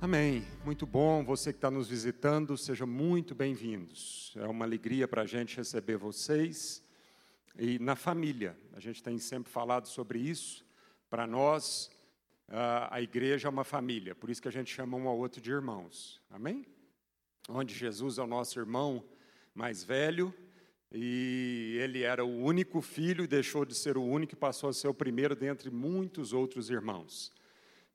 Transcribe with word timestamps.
Amém. 0.00 0.46
Muito 0.64 0.86
bom. 0.86 1.24
Você 1.24 1.52
que 1.52 1.58
está 1.58 1.72
nos 1.72 1.88
visitando, 1.88 2.56
sejam 2.56 2.86
muito 2.86 3.34
bem-vindos. 3.34 4.32
É 4.36 4.46
uma 4.46 4.64
alegria 4.64 5.08
para 5.08 5.22
a 5.22 5.26
gente 5.26 5.56
receber 5.56 5.96
vocês. 5.96 6.80
E 7.58 7.80
na 7.80 7.96
família, 7.96 8.56
a 8.74 8.78
gente 8.78 9.02
tem 9.02 9.18
sempre 9.18 9.50
falado 9.50 9.88
sobre 9.88 10.20
isso. 10.20 10.64
Para 11.10 11.26
nós, 11.26 11.90
a 12.46 13.02
igreja 13.02 13.48
é 13.48 13.50
uma 13.50 13.64
família, 13.64 14.14
por 14.14 14.30
isso 14.30 14.40
que 14.40 14.46
a 14.46 14.52
gente 14.52 14.72
chama 14.72 14.96
um 14.96 15.08
ao 15.08 15.18
outro 15.18 15.40
de 15.40 15.50
irmãos. 15.50 16.22
Amém? 16.30 16.64
Onde 17.48 17.74
Jesus 17.74 18.18
é 18.18 18.22
o 18.22 18.26
nosso 18.26 18.56
irmão 18.56 19.04
mais 19.52 19.82
velho 19.82 20.32
e 20.92 21.76
ele 21.82 22.02
era 22.02 22.24
o 22.24 22.38
único 22.38 22.80
filho 22.80 23.26
deixou 23.26 23.64
de 23.64 23.74
ser 23.74 23.98
o 23.98 24.04
único 24.04 24.34
e 24.34 24.36
passou 24.36 24.70
a 24.70 24.72
ser 24.72 24.86
o 24.86 24.94
primeiro 24.94 25.34
dentre 25.34 25.70
muitos 25.70 26.32
outros 26.32 26.70
irmãos. 26.70 27.32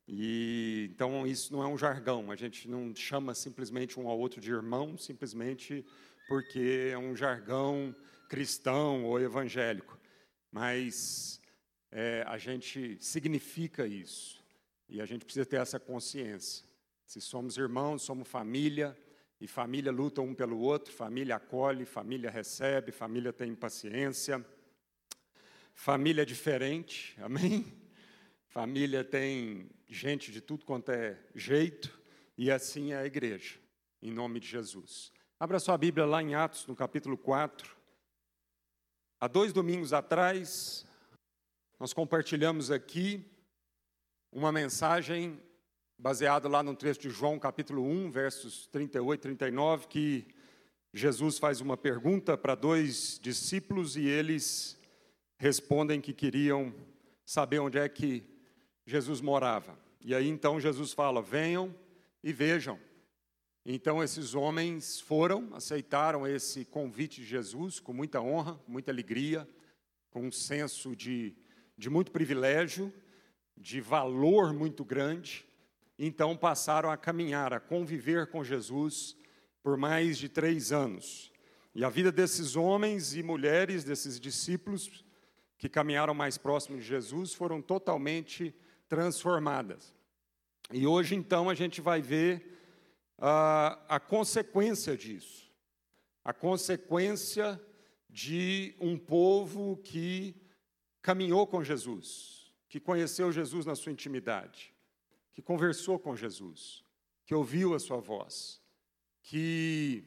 E 0.06 0.90
então 0.92 1.26
isso 1.26 1.52
não 1.52 1.62
é 1.62 1.66
um 1.66 1.78
jargão, 1.78 2.30
a 2.30 2.36
gente 2.36 2.68
não 2.68 2.94
chama 2.94 3.34
simplesmente 3.34 3.98
um 3.98 4.06
ao 4.06 4.18
outro 4.18 4.40
de 4.40 4.50
irmão, 4.50 4.98
simplesmente 4.98 5.84
porque 6.28 6.90
é 6.92 6.98
um 6.98 7.16
jargão 7.16 7.94
cristão 8.28 9.04
ou 9.04 9.20
evangélico, 9.20 9.98
mas 10.50 11.40
é, 11.90 12.24
a 12.26 12.36
gente 12.36 12.98
significa 13.00 13.86
isso 13.86 14.42
e 14.88 15.00
a 15.00 15.06
gente 15.06 15.24
precisa 15.24 15.46
ter 15.46 15.56
essa 15.56 15.80
consciência. 15.80 16.64
Se 17.06 17.20
somos 17.20 17.56
irmãos, 17.56 18.02
somos 18.02 18.28
família 18.28 18.96
e 19.40 19.46
família 19.46 19.92
luta 19.92 20.20
um 20.20 20.34
pelo 20.34 20.58
outro, 20.58 20.92
família 20.92 21.36
acolhe, 21.36 21.84
família 21.84 22.30
recebe, 22.30 22.92
família 22.92 23.32
tem 23.32 23.54
paciência, 23.54 24.44
família 25.72 26.22
é 26.22 26.24
diferente, 26.24 27.16
amém? 27.22 27.72
Família 28.48 29.02
tem 29.02 29.68
gente 29.94 30.32
de 30.32 30.40
tudo 30.40 30.64
quanto 30.64 30.90
é 30.90 31.16
jeito, 31.34 31.98
e 32.36 32.50
assim 32.50 32.92
é 32.92 32.96
a 32.96 33.06
igreja, 33.06 33.58
em 34.02 34.10
nome 34.10 34.40
de 34.40 34.48
Jesus. 34.48 35.12
Abra 35.38 35.60
sua 35.60 35.78
Bíblia 35.78 36.04
lá 36.04 36.20
em 36.20 36.34
Atos, 36.34 36.66
no 36.66 36.74
capítulo 36.74 37.16
4. 37.16 37.76
Há 39.20 39.28
dois 39.28 39.52
domingos 39.52 39.92
atrás, 39.92 40.84
nós 41.78 41.92
compartilhamos 41.92 42.70
aqui 42.72 43.24
uma 44.32 44.50
mensagem 44.50 45.40
baseada 45.96 46.48
lá 46.48 46.60
no 46.62 46.74
trecho 46.74 47.00
de 47.00 47.10
João, 47.10 47.38
capítulo 47.38 47.84
1, 47.84 48.10
versos 48.10 48.66
38 48.66 49.20
e 49.20 49.22
39, 49.22 49.86
que 49.86 50.34
Jesus 50.92 51.38
faz 51.38 51.60
uma 51.60 51.76
pergunta 51.76 52.36
para 52.36 52.56
dois 52.56 53.18
discípulos 53.22 53.96
e 53.96 54.06
eles 54.06 54.76
respondem 55.38 56.00
que 56.00 56.12
queriam 56.12 56.74
saber 57.24 57.60
onde 57.60 57.78
é 57.78 57.88
que 57.88 58.24
Jesus 58.84 59.20
morava. 59.20 59.83
E 60.04 60.14
aí 60.14 60.28
então 60.28 60.60
Jesus 60.60 60.92
fala: 60.92 61.22
venham 61.22 61.74
e 62.22 62.30
vejam. 62.30 62.78
Então 63.64 64.02
esses 64.02 64.34
homens 64.34 65.00
foram, 65.00 65.48
aceitaram 65.54 66.26
esse 66.26 66.66
convite 66.66 67.22
de 67.22 67.26
Jesus 67.26 67.80
com 67.80 67.94
muita 67.94 68.20
honra, 68.20 68.60
muita 68.68 68.92
alegria, 68.92 69.48
com 70.10 70.26
um 70.26 70.30
senso 70.30 70.94
de, 70.94 71.34
de 71.78 71.88
muito 71.88 72.12
privilégio, 72.12 72.92
de 73.56 73.80
valor 73.80 74.52
muito 74.52 74.84
grande. 74.84 75.46
Então 75.98 76.36
passaram 76.36 76.90
a 76.90 76.96
caminhar, 76.98 77.54
a 77.54 77.60
conviver 77.60 78.26
com 78.26 78.44
Jesus 78.44 79.16
por 79.62 79.78
mais 79.78 80.18
de 80.18 80.28
três 80.28 80.70
anos. 80.70 81.32
E 81.74 81.82
a 81.82 81.88
vida 81.88 82.12
desses 82.12 82.56
homens 82.56 83.16
e 83.16 83.22
mulheres, 83.22 83.82
desses 83.82 84.20
discípulos 84.20 85.02
que 85.56 85.68
caminharam 85.70 86.12
mais 86.12 86.36
próximo 86.36 86.76
de 86.76 86.84
Jesus, 86.84 87.32
foram 87.32 87.62
totalmente 87.62 88.54
transformadas. 88.86 89.93
E 90.72 90.86
hoje, 90.86 91.14
então, 91.14 91.48
a 91.50 91.54
gente 91.54 91.80
vai 91.80 92.00
ver 92.00 92.54
a, 93.18 93.96
a 93.96 94.00
consequência 94.00 94.96
disso. 94.96 95.50
A 96.24 96.32
consequência 96.32 97.60
de 98.08 98.74
um 98.80 98.96
povo 98.96 99.76
que 99.78 100.34
caminhou 101.02 101.46
com 101.46 101.62
Jesus, 101.62 102.52
que 102.68 102.80
conheceu 102.80 103.30
Jesus 103.30 103.66
na 103.66 103.74
sua 103.74 103.92
intimidade, 103.92 104.74
que 105.32 105.42
conversou 105.42 105.98
com 105.98 106.16
Jesus, 106.16 106.82
que 107.26 107.34
ouviu 107.34 107.74
a 107.74 107.78
sua 107.78 107.98
voz, 107.98 108.62
que 109.22 110.04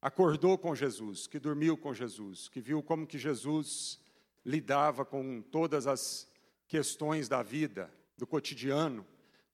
acordou 0.00 0.56
com 0.56 0.74
Jesus, 0.74 1.26
que 1.26 1.38
dormiu 1.38 1.76
com 1.76 1.92
Jesus, 1.92 2.48
que 2.48 2.60
viu 2.60 2.82
como 2.82 3.06
que 3.06 3.18
Jesus 3.18 3.98
lidava 4.44 5.04
com 5.04 5.42
todas 5.42 5.86
as 5.86 6.30
questões 6.68 7.28
da 7.28 7.42
vida, 7.42 7.92
do 8.16 8.26
cotidiano, 8.26 9.04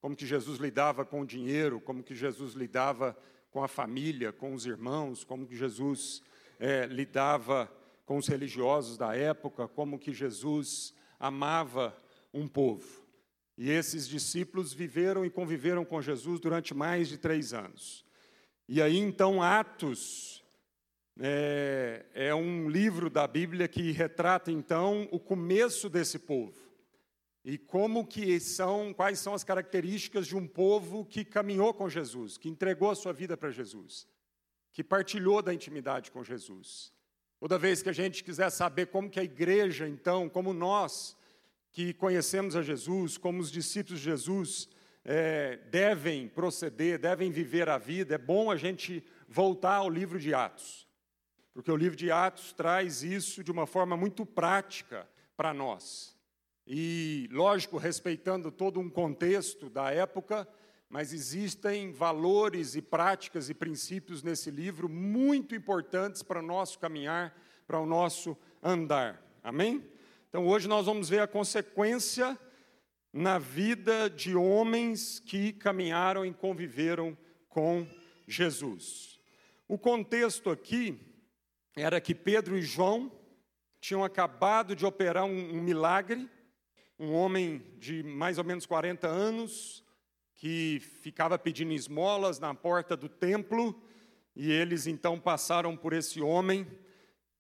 como 0.05 0.15
que 0.15 0.27
Jesus 0.27 0.59
lidava 0.59 1.03
com 1.03 1.23
o 1.23 1.27
dinheiro, 1.27 1.81
como 1.81 2.03
que 2.03 2.15
Jesus 2.15 2.53
lidava 2.53 3.17
com 3.51 3.65
a 3.65 3.69
família, 3.69 4.35
com 4.35 4.53
os 4.53 4.67
irmãos, 4.67 5.25
como 5.25 5.47
que 5.47 5.57
Jesus 5.57 6.23
é, 6.61 6.85
lidava 6.85 7.73
com 8.05 8.19
os 8.19 8.29
religiosos 8.29 8.99
da 8.99 9.17
época, 9.17 9.67
como 9.67 9.99
que 9.99 10.13
Jesus 10.13 10.93
amava 11.19 11.97
um 12.35 12.47
povo. 12.47 13.03
E 13.57 13.71
esses 13.71 14.07
discípulos 14.07 14.75
viveram 14.75 15.25
e 15.25 15.31
conviveram 15.31 15.87
com 15.87 16.03
Jesus 16.03 16.39
durante 16.39 16.75
mais 16.75 17.09
de 17.09 17.17
três 17.17 17.55
anos. 17.55 18.05
E 18.69 18.83
aí 18.83 18.99
então 18.99 19.43
Atos 19.43 20.45
é, 21.19 22.05
é 22.13 22.35
um 22.35 22.69
livro 22.69 23.09
da 23.09 23.27
Bíblia 23.27 23.67
que 23.67 23.91
retrata 23.91 24.53
então 24.53 25.09
o 25.11 25.19
começo 25.19 25.89
desse 25.89 26.19
povo. 26.19 26.64
E 27.45 27.59
como 27.59 28.07
que 28.07 28.41
são, 28.41 28.95
quais 28.95 29.19
são 29.19 29.35
as 29.35 29.45
características 29.45 30.27
de 30.27 30.35
um 30.35 30.47
povo 30.47 31.05
que 31.05 31.25
caminhou 31.25 31.75
com 31.75 31.89
Jesus, 31.89 32.39
que 32.39 32.49
entregou 32.49 32.91
a 32.91 32.95
sua 32.95 33.13
vida 33.13 33.37
para 33.37 33.51
Jesus, 33.51 34.09
que 34.73 34.83
partilhou 34.83 35.43
da 35.43 35.53
intimidade 35.53 36.11
com 36.11 36.25
Jesus. 36.25 36.91
Toda 37.39 37.59
vez 37.59 37.83
que 37.83 37.91
a 37.91 37.93
gente 37.93 38.25
quiser 38.25 38.49
saber 38.49 38.87
como 38.87 39.11
que 39.11 39.21
a 39.21 39.25
igreja, 39.25 39.87
então, 39.87 40.29
como 40.29 40.55
nós 40.55 41.15
que 41.71 41.93
conhecemos 41.93 42.57
a 42.57 42.63
Jesus, 42.63 43.19
como 43.19 43.41
os 43.41 43.51
discípulos 43.51 43.99
de 43.99 44.07
Jesus 44.07 44.69
é, 45.05 45.57
devem 45.71 46.29
proceder, 46.29 46.99
devem 46.99 47.31
viver 47.31 47.69
a 47.69 47.77
vida, 47.77 48.15
é 48.15 48.19
bom 48.19 48.51
a 48.51 48.57
gente 48.57 49.05
voltar 49.29 49.75
ao 49.75 49.91
livro 49.91 50.19
de 50.19 50.33
Atos, 50.33 50.89
porque 51.53 51.71
o 51.71 51.77
livro 51.77 51.97
de 51.97 52.11
Atos 52.11 52.53
traz 52.55 53.03
isso 53.03 53.45
de 53.45 53.51
uma 53.51 53.67
forma 53.67 53.97
muito 53.97 54.25
prática 54.25 55.07
para 55.37 55.53
nós. 55.53 56.14
E, 56.67 57.29
lógico, 57.31 57.77
respeitando 57.77 58.51
todo 58.51 58.81
um 58.81 58.89
contexto 58.89 59.69
da 59.69 59.91
época, 59.91 60.49
mas 60.89 61.13
existem 61.13 61.93
valores 61.93 62.75
e 62.75 62.81
práticas 62.81 63.51
e 63.51 63.55
princípios 63.55 64.23
nesse 64.23 64.51
livro 64.51 64.89
muito 64.89 65.55
importantes 65.55 66.23
para 66.23 66.39
o 66.39 66.47
nosso 66.47 66.79
caminhar, 66.79 67.37
para 67.67 67.79
o 67.79 67.87
nosso 67.87 68.37
andar. 68.63 69.23
Amém? 69.43 69.85
Então, 70.29 70.47
hoje 70.47 70.67
nós 70.67 70.87
vamos 70.87 71.09
ver 71.09 71.21
a 71.21 71.27
consequência 71.27 72.39
na 73.13 73.39
vida 73.39 74.09
de 74.09 74.35
homens 74.35 75.21
que 75.21 75.53
caminharam 75.53 76.25
e 76.25 76.33
conviveram 76.33 77.17
com 77.49 77.87
Jesus. 78.27 79.21
O 79.69 79.79
contexto 79.79 80.51
aqui 80.51 80.99
era 81.77 82.01
que 82.01 82.15
Pedro 82.15 82.57
e 82.57 82.63
João 82.63 83.13
tinham 83.81 84.03
acabado 84.03 84.75
de 84.75 84.87
operar 84.87 85.25
um, 85.25 85.57
um 85.57 85.63
milagre 85.63 86.29
um 86.99 87.13
homem 87.13 87.63
de 87.79 88.03
mais 88.03 88.39
ou 88.39 88.45
menos 88.45 88.67
40 88.67 89.07
anos, 89.07 89.85
que 90.37 90.81
ficava 91.01 91.39
pedindo 91.39 91.73
esmolas 91.73 92.39
na 92.39 92.55
porta 92.55 92.97
do 92.97 93.09
templo, 93.09 93.81
e 94.37 94.51
eles 94.51 94.87
então 94.87 95.19
passaram 95.19 95.77
por 95.77 95.93
esse 95.93 96.21
homem, 96.21 96.67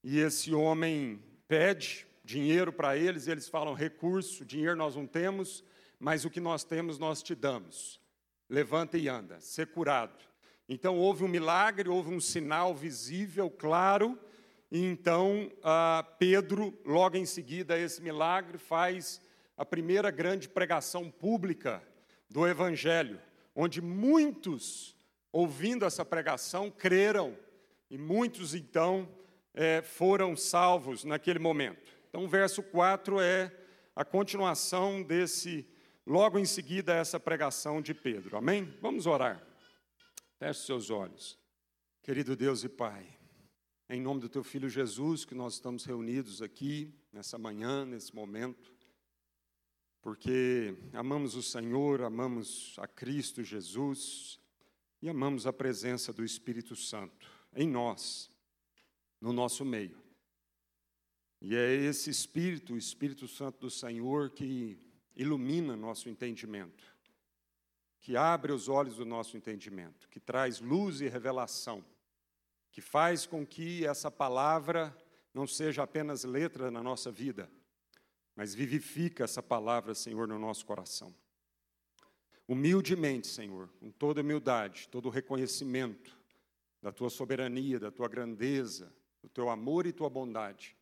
e 0.02 0.18
esse 0.18 0.52
homem 0.54 1.22
pede 1.46 2.06
dinheiro 2.24 2.72
para 2.72 2.96
eles, 2.96 3.26
e 3.26 3.30
eles 3.30 3.48
falam: 3.48 3.74
recurso, 3.74 4.44
dinheiro 4.44 4.76
nós 4.76 4.96
não 4.96 5.06
temos, 5.06 5.62
mas 5.98 6.24
o 6.24 6.30
que 6.30 6.40
nós 6.40 6.64
temos 6.64 6.98
nós 6.98 7.22
te 7.22 7.34
damos. 7.34 8.00
Levanta 8.48 8.98
e 8.98 9.08
anda, 9.08 9.40
ser 9.40 9.68
curado. 9.68 10.24
Então 10.68 10.96
houve 10.96 11.24
um 11.24 11.28
milagre, 11.28 11.88
houve 11.88 12.12
um 12.12 12.20
sinal 12.20 12.74
visível, 12.74 13.50
claro, 13.50 14.18
e 14.70 14.82
então 14.82 15.50
ah, 15.62 16.04
Pedro, 16.18 16.76
logo 16.84 17.16
em 17.16 17.26
seguida 17.26 17.74
a 17.74 17.78
esse 17.78 18.02
milagre, 18.02 18.58
faz 18.58 19.20
a 19.56 19.64
primeira 19.64 20.10
grande 20.10 20.48
pregação 20.48 21.10
pública 21.10 21.82
do 22.28 22.46
Evangelho, 22.46 23.20
onde 23.54 23.80
muitos, 23.80 24.96
ouvindo 25.30 25.84
essa 25.84 26.04
pregação, 26.04 26.70
creram 26.70 27.36
e 27.90 27.96
muitos 27.96 28.54
então 28.54 29.08
é, 29.52 29.82
foram 29.82 30.36
salvos 30.36 31.04
naquele 31.04 31.38
momento. 31.38 31.92
Então, 32.08 32.24
o 32.24 32.28
verso 32.28 32.62
4 32.62 33.20
é 33.20 33.52
a 33.94 34.04
continuação 34.04 35.02
desse, 35.02 35.66
logo 36.04 36.38
em 36.38 36.44
seguida, 36.44 36.94
essa 36.94 37.20
pregação 37.20 37.80
de 37.80 37.94
Pedro. 37.94 38.36
Amém? 38.36 38.64
Vamos 38.80 39.06
orar. 39.06 39.40
Feche 40.38 40.66
seus 40.66 40.90
olhos. 40.90 41.38
Querido 42.02 42.36
Deus 42.36 42.64
e 42.64 42.68
Pai, 42.68 43.06
em 43.88 44.00
nome 44.00 44.20
do 44.20 44.28
Teu 44.28 44.42
Filho 44.42 44.68
Jesus, 44.68 45.24
que 45.24 45.34
nós 45.34 45.54
estamos 45.54 45.84
reunidos 45.84 46.42
aqui 46.42 46.92
nessa 47.12 47.38
manhã, 47.38 47.86
nesse 47.86 48.14
momento, 48.14 48.73
porque 50.04 50.76
amamos 50.92 51.34
o 51.34 51.42
Senhor, 51.42 52.02
amamos 52.02 52.76
a 52.78 52.86
Cristo 52.86 53.42
Jesus 53.42 54.38
e 55.00 55.08
amamos 55.08 55.46
a 55.46 55.52
presença 55.52 56.12
do 56.12 56.22
Espírito 56.22 56.76
Santo 56.76 57.26
em 57.56 57.66
nós, 57.66 58.30
no 59.18 59.32
nosso 59.32 59.64
meio. 59.64 59.98
E 61.40 61.56
é 61.56 61.74
esse 61.74 62.10
Espírito, 62.10 62.74
o 62.74 62.76
Espírito 62.76 63.26
Santo 63.26 63.60
do 63.60 63.70
Senhor, 63.70 64.28
que 64.28 64.78
ilumina 65.16 65.74
nosso 65.74 66.10
entendimento, 66.10 66.84
que 67.98 68.14
abre 68.14 68.52
os 68.52 68.68
olhos 68.68 68.96
do 68.96 69.06
nosso 69.06 69.38
entendimento, 69.38 70.06
que 70.10 70.20
traz 70.20 70.60
luz 70.60 71.00
e 71.00 71.08
revelação, 71.08 71.82
que 72.70 72.82
faz 72.82 73.24
com 73.24 73.46
que 73.46 73.86
essa 73.86 74.10
palavra 74.10 74.94
não 75.32 75.46
seja 75.46 75.82
apenas 75.82 76.24
letra 76.24 76.70
na 76.70 76.82
nossa 76.82 77.10
vida, 77.10 77.50
mas 78.36 78.54
vivifica 78.54 79.24
essa 79.24 79.42
palavra, 79.42 79.94
Senhor, 79.94 80.26
no 80.26 80.38
nosso 80.38 80.66
coração. 80.66 81.14
Humildemente, 82.46 83.26
Senhor, 83.26 83.68
com 83.80 83.90
toda 83.90 84.20
humildade, 84.20 84.88
todo 84.88 85.08
reconhecimento 85.08 86.16
da 86.82 86.92
tua 86.92 87.08
soberania, 87.08 87.78
da 87.78 87.90
tua 87.90 88.08
grandeza, 88.08 88.92
do 89.22 89.28
teu 89.28 89.48
amor 89.48 89.86
e 89.86 89.92
tua 89.92 90.10
bondade, 90.10 90.76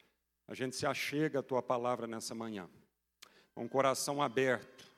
a 0.48 0.54
gente 0.54 0.74
se 0.74 0.86
achega 0.86 1.38
à 1.38 1.42
tua 1.42 1.62
palavra 1.62 2.06
nessa 2.06 2.34
manhã, 2.34 2.68
com 3.54 3.64
o 3.64 3.68
coração 3.68 4.20
aberto. 4.20 4.90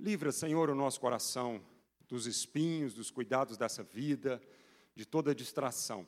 Livra, 0.00 0.32
Senhor, 0.32 0.70
o 0.70 0.74
nosso 0.74 0.98
coração 0.98 1.62
dos 2.08 2.26
espinhos, 2.26 2.94
dos 2.94 3.10
cuidados 3.10 3.58
dessa 3.58 3.82
vida, 3.82 4.40
de 4.94 5.04
toda 5.04 5.34
distração. 5.34 6.06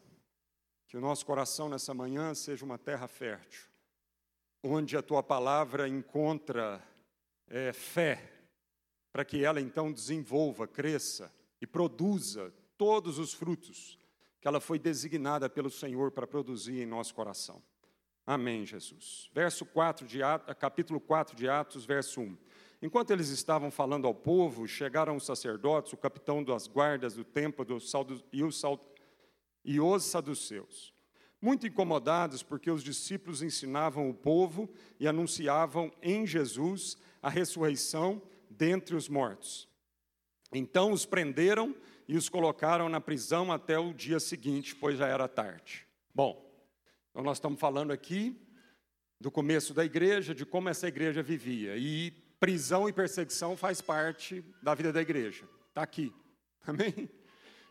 Que 0.89 0.97
o 0.97 1.01
nosso 1.01 1.27
coração 1.27 1.69
nessa 1.69 1.93
manhã 1.93 2.35
seja 2.35 2.65
uma 2.65 2.79
terra 2.79 3.07
fértil 3.07 3.74
onde 4.65 4.97
a 4.97 5.03
tua 5.03 5.23
palavra 5.23 5.87
encontra 5.87 6.83
é, 7.49 7.73
fé, 7.73 8.33
para 9.13 9.25
que 9.25 9.45
ela 9.45 9.61
então 9.61 9.93
desenvolva, 9.93 10.67
cresça 10.67 11.31
e 11.61 11.67
produza 11.67 12.53
todos 12.79 13.19
os 13.19 13.35
frutos 13.35 13.99
que 14.41 14.49
ela 14.49 14.61
foi 14.61 14.79
designada 14.79 15.49
pelo 15.49 15.71
Senhor 15.71 16.11
para 16.11 16.27
produzir 16.27 16.81
em 16.81 16.87
nosso 16.87 17.15
coração. 17.15 17.63
Amém, 18.27 18.65
Jesus. 18.65 19.31
Verso 19.33 19.67
4 19.67 20.07
de 20.07 20.23
Atos, 20.23 20.55
capítulo 20.59 20.99
4 20.99 21.37
de 21.37 21.47
Atos, 21.47 21.85
verso 21.85 22.23
1. 22.23 22.37
Enquanto 22.81 23.11
eles 23.11 23.29
estavam 23.29 23.71
falando 23.71 24.07
ao 24.07 24.15
povo, 24.15 24.67
chegaram 24.67 25.17
os 25.17 25.27
sacerdotes, 25.27 25.93
o 25.93 25.97
capitão 25.97 26.43
das 26.43 26.67
guardas 26.67 27.15
do 27.15 27.25
templo 27.25 27.65
do, 27.65 27.79
e, 28.33 28.43
os, 28.43 28.63
e 29.65 29.81
os 29.81 30.05
saduceus 30.05 30.94
muito 31.45 31.67
incomodados 31.67 32.43
porque 32.43 32.71
os 32.71 32.83
discípulos 32.83 33.43
ensinavam 33.43 34.09
o 34.09 34.15
povo 34.15 34.67
e 34.99 35.07
anunciavam 35.07 35.93
em 36.03 36.27
Jesus 36.27 36.97
a 37.23 37.29
ressurreição 37.29 38.23
dentre 38.49 38.97
os 38.97 39.11
mortos. 39.11 39.69
Então 40.55 40.91
os 40.91 41.05
prenderam 41.05 41.77
e 42.09 42.17
os 42.17 42.31
colocaram 42.31 42.89
na 42.89 42.99
prisão 42.99 43.53
até 43.53 43.79
o 43.79 43.93
dia 43.93 44.19
seguinte, 44.19 44.75
pois 44.75 44.97
já 44.97 45.07
era 45.07 45.29
tarde. 45.29 45.87
Bom, 46.15 46.51
então 47.11 47.23
nós 47.23 47.37
estamos 47.37 47.61
falando 47.61 47.93
aqui 47.93 48.41
do 49.21 49.31
começo 49.31 49.75
da 49.75 49.85
igreja, 49.85 50.35
de 50.35 50.47
como 50.47 50.71
essa 50.71 50.89
igreja 50.89 51.23
vivia. 51.23 51.77
E 51.77 52.11
prisão 52.41 52.89
e 52.89 52.93
perseguição 52.93 53.55
faz 53.55 53.83
parte 53.83 54.43
da 54.63 54.75
vida 54.75 54.95
da 54.95 55.03
igreja. 55.03 55.47
Está 55.69 55.83
aqui. 55.83 56.11
Amém? 56.67 57.11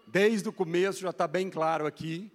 Desde 0.08 0.48
o 0.48 0.54
começo 0.54 1.02
já 1.02 1.10
está 1.10 1.28
bem 1.28 1.50
claro 1.50 1.88
aqui 1.88 2.32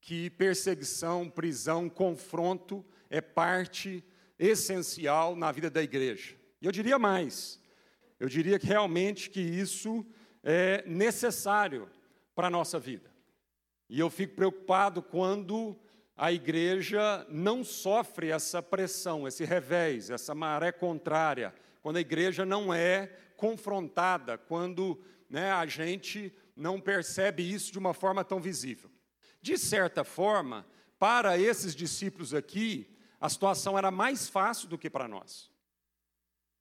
que 0.00 0.30
perseguição, 0.30 1.28
prisão, 1.28 1.88
confronto 1.88 2.84
é 3.10 3.20
parte 3.20 4.04
essencial 4.38 5.34
na 5.34 5.50
vida 5.50 5.70
da 5.70 5.82
igreja. 5.82 6.36
E 6.60 6.66
eu 6.66 6.72
diria 6.72 6.98
mais, 6.98 7.60
eu 8.18 8.28
diria 8.28 8.58
que 8.58 8.66
realmente 8.66 9.30
que 9.30 9.40
isso 9.40 10.04
é 10.42 10.84
necessário 10.86 11.88
para 12.34 12.46
a 12.46 12.50
nossa 12.50 12.78
vida. 12.78 13.10
E 13.88 13.98
eu 13.98 14.10
fico 14.10 14.36
preocupado 14.36 15.02
quando 15.02 15.78
a 16.16 16.32
igreja 16.32 17.24
não 17.28 17.62
sofre 17.62 18.30
essa 18.30 18.60
pressão, 18.60 19.26
esse 19.26 19.44
revés, 19.44 20.10
essa 20.10 20.34
maré 20.34 20.72
contrária, 20.72 21.54
quando 21.80 21.96
a 21.96 22.00
igreja 22.00 22.44
não 22.44 22.74
é 22.74 23.06
confrontada, 23.36 24.36
quando 24.36 25.00
né, 25.30 25.52
a 25.52 25.64
gente 25.64 26.32
não 26.56 26.80
percebe 26.80 27.48
isso 27.48 27.70
de 27.70 27.78
uma 27.78 27.94
forma 27.94 28.24
tão 28.24 28.40
visível. 28.40 28.90
De 29.40 29.56
certa 29.56 30.04
forma, 30.04 30.66
para 30.98 31.38
esses 31.38 31.74
discípulos 31.74 32.34
aqui, 32.34 32.96
a 33.20 33.28
situação 33.28 33.78
era 33.78 33.90
mais 33.90 34.28
fácil 34.28 34.68
do 34.68 34.78
que 34.78 34.90
para 34.90 35.08
nós. 35.08 35.50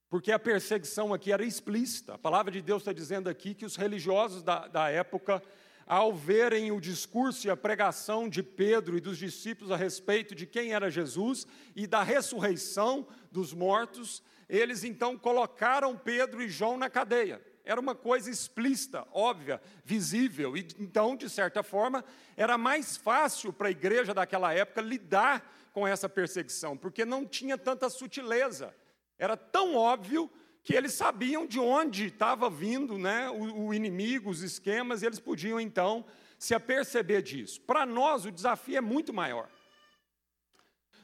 Porque 0.09 0.31
a 0.31 0.39
perseguição 0.39 1.13
aqui 1.13 1.31
era 1.31 1.43
explícita. 1.43 2.13
A 2.13 2.17
palavra 2.17 2.51
de 2.51 2.61
Deus 2.61 2.81
está 2.81 2.93
dizendo 2.93 3.29
aqui 3.29 3.53
que 3.53 3.65
os 3.65 3.75
religiosos 3.75 4.41
da, 4.41 4.67
da 4.67 4.89
época, 4.89 5.43
ao 5.85 6.13
verem 6.13 6.71
o 6.71 6.79
discurso 6.79 7.47
e 7.47 7.49
a 7.49 7.57
pregação 7.57 8.29
de 8.29 8.41
Pedro 8.41 8.95
e 8.95 9.01
dos 9.01 9.17
discípulos 9.17 9.71
a 9.71 9.75
respeito 9.75 10.33
de 10.33 10.45
quem 10.45 10.71
era 10.73 10.89
Jesus 10.89 11.45
e 11.75 11.85
da 11.85 12.03
ressurreição 12.03 13.07
dos 13.31 13.53
mortos, 13.53 14.23
eles 14.47 14.83
então 14.83 15.17
colocaram 15.17 15.97
Pedro 15.97 16.41
e 16.41 16.47
João 16.47 16.77
na 16.77 16.89
cadeia 16.89 17.41
era 17.67 17.81
uma 17.81 17.93
coisa 17.93 18.29
explícita, 18.29 19.05
óbvia, 19.11 19.61
visível, 19.83 20.55
e 20.55 20.65
então, 20.79 21.17
de 21.17 21.29
certa 21.29 21.61
forma, 21.61 22.03
era 22.37 22.57
mais 22.57 22.95
fácil 22.95 23.51
para 23.51 23.67
a 23.67 23.71
igreja 23.71 24.13
daquela 24.13 24.53
época 24.53 24.81
lidar 24.81 25.53
com 25.73 25.85
essa 25.85 26.07
perseguição, 26.07 26.77
porque 26.77 27.03
não 27.03 27.25
tinha 27.25 27.57
tanta 27.57 27.89
sutileza. 27.89 28.73
Era 29.19 29.35
tão 29.35 29.75
óbvio 29.75 30.31
que 30.63 30.73
eles 30.73 30.93
sabiam 30.93 31.45
de 31.45 31.59
onde 31.59 32.05
estava 32.05 32.49
vindo 32.49 32.97
né, 32.97 33.29
o, 33.29 33.67
o 33.67 33.73
inimigo, 33.73 34.29
os 34.29 34.41
esquemas, 34.41 35.01
e 35.01 35.05
eles 35.05 35.19
podiam 35.19 35.59
então 35.59 36.05
se 36.39 36.55
aperceber 36.55 37.21
disso. 37.21 37.59
Para 37.61 37.85
nós, 37.85 38.25
o 38.25 38.31
desafio 38.31 38.77
é 38.77 38.81
muito 38.81 39.13
maior. 39.13 39.49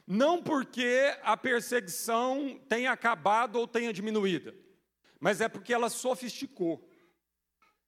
Não 0.06 0.42
porque 0.42 1.14
a 1.22 1.36
perseguição 1.36 2.58
tenha 2.68 2.90
acabado 2.90 3.56
ou 3.56 3.68
tenha 3.68 3.92
diminuído, 3.92 4.54
mas 5.24 5.40
é 5.40 5.48
porque 5.48 5.72
ela 5.72 5.88
sofisticou. 5.88 6.86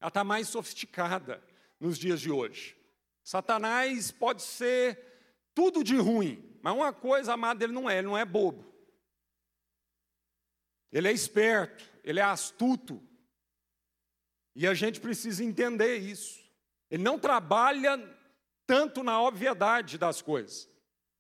Ela 0.01 0.09
está 0.09 0.25
mais 0.25 0.49
sofisticada 0.49 1.47
nos 1.79 1.99
dias 1.99 2.19
de 2.19 2.31
hoje. 2.31 2.75
Satanás 3.23 4.11
pode 4.11 4.41
ser 4.41 5.45
tudo 5.55 5.85
de 5.85 5.99
ruim, 5.99 6.59
mas 6.63 6.75
uma 6.75 6.95
coisa, 6.95 7.35
amado, 7.35 7.63
ele 7.63 7.75
não 7.75 7.91
é, 7.91 7.99
ele 7.99 8.07
não 8.07 8.17
é 8.17 8.25
bobo. 8.25 8.65
Ele 10.91 11.09
é 11.09 11.13
esperto, 11.13 11.85
ele 12.03 12.21
é 12.21 12.23
astuto. 12.23 13.07
E 14.55 14.67
a 14.67 14.73
gente 14.73 14.99
precisa 14.99 15.45
entender 15.45 15.99
isso. 15.99 16.43
Ele 16.91 17.03
não 17.03 17.19
trabalha 17.19 17.99
tanto 18.67 19.03
na 19.03 19.21
obviedade 19.21 19.99
das 19.99 20.23
coisas, 20.23 20.71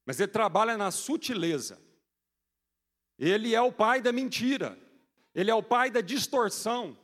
mas 0.06 0.18
ele 0.18 0.32
trabalha 0.32 0.78
na 0.78 0.90
sutileza. 0.90 1.78
Ele 3.18 3.54
é 3.54 3.60
o 3.60 3.70
pai 3.70 4.00
da 4.00 4.12
mentira. 4.12 4.85
Ele 5.36 5.50
é 5.50 5.54
o 5.54 5.62
pai 5.62 5.90
da 5.90 6.00
distorção. 6.00 6.96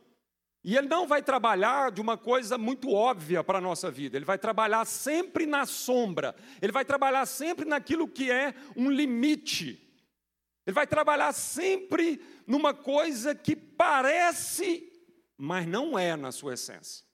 E 0.63 0.75
ele 0.75 0.87
não 0.87 1.05
vai 1.05 1.21
trabalhar 1.21 1.91
de 1.91 2.01
uma 2.01 2.17
coisa 2.17 2.57
muito 2.57 2.91
óbvia 2.91 3.43
para 3.43 3.59
a 3.59 3.61
nossa 3.61 3.91
vida, 3.91 4.17
ele 4.17 4.25
vai 4.25 4.37
trabalhar 4.37 4.85
sempre 4.85 5.45
na 5.45 5.65
sombra, 5.65 6.33
ele 6.61 6.71
vai 6.71 6.85
trabalhar 6.85 7.25
sempre 7.25 7.65
naquilo 7.65 8.07
que 8.07 8.31
é 8.31 8.55
um 8.73 8.89
limite, 8.89 9.77
ele 10.65 10.73
vai 10.73 10.87
trabalhar 10.87 11.33
sempre 11.33 12.21
numa 12.47 12.73
coisa 12.73 13.35
que 13.35 13.57
parece, 13.57 14.89
mas 15.37 15.67
não 15.67 15.99
é 15.99 16.15
na 16.15 16.31
sua 16.31 16.53
essência. 16.53 17.05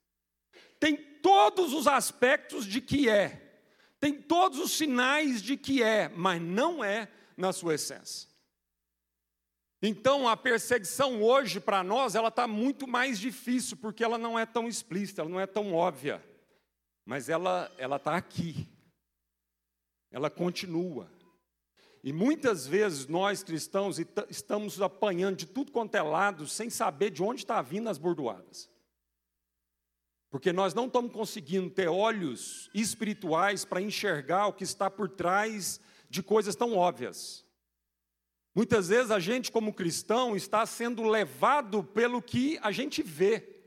Tem 0.80 0.96
todos 0.96 1.74
os 1.74 1.88
aspectos 1.88 2.68
de 2.68 2.80
que 2.80 3.10
é, 3.10 3.64
tem 4.00 4.14
todos 4.14 4.60
os 4.60 4.74
sinais 4.74 5.42
de 5.42 5.58
que 5.58 5.82
é, 5.82 6.08
mas 6.10 6.40
não 6.40 6.84
é 6.84 7.10
na 7.36 7.52
sua 7.52 7.74
essência. 7.74 8.29
Então, 9.82 10.28
a 10.28 10.36
perseguição 10.36 11.24
hoje 11.24 11.60
para 11.60 11.84
nós, 11.84 12.14
ela 12.14 12.28
está 12.28 12.46
muito 12.48 12.86
mais 12.86 13.18
difícil, 13.18 13.78
porque 13.78 14.04
ela 14.04 14.18
não 14.18 14.38
é 14.38 14.46
tão 14.46 14.68
explícita, 14.68 15.22
ela 15.22 15.30
não 15.30 15.40
é 15.40 15.48
tão 15.48 15.74
óbvia, 15.74 16.22
mas 17.06 17.30
ela 17.30 17.72
está 17.80 18.18
aqui, 18.18 18.68
ela 20.12 20.30
continua. 20.30 21.10
E 22.04 22.12
muitas 22.12 22.68
vezes 22.68 23.08
nós 23.08 23.42
cristãos 23.42 23.98
estamos 24.30 24.82
apanhando 24.82 25.38
de 25.38 25.46
tudo 25.46 25.72
quanto 25.72 25.96
é 25.96 26.02
lado, 26.02 26.46
sem 26.48 26.70
saber 26.70 27.10
de 27.10 27.24
onde 27.24 27.42
está 27.42 27.62
vindo 27.62 27.90
as 27.90 27.98
bordoadas. 27.98 28.70
Porque 30.30 30.54
nós 30.54 30.74
não 30.74 30.88
estamos 30.88 31.12
conseguindo 31.12 31.70
ter 31.70 31.88
olhos 31.88 32.70
espirituais 32.74 33.66
para 33.66 33.82
enxergar 33.82 34.48
o 34.48 34.54
que 34.54 34.64
está 34.64 34.90
por 34.90 35.10
trás 35.10 35.80
de 36.10 36.22
coisas 36.22 36.56
tão 36.56 36.76
óbvias. 36.76 37.46
Muitas 38.54 38.90
vezes 38.90 39.12
a 39.12 39.20
gente, 39.20 39.52
como 39.52 39.74
cristão, 39.74 40.36
está 40.36 40.66
sendo 40.66 41.04
levado 41.04 41.84
pelo 41.84 42.22
que 42.22 42.60
a 42.62 42.72
gente 42.72 43.04
vê. 43.04 43.58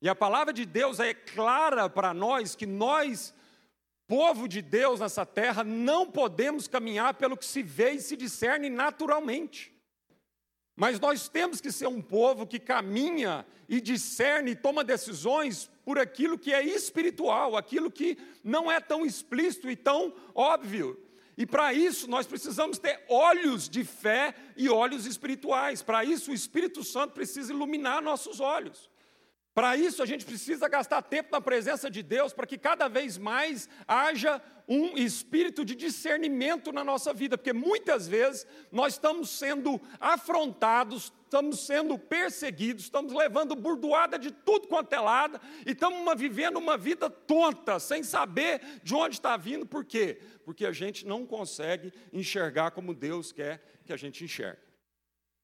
E 0.00 0.08
a 0.08 0.14
palavra 0.14 0.52
de 0.52 0.66
Deus 0.66 1.00
é 1.00 1.14
clara 1.14 1.88
para 1.88 2.12
nós 2.12 2.54
que 2.54 2.66
nós, 2.66 3.34
povo 4.06 4.46
de 4.46 4.60
Deus 4.60 5.00
nessa 5.00 5.24
terra, 5.24 5.64
não 5.64 6.10
podemos 6.10 6.68
caminhar 6.68 7.14
pelo 7.14 7.36
que 7.36 7.46
se 7.46 7.62
vê 7.62 7.92
e 7.92 8.00
se 8.00 8.16
discerne 8.16 8.68
naturalmente. 8.68 9.72
Mas 10.76 10.98
nós 10.98 11.28
temos 11.28 11.60
que 11.60 11.70
ser 11.70 11.86
um 11.86 12.02
povo 12.02 12.46
que 12.46 12.58
caminha 12.58 13.46
e 13.68 13.80
discerne 13.80 14.50
e 14.50 14.56
toma 14.56 14.82
decisões 14.82 15.70
por 15.84 15.98
aquilo 15.98 16.38
que 16.38 16.52
é 16.52 16.62
espiritual, 16.62 17.56
aquilo 17.56 17.90
que 17.90 18.18
não 18.42 18.70
é 18.70 18.80
tão 18.80 19.06
explícito 19.06 19.70
e 19.70 19.76
tão 19.76 20.12
óbvio. 20.34 21.00
E 21.36 21.44
para 21.44 21.72
isso 21.72 22.08
nós 22.08 22.26
precisamos 22.26 22.78
ter 22.78 23.04
olhos 23.08 23.68
de 23.68 23.84
fé 23.84 24.34
e 24.56 24.68
olhos 24.68 25.06
espirituais. 25.06 25.82
Para 25.82 26.04
isso 26.04 26.30
o 26.30 26.34
Espírito 26.34 26.84
Santo 26.84 27.12
precisa 27.12 27.52
iluminar 27.52 28.00
nossos 28.02 28.40
olhos. 28.40 28.88
Para 29.54 29.76
isso, 29.76 30.02
a 30.02 30.06
gente 30.06 30.24
precisa 30.24 30.68
gastar 30.68 31.00
tempo 31.00 31.28
na 31.30 31.40
presença 31.40 31.88
de 31.88 32.02
Deus, 32.02 32.32
para 32.32 32.44
que 32.44 32.58
cada 32.58 32.88
vez 32.88 33.16
mais 33.16 33.68
haja 33.86 34.42
um 34.66 34.98
espírito 34.98 35.64
de 35.64 35.76
discernimento 35.76 36.72
na 36.72 36.82
nossa 36.82 37.14
vida, 37.14 37.38
porque 37.38 37.52
muitas 37.52 38.08
vezes 38.08 38.44
nós 38.72 38.94
estamos 38.94 39.30
sendo 39.30 39.80
afrontados, 40.00 41.12
estamos 41.22 41.64
sendo 41.66 41.96
perseguidos, 41.96 42.84
estamos 42.84 43.12
levando 43.12 43.54
burdoada 43.54 44.18
de 44.18 44.32
tudo 44.32 44.66
quanto 44.66 44.92
é 44.92 44.98
lado, 44.98 45.40
e 45.64 45.70
estamos 45.70 46.00
uma, 46.00 46.16
vivendo 46.16 46.56
uma 46.56 46.76
vida 46.76 47.08
tonta, 47.08 47.78
sem 47.78 48.02
saber 48.02 48.60
de 48.82 48.92
onde 48.92 49.14
está 49.14 49.36
vindo, 49.36 49.64
por 49.64 49.84
quê? 49.84 50.20
Porque 50.44 50.66
a 50.66 50.72
gente 50.72 51.06
não 51.06 51.24
consegue 51.24 51.92
enxergar 52.12 52.72
como 52.72 52.92
Deus 52.92 53.30
quer 53.30 53.62
que 53.84 53.92
a 53.92 53.96
gente 53.96 54.24
enxergue. 54.24 54.64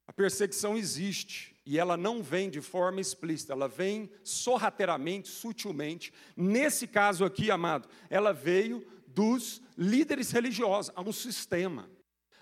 A 0.09 0.13
perseguição 0.13 0.77
existe 0.77 1.55
e 1.71 1.79
ela 1.79 1.97
não 1.97 2.21
vem 2.21 2.51
de 2.51 2.61
forma 2.61 3.01
explícita, 3.01 3.53
ela 3.53 3.69
vem 3.69 4.11
sorrateiramente, 4.25 5.29
sutilmente. 5.29 6.13
Nesse 6.37 6.85
caso 6.85 7.25
aqui, 7.25 7.49
amado, 7.49 7.89
ela 8.11 8.33
veio 8.33 8.85
dos 9.07 9.63
líderes 9.79 10.33
religiosos, 10.33 10.93
há 10.97 11.01
um 11.01 11.13
sistema. 11.13 11.89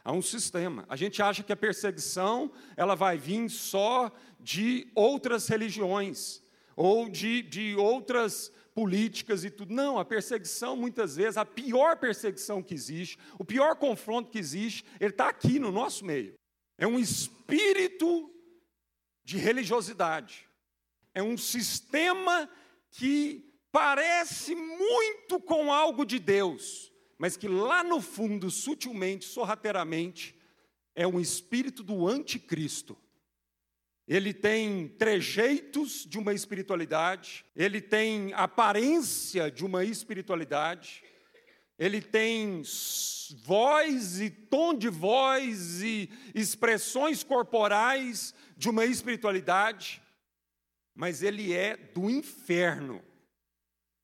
Há 0.03 0.13
um 0.13 0.23
sistema. 0.23 0.87
A 0.89 0.97
gente 0.97 1.21
acha 1.21 1.43
que 1.43 1.53
a 1.53 1.57
perseguição 1.57 2.51
ela 2.75 2.95
vai 2.95 3.19
vir 3.19 3.51
só 3.51 4.11
de 4.41 4.91
outras 4.95 5.47
religiões 5.47 6.43
ou 6.75 7.07
de, 7.07 7.43
de 7.43 7.77
outras 7.77 8.51
políticas 8.75 9.45
e 9.45 9.51
tudo. 9.51 9.75
Não, 9.75 9.99
a 9.99 10.07
perseguição, 10.07 10.75
muitas 10.75 11.17
vezes, 11.17 11.37
a 11.37 11.45
pior 11.45 11.99
perseguição 11.99 12.63
que 12.63 12.73
existe, 12.73 13.19
o 13.39 13.45
pior 13.45 13.77
confronto 13.77 14.31
que 14.31 14.39
existe, 14.39 14.87
ele 14.99 15.11
está 15.11 15.29
aqui 15.29 15.59
no 15.59 15.71
nosso 15.71 16.03
meio. 16.03 16.33
É 16.79 16.87
um 16.87 16.99
espírito 16.99 18.38
de 19.29 19.37
religiosidade. 19.37 20.49
É 21.13 21.23
um 21.23 21.37
sistema 21.37 22.49
que 22.91 23.45
parece 23.71 24.55
muito 24.55 25.39
com 25.39 25.71
algo 25.71 26.07
de 26.07 26.19
Deus, 26.19 26.91
mas 27.19 27.37
que 27.37 27.47
lá 27.47 27.85
no 27.85 28.01
fundo, 28.01 28.51
sutilmente, 28.51 29.27
sorrateiramente, 29.27 30.35
é 30.95 31.07
um 31.07 31.21
espírito 31.21 31.83
do 31.83 32.09
anticristo. 32.09 32.97
Ele 34.07 34.33
tem 34.33 34.89
trejeitos 34.89 36.07
de 36.07 36.19
uma 36.19 36.33
espiritualidade, 36.33 37.45
ele 37.55 37.83
tem 37.83 38.33
aparência 38.33 39.51
de 39.51 39.63
uma 39.63 39.85
espiritualidade, 39.85 41.05
ele 41.79 42.03
tem 42.03 42.63
voz 43.45 44.21
e 44.21 44.29
tom 44.31 44.75
de 44.75 44.89
voz 44.89 45.81
e 45.83 46.11
expressões 46.35 47.23
corporais 47.23 48.35
de 48.57 48.69
uma 48.69 48.85
espiritualidade, 48.85 50.03
mas 50.95 51.23
ele 51.23 51.53
é 51.53 51.77
do 51.77 52.11
inferno. 52.11 53.03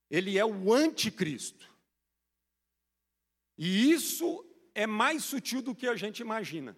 Ele 0.09 0.39
é 0.39 0.45
o 0.45 0.73
anticristo. 0.73 1.69
E 3.59 3.91
isso 3.91 4.45
é 4.75 4.87
mais 4.87 5.25
sutil 5.25 5.61
do 5.61 5.75
que 5.75 5.89
a 5.89 5.97
gente 5.97 6.21
imagina. 6.21 6.77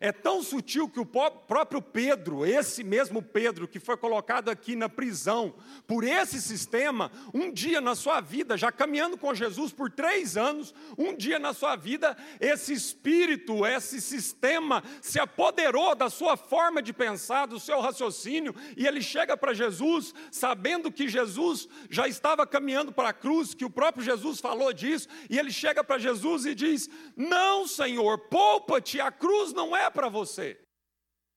É 0.00 0.12
tão 0.12 0.42
sutil 0.42 0.88
que 0.88 1.00
o 1.00 1.06
próprio 1.06 1.80
Pedro, 1.80 2.44
esse 2.44 2.84
mesmo 2.84 3.22
Pedro 3.22 3.66
que 3.66 3.80
foi 3.80 3.96
colocado 3.96 4.50
aqui 4.50 4.76
na 4.76 4.88
prisão 4.88 5.54
por 5.86 6.04
esse 6.04 6.40
sistema, 6.40 7.10
um 7.32 7.50
dia 7.50 7.80
na 7.80 7.94
sua 7.94 8.20
vida, 8.20 8.56
já 8.58 8.70
caminhando 8.70 9.16
com 9.16 9.34
Jesus 9.34 9.72
por 9.72 9.90
três 9.90 10.36
anos, 10.36 10.74
um 10.98 11.14
dia 11.14 11.38
na 11.38 11.54
sua 11.54 11.76
vida, 11.76 12.16
esse 12.38 12.74
espírito, 12.74 13.66
esse 13.66 14.00
sistema 14.00 14.82
se 15.00 15.18
apoderou 15.18 15.94
da 15.94 16.10
sua 16.10 16.36
forma 16.36 16.82
de 16.82 16.92
pensar, 16.92 17.46
do 17.46 17.58
seu 17.58 17.80
raciocínio, 17.80 18.54
e 18.76 18.86
ele 18.86 19.00
chega 19.00 19.36
para 19.36 19.54
Jesus, 19.54 20.14
sabendo 20.30 20.92
que 20.92 21.08
Jesus 21.08 21.68
já 21.88 22.06
estava 22.06 22.46
caminhando 22.46 22.92
para 22.92 23.10
a 23.10 23.14
cruz, 23.14 23.54
que 23.54 23.64
o 23.64 23.70
próprio 23.70 24.04
Jesus 24.04 24.40
falou 24.40 24.72
disso, 24.74 25.08
e 25.30 25.38
ele 25.38 25.50
chega 25.50 25.82
para 25.82 25.98
Jesus 25.98 26.44
e 26.44 26.54
diz: 26.54 26.90
Não, 27.16 27.66
Senhor, 27.66 28.18
poupa-te, 28.28 29.00
a 29.00 29.10
cruz 29.10 29.54
não 29.54 29.74
é 29.75 29.75
para 29.90 30.08
você. 30.08 30.60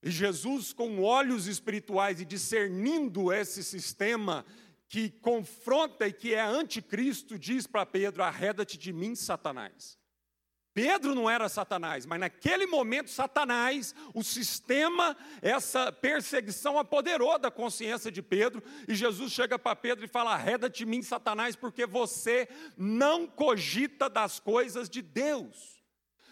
E 0.02 0.10
Jesus, 0.10 0.72
com 0.72 1.02
olhos 1.04 1.48
espirituais 1.48 2.22
e 2.22 2.26
discernindo 2.26 3.34
esse 3.34 3.64
sistema 3.64 4.46
que 4.88 5.10
confronta 5.10 6.08
e 6.08 6.14
que 6.14 6.34
é 6.34 6.42
anticristo, 6.42 7.38
diz 7.38 7.68
para 7.68 7.86
Pedro: 7.86 8.24
arreda-te 8.24 8.78
de 8.78 8.94
mim, 8.94 9.16
Satanás. 9.16 10.00
Pedro 10.74 11.14
não 11.14 11.30
era 11.30 11.50
Satanás, 11.50 12.06
mas 12.06 12.20
naquele 12.20 12.66
momento, 12.66 13.10
Satanás, 13.10 13.94
o 14.14 14.24
sistema, 14.24 15.18
essa 15.42 15.92
perseguição 15.92 16.80
apoderou 16.80 17.38
da 17.38 17.52
consciência 17.52 18.12
de 18.12 18.22
Pedro, 18.22 18.64
e 18.88 18.96
Jesus 18.96 19.34
chega 19.34 19.60
para 19.60 19.76
Pedro 19.76 20.06
e 20.06 20.08
fala: 20.08 20.34
arreda-te 20.34 20.80
de 20.80 20.86
mim, 20.86 21.02
Satanás, 21.02 21.56
porque 21.56 21.86
você 21.86 22.48
não 22.78 23.28
cogita 23.28 24.10
das 24.10 24.40
coisas 24.40 24.90
de 24.90 25.02
Deus. 25.02 25.79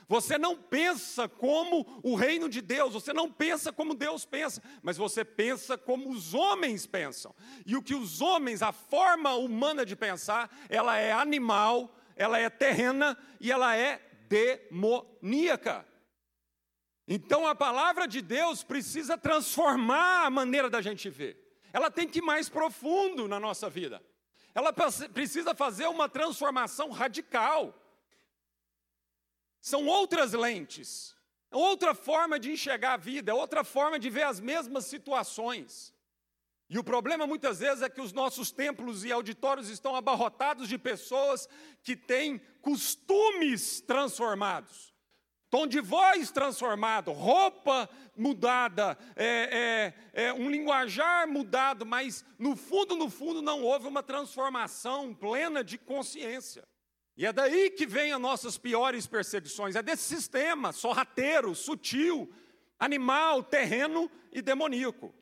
Você 0.07 0.37
não 0.37 0.55
pensa 0.55 1.27
como 1.27 1.99
o 2.01 2.15
reino 2.15 2.47
de 2.47 2.61
Deus, 2.61 2.93
você 2.93 3.11
não 3.11 3.29
pensa 3.29 3.73
como 3.73 3.93
Deus 3.93 4.25
pensa, 4.25 4.63
mas 4.81 4.95
você 4.95 5.25
pensa 5.25 5.77
como 5.77 6.09
os 6.09 6.33
homens 6.33 6.85
pensam. 6.85 7.35
E 7.65 7.75
o 7.75 7.83
que 7.83 7.93
os 7.93 8.21
homens, 8.21 8.61
a 8.61 8.71
forma 8.71 9.33
humana 9.33 9.85
de 9.85 9.97
pensar, 9.97 10.49
ela 10.69 10.97
é 10.97 11.11
animal, 11.11 11.93
ela 12.15 12.39
é 12.39 12.49
terrena 12.49 13.17
e 13.39 13.51
ela 13.51 13.75
é 13.75 14.01
demoníaca. 14.29 15.85
Então 17.05 17.45
a 17.45 17.53
palavra 17.53 18.07
de 18.07 18.21
Deus 18.21 18.63
precisa 18.63 19.17
transformar 19.17 20.25
a 20.25 20.29
maneira 20.29 20.69
da 20.69 20.81
gente 20.81 21.09
ver. 21.09 21.59
Ela 21.73 21.91
tem 21.91 22.07
que 22.07 22.19
ir 22.19 22.21
mais 22.21 22.47
profundo 22.47 23.27
na 23.27 23.39
nossa 23.39 23.69
vida. 23.69 24.01
Ela 24.55 24.73
precisa 24.73 25.53
fazer 25.53 25.87
uma 25.87 26.07
transformação 26.07 26.91
radical. 26.91 27.73
São 29.67 29.85
outras 29.85 30.31
lentes, 30.31 31.13
outra 31.51 31.93
forma 31.93 32.39
de 32.39 32.49
enxergar 32.49 32.93
a 32.93 32.97
vida, 33.11 33.35
outra 33.35 33.65
forma 33.65 33.99
de 33.99 34.09
ver 34.09 34.23
as 34.23 34.39
mesmas 34.39 34.85
situações. 34.85 35.93
E 36.69 36.79
o 36.79 36.83
problema 36.85 37.27
muitas 37.27 37.59
vezes 37.59 37.81
é 37.81 37.89
que 37.89 37.99
os 37.99 38.13
nossos 38.13 38.49
templos 38.49 39.03
e 39.03 39.11
auditórios 39.11 39.67
estão 39.67 39.93
abarrotados 39.93 40.69
de 40.69 40.77
pessoas 40.77 41.49
que 41.83 41.97
têm 41.97 42.39
costumes 42.61 43.81
transformados, 43.81 44.93
tom 45.49 45.67
de 45.67 45.81
voz 45.81 46.31
transformado, 46.31 47.11
roupa 47.11 47.89
mudada, 48.15 48.97
é, 49.17 49.93
é, 50.15 50.27
é, 50.27 50.33
um 50.33 50.49
linguajar 50.49 51.27
mudado, 51.27 51.85
mas 51.85 52.23
no 52.39 52.55
fundo, 52.55 52.95
no 52.95 53.09
fundo, 53.09 53.41
não 53.41 53.61
houve 53.63 53.85
uma 53.85 54.01
transformação 54.01 55.13
plena 55.13 55.61
de 55.61 55.77
consciência. 55.77 56.65
E 57.17 57.25
é 57.25 57.33
daí 57.33 57.71
que 57.71 57.87
vem 57.87 58.13
as 58.13 58.21
nossas 58.21 58.59
piores 58.59 59.07
perseguições, 59.07 59.75
é 59.75 59.81
desse 59.81 60.03
sistema 60.03 60.71
sorrateiro, 60.71 61.55
sutil, 61.55 62.31
animal, 62.77 63.43
terreno 63.43 64.09
e 64.31 64.39
demoníaco. 64.39 65.13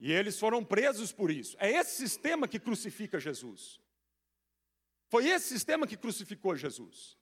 E 0.00 0.12
eles 0.12 0.38
foram 0.38 0.64
presos 0.64 1.12
por 1.12 1.30
isso. 1.30 1.56
É 1.60 1.70
esse 1.70 1.96
sistema 1.96 2.48
que 2.48 2.58
crucifica 2.58 3.20
Jesus. 3.20 3.80
Foi 5.08 5.28
esse 5.28 5.46
sistema 5.46 5.86
que 5.86 5.96
crucificou 5.96 6.56
Jesus. 6.56 7.16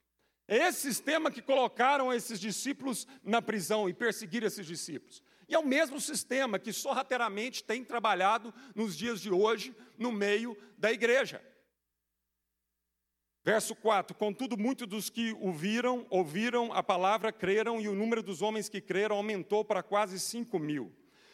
É 0.48 0.56
esse 0.56 0.80
sistema 0.80 1.30
que 1.30 1.42
colocaram 1.42 2.10
esses 2.10 2.40
discípulos 2.40 3.06
na 3.22 3.42
prisão 3.42 3.86
e 3.86 3.92
perseguiram 3.92 4.46
esses 4.46 4.66
discípulos. 4.66 5.22
E 5.46 5.54
é 5.54 5.58
o 5.58 5.66
mesmo 5.66 6.00
sistema 6.00 6.58
que 6.58 6.72
sorrateiramente 6.72 7.62
tem 7.62 7.84
trabalhado 7.84 8.52
nos 8.74 8.96
dias 8.96 9.20
de 9.20 9.30
hoje 9.30 9.76
no 9.98 10.10
meio 10.10 10.56
da 10.78 10.90
igreja. 10.90 11.42
Verso 13.44 13.74
4: 13.74 14.16
Contudo, 14.16 14.56
muitos 14.56 14.86
dos 14.86 15.10
que 15.10 15.36
o 15.40 15.52
viram, 15.52 16.06
ouviram 16.08 16.72
a 16.72 16.82
palavra, 16.82 17.32
creram, 17.32 17.80
e 17.80 17.88
o 17.88 17.94
número 17.94 18.22
dos 18.22 18.40
homens 18.40 18.68
que 18.68 18.80
creram 18.80 19.16
aumentou 19.16 19.64
para 19.64 19.82
quase 19.82 20.20
cinco 20.20 20.58
mil. 20.58 20.92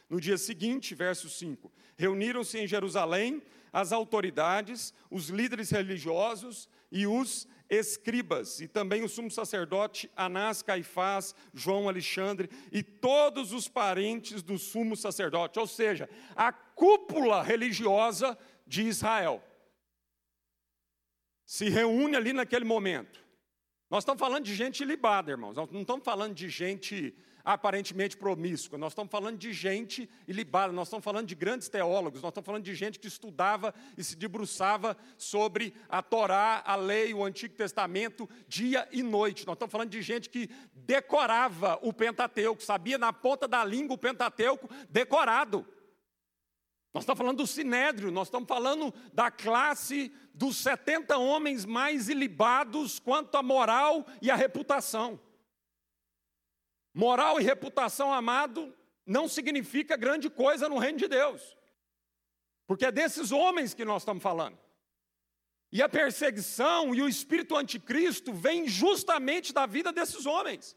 No 0.09 0.19
dia 0.19 0.39
seguinte, 0.39 0.95
verso 0.95 1.29
5: 1.29 1.71
Reuniram-se 1.97 2.59
em 2.59 2.67
Jerusalém 2.67 3.43
as 3.71 3.93
autoridades, 3.93 4.95
os 5.11 5.29
líderes 5.29 5.71
religiosos 5.71 6.67
e 6.91 7.07
os 7.07 7.47
escribas, 7.69 8.63
e 8.63 8.67
também 8.67 9.03
o 9.03 9.09
sumo 9.11 9.31
sacerdote 9.31 10.11
Anás, 10.17 10.63
Caifás, 10.63 11.35
João 11.53 11.87
Alexandre 11.87 12.49
e 12.73 12.83
todos 12.83 13.53
os 13.53 13.69
parentes 13.69 14.43
do 14.43 14.57
sumo 14.57 14.97
sacerdote, 14.97 15.59
ou 15.59 15.67
seja, 15.67 16.09
a 16.35 16.51
cúpula 16.51 17.43
religiosa 17.43 18.39
de 18.67 18.85
Israel 18.85 19.43
se 21.49 21.71
reúne 21.71 22.15
ali 22.15 22.35
naquele 22.35 22.67
momento. 22.67 23.25
Nós 23.91 24.03
estamos 24.03 24.21
falando 24.21 24.45
de 24.45 24.55
gente 24.55 24.85
libada, 24.85 25.31
irmãos. 25.31 25.57
Nós 25.57 25.71
não 25.71 25.81
estamos 25.81 26.05
falando 26.05 26.35
de 26.35 26.47
gente 26.51 27.17
aparentemente 27.43 28.19
promíscua. 28.19 28.77
Nós 28.77 28.93
estamos 28.93 29.11
falando 29.11 29.39
de 29.39 29.51
gente 29.55 30.11
ilibada, 30.27 30.75
nós 30.75 30.89
estamos 30.89 31.03
falando 31.03 31.27
de 31.27 31.35
grandes 31.35 31.71
teólogos, 31.71 32.21
nós 32.21 32.29
estamos 32.29 32.45
falando 32.45 32.65
de 32.65 32.75
gente 32.75 32.99
que 32.99 33.09
estudava 33.09 33.75
e 33.97 34.05
se 34.05 34.15
debruçava 34.15 34.95
sobre 35.17 35.73
a 35.89 36.03
Torá, 36.03 36.63
a 36.67 36.77
lei, 36.77 37.15
o 37.15 37.25
Antigo 37.25 37.55
Testamento, 37.55 38.29
dia 38.47 38.87
e 38.93 39.03
noite. 39.03 39.47
Nós 39.47 39.55
estamos 39.55 39.73
falando 39.73 39.89
de 39.89 40.03
gente 40.03 40.29
que 40.29 40.51
decorava 40.75 41.79
o 41.81 41.95
Pentateuco, 41.95 42.63
sabia 42.63 42.99
na 42.99 43.11
ponta 43.11 43.49
da 43.49 43.65
língua 43.65 43.95
o 43.95 43.99
Pentateuco 43.99 44.69
decorado. 44.91 45.67
Nós 46.99 47.05
estamos 47.05 47.19
falando 47.19 47.37
do 47.37 47.47
sinédrio, 47.47 48.11
nós 48.11 48.27
estamos 48.27 48.49
falando 48.49 48.93
da 49.13 49.31
classe 49.31 50.13
dos 50.35 50.57
70 50.57 51.17
homens 51.17 51.65
mais 51.65 52.09
ilibados 52.09 52.99
quanto 52.99 53.37
à 53.37 53.43
moral 53.43 54.05
e 54.21 54.33
à 54.33 54.35
reputação. 54.35 55.21
Moral 56.93 57.41
e 57.41 57.45
reputação, 57.45 58.13
amado, 58.13 58.75
não 59.07 59.29
significa 59.29 59.97
grande 59.97 60.29
coisa 60.29 60.69
no 60.69 60.77
reino 60.77 60.99
de 60.99 61.07
Deus. 61.07 61.57
Porque 62.67 62.87
é 62.87 62.91
desses 62.91 63.31
homens 63.31 63.75
que 63.75 63.85
nós 63.85 64.03
estamos 64.03 64.21
falando. 64.21 64.59
E 65.71 65.81
a 65.81 65.89
perseguição 65.89 66.93
e 66.97 67.01
o 67.01 67.09
espírito 67.09 67.57
anticristo 67.57 68.33
vem 68.33 68.67
justamente 68.67 69.53
da 69.53 69.67
vida 69.67 69.93
desses 69.93 70.27
homens. 70.27 70.77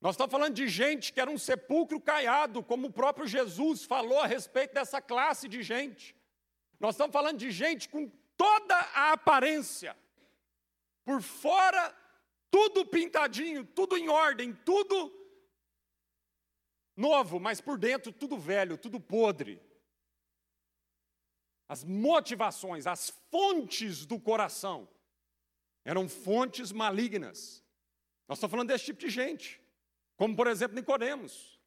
Nós 0.00 0.14
estamos 0.14 0.30
falando 0.30 0.54
de 0.54 0.68
gente 0.68 1.12
que 1.12 1.20
era 1.20 1.30
um 1.30 1.38
sepulcro 1.38 2.00
caiado, 2.00 2.62
como 2.62 2.86
o 2.86 2.92
próprio 2.92 3.26
Jesus 3.26 3.84
falou 3.84 4.20
a 4.20 4.26
respeito 4.26 4.74
dessa 4.74 5.00
classe 5.00 5.48
de 5.48 5.62
gente. 5.62 6.14
Nós 6.78 6.94
estamos 6.94 7.12
falando 7.12 7.38
de 7.38 7.50
gente 7.50 7.88
com 7.88 8.08
toda 8.36 8.76
a 8.76 9.12
aparência, 9.12 9.96
por 11.04 11.20
fora, 11.20 11.92
tudo 12.50 12.86
pintadinho, 12.86 13.64
tudo 13.64 13.96
em 13.96 14.08
ordem, 14.08 14.52
tudo 14.64 15.12
novo, 16.96 17.40
mas 17.40 17.60
por 17.60 17.76
dentro, 17.76 18.12
tudo 18.12 18.38
velho, 18.38 18.78
tudo 18.78 19.00
podre. 19.00 19.60
As 21.68 21.82
motivações, 21.82 22.86
as 22.86 23.10
fontes 23.30 24.06
do 24.06 24.18
coração 24.20 24.88
eram 25.84 26.08
fontes 26.08 26.70
malignas. 26.70 27.64
Nós 28.28 28.38
estamos 28.38 28.50
falando 28.52 28.68
desse 28.68 28.86
tipo 28.86 29.00
de 29.00 29.10
gente. 29.10 29.60
Como, 30.18 30.34
por 30.34 30.48
exemplo, 30.48 30.74
Nicodemos, 30.74 31.60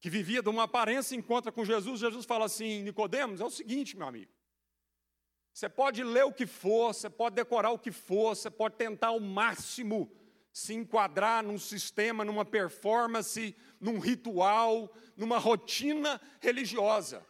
que 0.00 0.08
vivia 0.08 0.40
de 0.40 0.48
uma 0.48 0.62
aparência, 0.62 1.16
encontra 1.16 1.50
com 1.50 1.64
Jesus, 1.64 1.98
Jesus 1.98 2.24
fala 2.24 2.44
assim: 2.44 2.84
Nicodemos, 2.84 3.40
é 3.40 3.44
o 3.44 3.50
seguinte, 3.50 3.96
meu 3.96 4.06
amigo. 4.06 4.32
Você 5.52 5.68
pode 5.68 6.04
ler 6.04 6.24
o 6.24 6.32
que 6.32 6.46
for, 6.46 6.94
você 6.94 7.10
pode 7.10 7.34
decorar 7.34 7.72
o 7.72 7.78
que 7.80 7.90
for, 7.90 8.36
você 8.36 8.48
pode 8.48 8.76
tentar 8.76 9.08
ao 9.08 9.18
máximo 9.18 10.08
se 10.52 10.72
enquadrar 10.72 11.42
num 11.42 11.58
sistema, 11.58 12.24
numa 12.24 12.44
performance, 12.44 13.56
num 13.80 13.98
ritual, 13.98 14.96
numa 15.16 15.38
rotina 15.38 16.20
religiosa. 16.40 17.26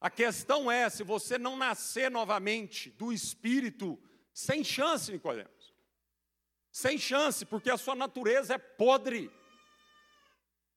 A 0.00 0.10
questão 0.10 0.68
é, 0.68 0.90
se 0.90 1.04
você 1.04 1.38
não 1.38 1.56
nascer 1.56 2.10
novamente 2.10 2.90
do 2.90 3.12
Espírito, 3.12 3.96
sem 4.32 4.64
chance, 4.64 5.12
Nicodemos. 5.12 5.63
Sem 6.74 6.98
chance, 6.98 7.46
porque 7.46 7.70
a 7.70 7.76
sua 7.76 7.94
natureza 7.94 8.54
é 8.54 8.58
podre. 8.58 9.30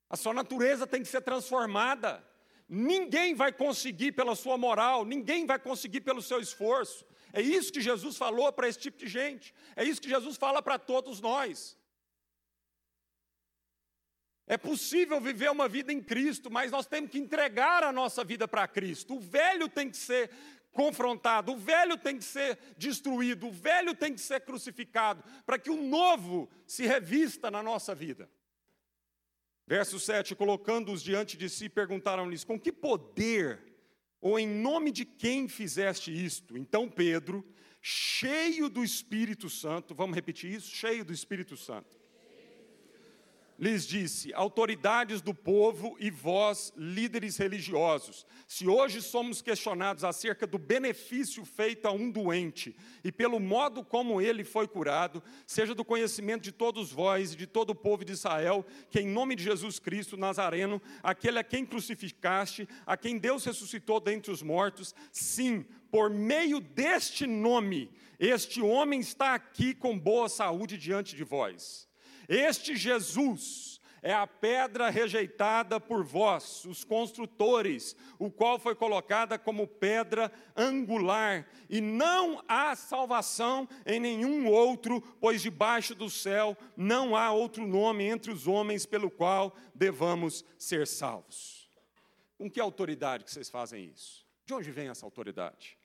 A 0.08 0.16
sua 0.16 0.32
natureza 0.32 0.86
tem 0.86 1.01
que 1.01 1.08
ser 1.08 1.22
transformada. 1.22 2.24
Ninguém 2.70 3.34
vai 3.34 3.51
conseguir 3.51 4.12
pela 4.12 4.36
sua 4.36 4.60
moral, 4.60 5.04
ninguém 5.04 5.48
vai 5.48 5.58
conseguir 5.58 6.01
pelo 6.01 6.22
seu 6.22 6.39
esforço. 6.39 7.04
É 7.34 7.42
isso 7.42 7.74
que 7.74 7.82
Jesus 7.82 8.16
falou 8.16 8.54
para 8.54 8.68
esse 8.68 8.77
tipo 8.77 9.00
de 9.00 9.08
gente. 9.08 9.56
É 9.75 9.84
isso 9.84 10.00
que 10.00 10.08
Jesus 10.08 10.38
fala 10.38 10.62
para 10.62 10.77
todos 10.77 11.20
nós. 11.20 11.75
É 14.46 14.56
possível 14.56 15.20
viver 15.20 15.50
uma 15.50 15.68
vida 15.68 15.92
em 15.92 16.00
Cristo, 16.00 16.51
mas 16.51 16.72
nós 16.72 16.86
temos 16.86 17.10
que 17.10 17.18
entregar 17.18 17.84
a 17.84 17.92
nossa 17.92 18.24
vida 18.24 18.48
para 18.48 18.67
Cristo. 18.67 19.15
O 19.15 19.19
velho 19.19 19.67
tem 19.67 19.89
que 19.89 19.98
ser 19.98 20.30
confrontado, 20.71 21.53
o 21.53 21.58
velho 21.58 21.97
tem 21.97 22.17
que 22.17 22.23
ser 22.23 22.58
destruído, 22.77 23.47
o 23.47 23.51
velho 23.51 23.95
tem 23.95 24.13
que 24.13 24.21
ser 24.21 24.41
crucificado, 24.41 25.23
para 25.45 25.58
que 25.58 25.69
o 25.69 25.82
novo 25.82 26.49
se 26.65 26.86
revista 26.86 27.49
na 27.49 27.63
nossa 27.63 27.95
vida. 27.95 28.30
Verso 29.65 29.99
7: 29.99 30.36
Colocando-os 30.36 31.01
diante 31.01 31.36
de 31.36 31.49
si, 31.49 31.67
perguntaram-lhes: 31.67 32.43
Com 32.43 32.60
que 32.60 32.71
poder 32.71 33.60
ou 34.21 34.39
em 34.39 34.47
nome 34.47 34.91
de 34.91 35.06
quem 35.06 35.47
fizeste 35.47 36.12
isto? 36.12 36.58
Então 36.58 36.89
Pedro, 36.89 37.45
cheio 37.82 38.69
do 38.69 38.84
Espírito 38.84 39.49
Santo, 39.49 39.93
vamos 39.93 40.15
repetir 40.15 40.51
isso? 40.51 40.73
Cheio 40.73 41.03
do 41.03 41.13
Espírito 41.13 41.58
Santo 41.58 42.07
lhes 43.58 43.86
disse: 43.86 44.34
autoridades 44.34 45.22
do 45.22 45.34
povo 45.34 45.96
e 46.00 46.10
vós, 46.10 46.72
líderes 46.76 47.38
religiosos, 47.38 48.26
se 48.48 48.67
hoje 48.67 49.02
somos 49.02 49.41
questionados 49.41 50.04
acerca 50.04 50.46
do 50.46 50.58
benefício 50.58 51.43
feito 51.43 51.88
a 51.88 51.91
um 51.91 52.12
doente 52.12 52.76
e 53.04 53.12
pelo 53.12 53.39
modo 53.39 53.84
como 53.84 54.22
ele 54.22 54.43
foi 54.43 54.67
curado, 54.67 55.24
seja 55.46 55.74
do 55.74 55.84
conhecimento 55.84 56.43
de 56.43 56.52
todos 56.52 56.91
vós 56.91 57.34
e 57.34 57.38
de 57.38 57.48
todo 57.48 57.72
o 57.72 57.76
povo 57.76 58.06
de 58.06 58.13
Israel, 58.13 58.65
que 58.89 59.00
em 59.00 59.08
nome 59.08 59.36
de 59.36 59.43
Jesus 59.43 59.80
Cristo 59.80 60.15
Nazareno, 60.15 60.82
aquele 61.02 61.39
a 61.39 61.43
quem 61.43 61.65
crucificaste, 61.65 62.67
a 62.86 62.96
quem 62.96 63.17
Deus 63.17 63.43
ressuscitou 63.43 64.00
dentre 64.00 64.32
os 64.32 64.41
mortos, 64.41 64.93
sim, 65.12 65.65
por 65.89 66.10
meio 66.10 66.60
deste 66.60 67.26
nome, 67.26 67.89
este 68.20 68.62
homem 68.62 69.00
está 69.00 69.34
aqui 69.36 69.74
com 69.74 69.98
boa 69.98 70.28
saúde 70.28 70.78
diante 70.78 71.15
de 71.15 71.24
vós. 71.24 71.87
Este 72.28 72.76
Jesus 72.76 73.78
é 74.02 74.13
a 74.13 74.28
pedra 74.28 74.90
rejeitada 74.90 75.80
por 75.80 76.04
vós, 76.04 76.66
os 76.66 76.84
construtores, 76.84 77.96
o 78.20 78.30
qual 78.30 78.60
foi 78.60 78.76
colocada 78.76 79.38
como 79.40 79.68
pedra 79.68 80.32
angular, 80.56 81.48
e 81.70 81.82
não 81.82 82.44
há 82.48 82.76
salvação 82.76 83.68
em 83.86 84.00
nenhum 84.00 84.48
outro, 84.48 85.02
pois 85.20 85.42
debaixo 85.42 85.96
do 85.96 86.10
céu 86.10 86.56
não 86.76 87.16
há 87.16 87.32
outro 87.32 87.66
nome 87.66 88.04
entre 88.04 88.32
os 88.32 88.48
homens 88.48 88.86
pelo 88.86 89.10
qual 89.10 89.56
devamos 89.74 90.46
ser 90.58 90.86
salvos. 90.86 91.70
Com 92.38 92.50
que 92.50 92.60
autoridade 92.60 93.24
que 93.24 93.32
vocês 93.32 93.50
fazem 93.50 93.86
isso? 93.86 94.26
De 94.46 94.54
onde 94.54 94.72
vem 94.72 94.90
essa 94.90 95.06
autoridade? 95.06 95.78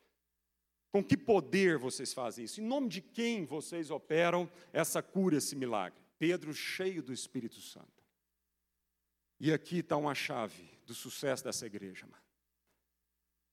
Com 0.93 1.03
que 1.03 1.17
poder 1.17 1.79
vocês 1.79 2.13
fazem 2.13 2.45
isso? 2.45 2.61
Em 2.61 2.65
nome 2.65 2.89
de 2.89 3.01
quem 3.01 3.47
vocês 3.47 3.91
operam 3.91 4.51
essa 4.73 5.03
cura, 5.03 5.39
esse 5.39 5.57
milagre? 5.57 6.02
Pedro 6.23 6.55
cheio 6.55 7.03
do 7.03 7.13
Espírito 7.13 7.61
Santo. 7.61 8.07
E 9.41 9.53
aqui 9.53 9.79
está 9.79 9.97
uma 9.97 10.15
chave 10.15 10.71
do 10.87 10.95
sucesso 10.95 11.43
dessa 11.43 11.67
igreja. 11.67 12.07
Mano. 12.07 12.23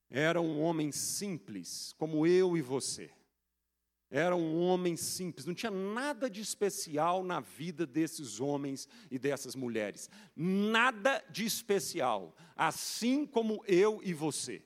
Era 0.08 0.40
um 0.40 0.60
homem 0.60 0.92
simples, 0.92 1.92
como 1.98 2.24
eu 2.24 2.56
e 2.56 2.62
você. 2.62 3.10
Era 4.08 4.36
um 4.36 4.60
homem 4.60 4.96
simples, 4.96 5.46
não 5.46 5.52
tinha 5.52 5.72
nada 5.72 6.30
de 6.30 6.40
especial 6.40 7.24
na 7.24 7.40
vida 7.40 7.84
desses 7.84 8.38
homens 8.38 8.86
e 9.10 9.18
dessas 9.18 9.56
mulheres. 9.56 10.08
Nada 10.36 11.24
de 11.28 11.44
especial, 11.44 12.36
assim 12.54 13.26
como 13.26 13.64
eu 13.66 14.00
e 14.04 14.14
você. 14.14 14.64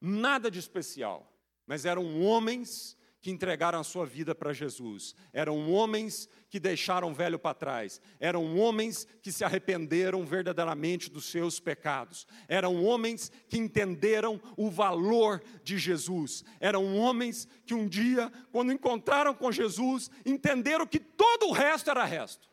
Nada 0.00 0.50
de 0.50 0.58
especial, 0.58 1.32
mas 1.64 1.84
eram 1.84 2.20
homens 2.20 2.96
que 3.24 3.30
entregaram 3.30 3.80
a 3.80 3.82
sua 3.82 4.04
vida 4.04 4.34
para 4.34 4.52
Jesus. 4.52 5.16
Eram 5.32 5.72
homens 5.72 6.28
que 6.50 6.60
deixaram 6.60 7.10
o 7.10 7.14
velho 7.14 7.38
para 7.38 7.54
trás. 7.54 7.98
Eram 8.20 8.58
homens 8.58 9.08
que 9.22 9.32
se 9.32 9.42
arrependeram 9.42 10.26
verdadeiramente 10.26 11.10
dos 11.10 11.24
seus 11.24 11.58
pecados. 11.58 12.26
Eram 12.46 12.84
homens 12.84 13.32
que 13.48 13.56
entenderam 13.56 14.38
o 14.58 14.68
valor 14.68 15.42
de 15.62 15.78
Jesus. 15.78 16.44
Eram 16.60 16.98
homens 16.98 17.48
que 17.64 17.72
um 17.72 17.88
dia, 17.88 18.30
quando 18.52 18.72
encontraram 18.72 19.32
com 19.32 19.50
Jesus, 19.50 20.10
entenderam 20.26 20.86
que 20.86 21.00
todo 21.00 21.46
o 21.46 21.52
resto 21.52 21.90
era 21.90 22.04
resto. 22.04 22.46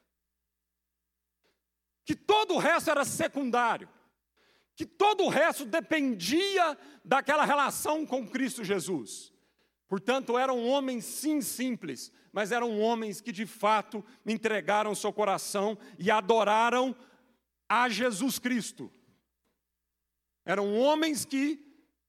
Que 2.06 2.16
todo 2.16 2.54
o 2.54 2.60
resto 2.60 2.90
era 2.90 3.04
secundário. 3.04 3.90
Que 4.74 4.86
todo 4.86 5.26
o 5.26 5.30
resto 5.30 5.66
dependia 5.66 6.78
daquela 7.04 7.44
relação 7.44 8.06
com 8.06 8.26
Cristo 8.26 8.64
Jesus. 8.64 9.31
Portanto, 9.92 10.38
eram 10.38 10.66
homens 10.66 11.04
sim 11.04 11.42
simples, 11.42 12.14
mas 12.32 12.54
eram 12.54 12.80
homens 12.80 13.20
que 13.20 13.30
de 13.30 13.46
fato 13.46 14.02
entregaram 14.26 14.96
seu 14.96 15.12
coração 15.12 15.78
e 16.00 16.10
adoraram 16.10 16.96
a 17.68 17.90
Jesus 17.90 18.40
Cristo. 18.40 18.90
Eram 20.46 20.80
homens 20.80 21.26
que 21.26 21.60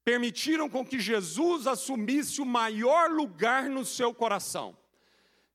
permitiram 0.05 0.71
com 0.71 0.87
que 0.87 1.01
Jesus 1.01 1.67
assumisse 1.67 2.41
o 2.41 2.47
maior 2.47 3.11
lugar 3.11 3.69
no 3.69 3.85
seu 3.85 4.15
coração. 4.15 4.79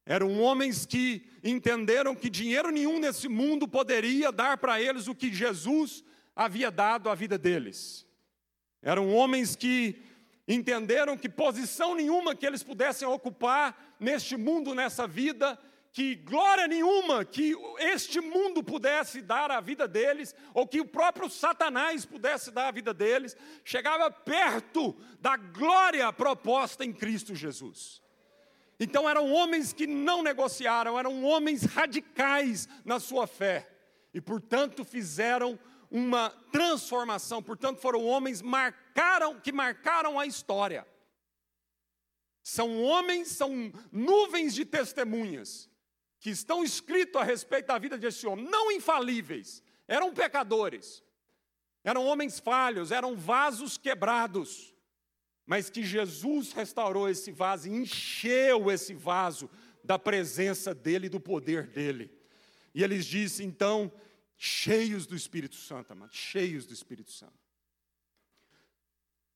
Eram 0.06 0.38
homens 0.42 0.86
que 0.86 1.26
entenderam 1.42 2.14
que 2.14 2.30
dinheiro 2.30 2.72
nenhum 2.72 3.00
nesse 3.00 3.30
mundo 3.30 3.70
poderia 3.70 4.34
dar 4.34 4.58
para 4.58 4.82
eles 4.82 5.08
o 5.08 5.16
que 5.16 5.34
Jesus 5.34 6.04
havia 6.36 6.70
dado 6.70 7.10
à 7.10 7.16
vida 7.16 7.38
deles. 7.38 8.06
Eram 8.82 9.14
homens 9.14 9.56
que 9.56 10.04
entenderam 10.48 11.18
que 11.18 11.28
posição 11.28 11.94
nenhuma 11.94 12.36
que 12.36 12.46
eles 12.46 12.64
pudessem 12.64 13.08
ocupar 13.08 13.96
neste 14.00 14.38
mundo, 14.38 14.74
nessa 14.74 15.06
vida, 15.06 15.60
que 15.92 16.16
glória 16.16 16.68
nenhuma 16.68 17.26
que 17.26 17.56
este 17.80 18.22
mundo 18.22 18.64
pudesse 18.64 19.22
dar 19.22 19.50
à 19.50 19.60
vida 19.60 19.88
deles, 19.88 20.36
ou 20.54 20.68
que 20.68 20.80
o 20.80 20.86
próprio 20.86 21.30
Satanás 21.30 22.06
pudesse 22.06 22.52
dar 22.52 22.68
à 22.68 22.72
vida 22.72 22.94
deles, 22.94 23.36
chegava 23.66 24.10
perto 24.12 24.96
da 25.20 25.36
glória 25.36 26.14
proposta 26.14 26.86
em 26.86 26.94
Cristo 26.94 27.34
Jesus. 27.34 28.02
Então 28.80 29.10
eram 29.10 29.32
homens 29.32 29.74
que 29.74 29.88
não 29.88 30.22
negociaram, 30.22 31.00
eram 31.00 31.24
homens 31.24 31.64
radicais 31.64 32.70
na 32.86 33.00
sua 33.00 33.26
fé, 33.26 33.68
e 34.14 34.22
portanto 34.22 34.86
fizeram 34.86 35.58
uma 35.90 36.30
transformação, 36.52 37.42
portanto 37.42 37.80
foram 37.80 38.06
homens 38.06 38.42
marcaram, 38.42 39.40
que 39.40 39.52
marcaram 39.52 40.20
a 40.20 40.26
história. 40.26 40.88
São 42.44 42.82
homens, 42.82 43.30
são 43.30 43.72
nuvens 43.92 44.54
de 44.54 44.66
testemunhas 44.66 45.70
que 46.20 46.30
estão 46.30 46.64
escritos 46.64 47.22
a 47.22 47.24
respeito 47.24 47.68
da 47.68 47.78
vida 47.78 47.98
desse 47.98 48.26
homem, 48.26 48.46
não 48.46 48.72
infalíveis, 48.72 49.64
eram 49.88 50.14
pecadores, 50.14 51.04
eram 51.84 52.06
homens 52.06 52.40
falhos, 52.40 52.92
eram 52.92 53.16
vasos 53.16 53.78
quebrados, 53.78 54.74
mas 55.46 55.70
que 55.70 55.84
Jesus 55.84 56.52
restaurou 56.52 57.08
esse 57.08 57.32
vaso, 57.32 57.70
encheu 57.70 58.70
esse 58.70 58.94
vaso 58.94 59.50
da 59.84 59.98
presença 59.98 60.76
dele 60.76 61.08
do 61.08 61.20
poder 61.20 61.68
dele. 61.68 62.12
E 62.76 62.84
eles 62.84 63.06
disse 63.06 63.44
então, 63.44 63.92
cheios 64.38 65.08
do 65.08 65.16
Espírito 65.16 65.56
Santo, 65.56 65.92
amado, 65.92 66.14
cheios 66.14 66.66
do 66.66 66.74
Espírito 66.74 67.12
Santo. 67.12 67.38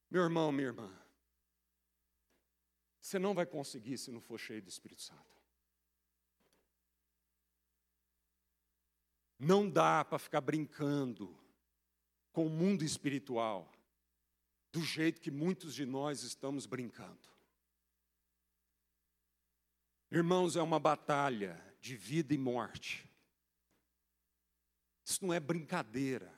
Meu 0.10 0.24
irmão, 0.24 0.52
minha 0.52 0.68
irmã, 0.68 0.92
você 3.00 3.18
não 3.18 3.34
vai 3.34 3.46
conseguir 3.46 3.98
se 3.98 4.12
não 4.12 4.22
for 4.22 4.38
cheio 4.38 4.62
do 4.62 4.70
Espírito 4.70 5.02
Santo. 5.02 5.32
Não 9.40 9.68
dá 9.68 10.06
para 10.06 10.20
ficar 10.20 10.42
brincando 10.42 11.36
com 12.32 12.46
o 12.46 12.50
mundo 12.50 12.84
espiritual 12.84 13.72
do 14.72 14.82
jeito 14.82 15.20
que 15.20 15.32
muitos 15.32 15.74
de 15.74 15.86
nós 15.86 16.22
estamos 16.24 16.66
brincando. 16.66 17.30
Irmãos, 20.12 20.56
é 20.56 20.62
uma 20.62 20.80
batalha 20.80 21.60
de 21.82 21.96
vida 21.96 22.34
e 22.34 22.38
morte. 22.38 23.10
Isso 25.04 25.26
não 25.26 25.34
é 25.34 25.40
brincadeira. 25.40 26.34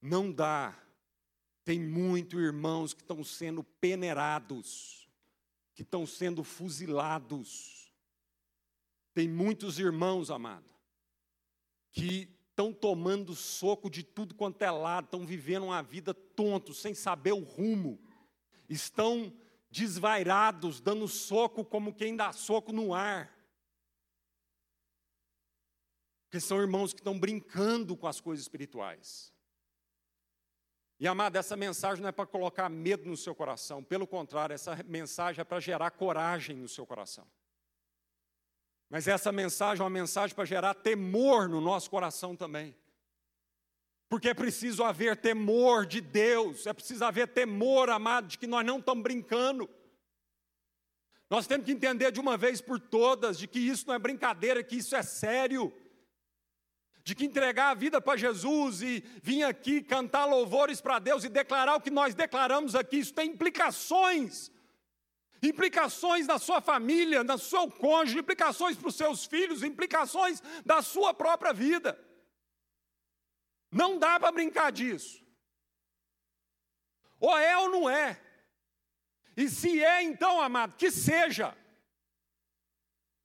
Não 0.00 0.32
dá. 0.32 0.76
Tem 1.64 1.80
muitos 1.80 2.40
irmãos 2.40 2.92
que 2.92 3.02
estão 3.02 3.22
sendo 3.22 3.62
peneirados, 3.62 5.08
que 5.74 5.82
estão 5.82 6.06
sendo 6.06 6.42
fuzilados. 6.42 7.92
Tem 9.14 9.28
muitos 9.28 9.78
irmãos, 9.78 10.30
amado, 10.30 10.68
que 11.90 12.28
estão 12.50 12.72
tomando 12.72 13.34
soco 13.34 13.88
de 13.88 14.02
tudo 14.02 14.34
quanto 14.34 14.62
é 14.62 14.70
lado, 14.70 15.04
estão 15.04 15.26
vivendo 15.26 15.64
uma 15.64 15.82
vida 15.82 16.12
tonto, 16.12 16.74
sem 16.74 16.94
saber 16.94 17.32
o 17.32 17.42
rumo, 17.42 18.00
estão 18.68 19.32
desvairados, 19.70 20.80
dando 20.80 21.08
soco 21.08 21.64
como 21.64 21.94
quem 21.94 22.14
dá 22.14 22.32
soco 22.32 22.72
no 22.72 22.94
ar. 22.94 23.41
Porque 26.32 26.40
são 26.40 26.62
irmãos 26.62 26.94
que 26.94 27.00
estão 27.00 27.18
brincando 27.18 27.94
com 27.94 28.06
as 28.06 28.18
coisas 28.18 28.42
espirituais. 28.42 29.30
E 30.98 31.06
amado, 31.06 31.36
essa 31.36 31.54
mensagem 31.58 32.00
não 32.00 32.08
é 32.08 32.12
para 32.12 32.24
colocar 32.24 32.70
medo 32.70 33.06
no 33.06 33.18
seu 33.18 33.34
coração, 33.34 33.84
pelo 33.84 34.06
contrário, 34.06 34.54
essa 34.54 34.82
mensagem 34.86 35.42
é 35.42 35.44
para 35.44 35.60
gerar 35.60 35.90
coragem 35.90 36.56
no 36.56 36.70
seu 36.70 36.86
coração. 36.86 37.26
Mas 38.88 39.06
essa 39.06 39.30
mensagem 39.30 39.82
é 39.82 39.84
uma 39.84 39.90
mensagem 39.90 40.34
para 40.34 40.46
gerar 40.46 40.72
temor 40.72 41.50
no 41.50 41.60
nosso 41.60 41.90
coração 41.90 42.34
também. 42.34 42.74
Porque 44.08 44.30
é 44.30 44.34
preciso 44.34 44.82
haver 44.84 45.18
temor 45.18 45.84
de 45.84 46.00
Deus, 46.00 46.66
é 46.66 46.72
preciso 46.72 47.04
haver 47.04 47.28
temor, 47.28 47.90
amado, 47.90 48.28
de 48.28 48.38
que 48.38 48.46
nós 48.46 48.64
não 48.64 48.78
estamos 48.78 49.02
brincando. 49.02 49.68
Nós 51.28 51.46
temos 51.46 51.66
que 51.66 51.72
entender 51.72 52.10
de 52.10 52.20
uma 52.20 52.38
vez 52.38 52.62
por 52.62 52.80
todas 52.80 53.38
de 53.38 53.46
que 53.46 53.58
isso 53.58 53.86
não 53.86 53.94
é 53.94 53.98
brincadeira, 53.98 54.64
que 54.64 54.76
isso 54.76 54.96
é 54.96 55.02
sério. 55.02 55.70
De 57.04 57.14
que 57.14 57.24
entregar 57.24 57.70
a 57.70 57.74
vida 57.74 58.00
para 58.00 58.16
Jesus 58.16 58.82
e 58.82 59.04
vir 59.22 59.42
aqui 59.42 59.82
cantar 59.82 60.24
louvores 60.24 60.80
para 60.80 60.98
Deus 60.98 61.24
e 61.24 61.28
declarar 61.28 61.76
o 61.76 61.80
que 61.80 61.90
nós 61.90 62.14
declaramos 62.14 62.74
aqui, 62.74 62.98
isso 62.98 63.12
tem 63.12 63.30
implicações 63.30 64.50
implicações 65.42 66.26
na 66.26 66.38
sua 66.38 66.60
família, 66.60 67.24
no 67.24 67.36
seu 67.36 67.68
cônjuge, 67.68 68.20
implicações 68.20 68.76
para 68.76 68.88
os 68.88 68.94
seus 68.94 69.26
filhos, 69.26 69.64
implicações 69.64 70.40
da 70.64 70.80
sua 70.80 71.12
própria 71.12 71.52
vida. 71.52 71.98
Não 73.70 73.98
dá 73.98 74.20
para 74.20 74.30
brincar 74.30 74.70
disso. 74.70 75.20
Ou 77.18 77.36
é 77.36 77.56
ou 77.56 77.68
não 77.68 77.90
é. 77.90 78.20
E 79.36 79.48
se 79.48 79.82
é, 79.82 80.02
então, 80.02 80.40
amado, 80.40 80.76
que 80.76 80.90
seja. 80.90 81.56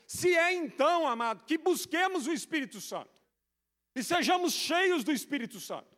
Se 0.07 0.35
é, 0.35 0.53
então, 0.53 1.05
amado, 1.05 1.43
que 1.43 1.57
busquemos 1.57 2.25
o 2.27 2.33
Espírito 2.33 2.79
Santo. 2.79 3.16
E 3.97 4.03
sejamos 4.03 4.53
cheios 4.53 5.03
do 5.03 5.11
Espírito 5.11 5.59
Santo. 5.59 5.97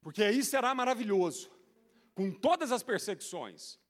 Porque 0.00 0.22
aí 0.22 0.44
será 0.44 0.72
maravilhoso. 0.72 1.50
Com 2.14 2.30
todas 2.30 2.70
as 2.70 2.84
perseguições, 2.84 3.80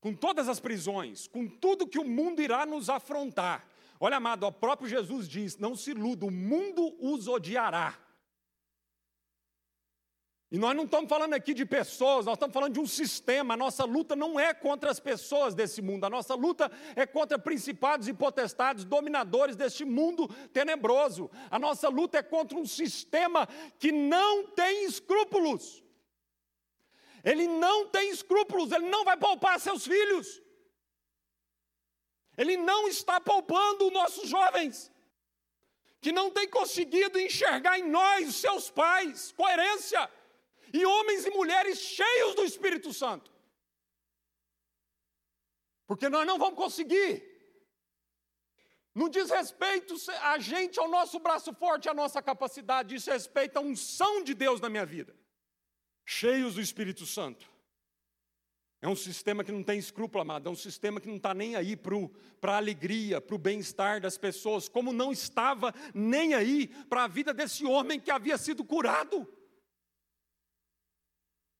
com 0.00 0.14
todas 0.14 0.48
as 0.48 0.60
prisões, 0.60 1.26
com 1.26 1.48
tudo 1.48 1.88
que 1.88 1.98
o 1.98 2.04
mundo 2.04 2.40
irá 2.40 2.64
nos 2.64 2.88
afrontar. 2.88 3.66
Olha, 3.98 4.18
amado, 4.18 4.46
o 4.46 4.52
próprio 4.52 4.88
Jesus 4.88 5.28
diz: 5.28 5.56
não 5.56 5.74
se 5.74 5.90
iluda, 5.90 6.24
o 6.24 6.30
mundo 6.30 6.96
os 7.00 7.26
odiará. 7.26 7.98
E 10.50 10.58
nós 10.58 10.74
não 10.74 10.82
estamos 10.82 11.08
falando 11.08 11.34
aqui 11.34 11.54
de 11.54 11.64
pessoas, 11.64 12.26
nós 12.26 12.34
estamos 12.34 12.52
falando 12.52 12.72
de 12.72 12.80
um 12.80 12.86
sistema. 12.86 13.54
A 13.54 13.56
nossa 13.56 13.84
luta 13.84 14.16
não 14.16 14.38
é 14.38 14.52
contra 14.52 14.90
as 14.90 14.98
pessoas 14.98 15.54
desse 15.54 15.80
mundo, 15.80 16.04
a 16.04 16.10
nossa 16.10 16.34
luta 16.34 16.70
é 16.96 17.06
contra 17.06 17.38
principados 17.38 18.08
e 18.08 18.12
potestades, 18.12 18.84
dominadores 18.84 19.54
deste 19.54 19.84
mundo 19.84 20.26
tenebroso. 20.52 21.30
A 21.48 21.58
nossa 21.58 21.88
luta 21.88 22.18
é 22.18 22.22
contra 22.22 22.58
um 22.58 22.66
sistema 22.66 23.46
que 23.78 23.92
não 23.92 24.48
tem 24.48 24.84
escrúpulos. 24.86 25.84
Ele 27.22 27.46
não 27.46 27.86
tem 27.86 28.10
escrúpulos, 28.10 28.72
ele 28.72 28.88
não 28.88 29.04
vai 29.04 29.16
poupar 29.16 29.60
seus 29.60 29.86
filhos. 29.86 30.42
Ele 32.36 32.56
não 32.56 32.88
está 32.88 33.20
poupando 33.20 33.86
os 33.86 33.92
nossos 33.92 34.28
jovens, 34.28 34.90
que 36.00 36.10
não 36.10 36.30
têm 36.30 36.48
conseguido 36.48 37.20
enxergar 37.20 37.78
em 37.78 37.88
nós, 37.88 38.34
seus 38.36 38.70
pais, 38.70 39.30
coerência, 39.32 40.10
e 40.72 40.84
homens 40.84 41.26
e 41.26 41.30
mulheres 41.30 41.78
cheios 41.78 42.34
do 42.34 42.44
Espírito 42.44 42.92
Santo. 42.92 43.32
Porque 45.86 46.08
nós 46.08 46.26
não 46.26 46.38
vamos 46.38 46.56
conseguir. 46.56 47.28
Não 48.94 49.08
diz 49.08 49.30
respeito 49.30 49.94
a 50.22 50.38
gente, 50.38 50.78
ao 50.78 50.88
nosso 50.88 51.18
braço 51.18 51.52
forte, 51.54 51.88
à 51.88 51.94
nossa 51.94 52.20
capacidade, 52.20 52.90
diz 52.90 53.06
respeito 53.06 53.56
à 53.56 53.60
unção 53.60 54.22
de 54.22 54.34
Deus 54.34 54.60
na 54.60 54.68
minha 54.68 54.84
vida 54.84 55.20
cheios 56.10 56.54
do 56.56 56.60
Espírito 56.60 57.06
Santo. 57.06 57.48
É 58.82 58.88
um 58.88 58.96
sistema 58.96 59.44
que 59.44 59.52
não 59.52 59.62
tem 59.62 59.78
escrúpulo, 59.78 60.22
amado, 60.22 60.48
é 60.48 60.50
um 60.50 60.56
sistema 60.56 61.00
que 61.00 61.06
não 61.06 61.16
está 61.16 61.32
nem 61.32 61.54
aí 61.54 61.76
para 61.76 62.54
a 62.54 62.56
alegria, 62.56 63.20
para 63.20 63.36
o 63.36 63.38
bem-estar 63.38 64.00
das 64.00 64.18
pessoas, 64.18 64.68
como 64.68 64.92
não 64.92 65.12
estava 65.12 65.72
nem 65.94 66.34
aí 66.34 66.66
para 66.88 67.04
a 67.04 67.08
vida 67.08 67.32
desse 67.32 67.64
homem 67.64 68.00
que 68.00 68.10
havia 68.10 68.36
sido 68.36 68.64
curado. 68.64 69.28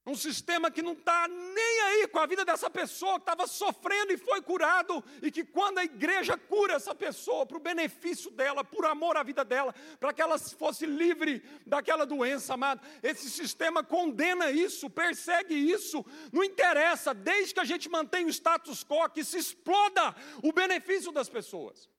Um 0.07 0.15
sistema 0.15 0.71
que 0.71 0.81
não 0.81 0.93
está 0.93 1.29
nem 1.29 1.81
aí 1.83 2.09
com 2.09 2.19
a 2.19 2.27
vida 2.27 2.43
dessa 2.43 2.71
pessoa 2.71 3.15
que 3.15 3.23
estava 3.23 3.47
sofrendo 3.47 4.13
e 4.13 4.17
foi 4.17 4.41
curado, 4.41 5.05
e 5.23 5.31
que 5.31 5.45
quando 5.45 5.79
a 5.79 5.85
igreja 5.85 6.39
cura 6.39 6.75
essa 6.75 6.95
pessoa, 6.95 7.45
para 7.45 7.59
o 7.59 7.61
benefício 7.61 8.31
dela, 8.31 8.65
por 8.65 8.87
amor 8.87 9.19
à 9.19 9.23
vida 9.23 9.45
dela, 9.45 9.75
para 9.99 10.13
que 10.13 10.23
ela 10.23 10.39
fosse 10.39 10.87
livre 10.87 11.43
daquela 11.67 12.07
doença, 12.07 12.55
amado, 12.55 12.81
esse 13.03 13.29
sistema 13.29 13.85
condena 13.85 14.51
isso, 14.51 14.89
persegue 14.89 15.55
isso, 15.55 16.05
não 16.33 16.43
interessa, 16.43 17.13
desde 17.13 17.53
que 17.53 17.61
a 17.61 17.65
gente 17.65 17.89
mantenha 17.89 18.27
o 18.27 18.31
status 18.31 18.83
quo, 18.83 19.07
que 19.11 19.23
se 19.23 19.37
exploda 19.37 20.17
o 20.43 20.51
benefício 20.51 21.13
das 21.13 21.29
pessoas. 21.29 21.91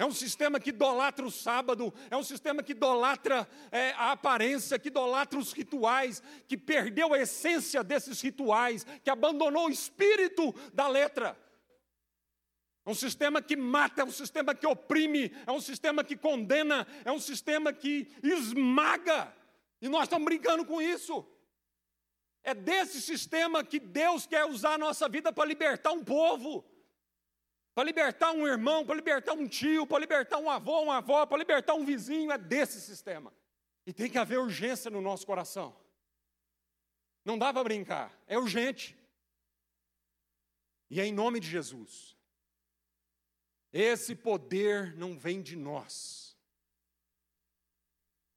É 0.00 0.04
um 0.06 0.12
sistema 0.12 0.58
que 0.58 0.70
idolatra 0.70 1.26
o 1.26 1.30
sábado, 1.30 1.92
é 2.10 2.16
um 2.16 2.22
sistema 2.22 2.62
que 2.62 2.72
idolatra 2.72 3.46
é, 3.70 3.90
a 3.90 4.12
aparência, 4.12 4.78
que 4.78 4.88
idolatra 4.88 5.38
os 5.38 5.52
rituais, 5.52 6.22
que 6.48 6.56
perdeu 6.56 7.12
a 7.12 7.18
essência 7.18 7.84
desses 7.84 8.18
rituais, 8.22 8.86
que 9.04 9.10
abandonou 9.10 9.66
o 9.66 9.70
espírito 9.70 10.54
da 10.72 10.88
letra. 10.88 11.38
É 12.86 12.90
um 12.90 12.94
sistema 12.94 13.42
que 13.42 13.54
mata, 13.54 14.00
é 14.00 14.04
um 14.06 14.10
sistema 14.10 14.54
que 14.54 14.66
oprime, 14.66 15.36
é 15.46 15.52
um 15.52 15.60
sistema 15.60 16.02
que 16.02 16.16
condena, 16.16 16.86
é 17.04 17.12
um 17.12 17.20
sistema 17.20 17.70
que 17.70 18.10
esmaga. 18.22 19.30
E 19.82 19.88
nós 19.90 20.04
estamos 20.04 20.24
brincando 20.24 20.64
com 20.64 20.80
isso. 20.80 21.28
É 22.42 22.54
desse 22.54 23.02
sistema 23.02 23.62
que 23.62 23.78
Deus 23.78 24.26
quer 24.26 24.46
usar 24.46 24.76
a 24.76 24.78
nossa 24.78 25.10
vida 25.10 25.30
para 25.30 25.44
libertar 25.46 25.92
um 25.92 26.02
povo 26.02 26.64
para 27.80 27.86
libertar 27.86 28.32
um 28.32 28.46
irmão, 28.46 28.84
para 28.84 28.94
libertar 28.94 29.32
um 29.32 29.48
tio, 29.48 29.86
para 29.86 29.98
libertar 30.00 30.36
um 30.36 30.50
avô, 30.50 30.82
uma 30.82 30.98
avó, 30.98 31.24
para 31.24 31.38
libertar 31.38 31.72
um 31.72 31.82
vizinho, 31.82 32.30
é 32.30 32.36
desse 32.36 32.78
sistema. 32.78 33.32
E 33.86 33.92
tem 33.92 34.10
que 34.10 34.18
haver 34.18 34.38
urgência 34.38 34.90
no 34.90 35.00
nosso 35.00 35.26
coração. 35.26 35.74
Não 37.24 37.38
dá 37.38 37.54
para 37.54 37.64
brincar, 37.64 38.12
é 38.26 38.38
urgente. 38.38 38.94
E 40.90 41.00
é 41.00 41.06
em 41.06 41.12
nome 41.12 41.40
de 41.40 41.48
Jesus. 41.48 42.18
Esse 43.72 44.14
poder 44.14 44.94
não 44.94 45.18
vem 45.18 45.40
de 45.40 45.56
nós. 45.56 46.36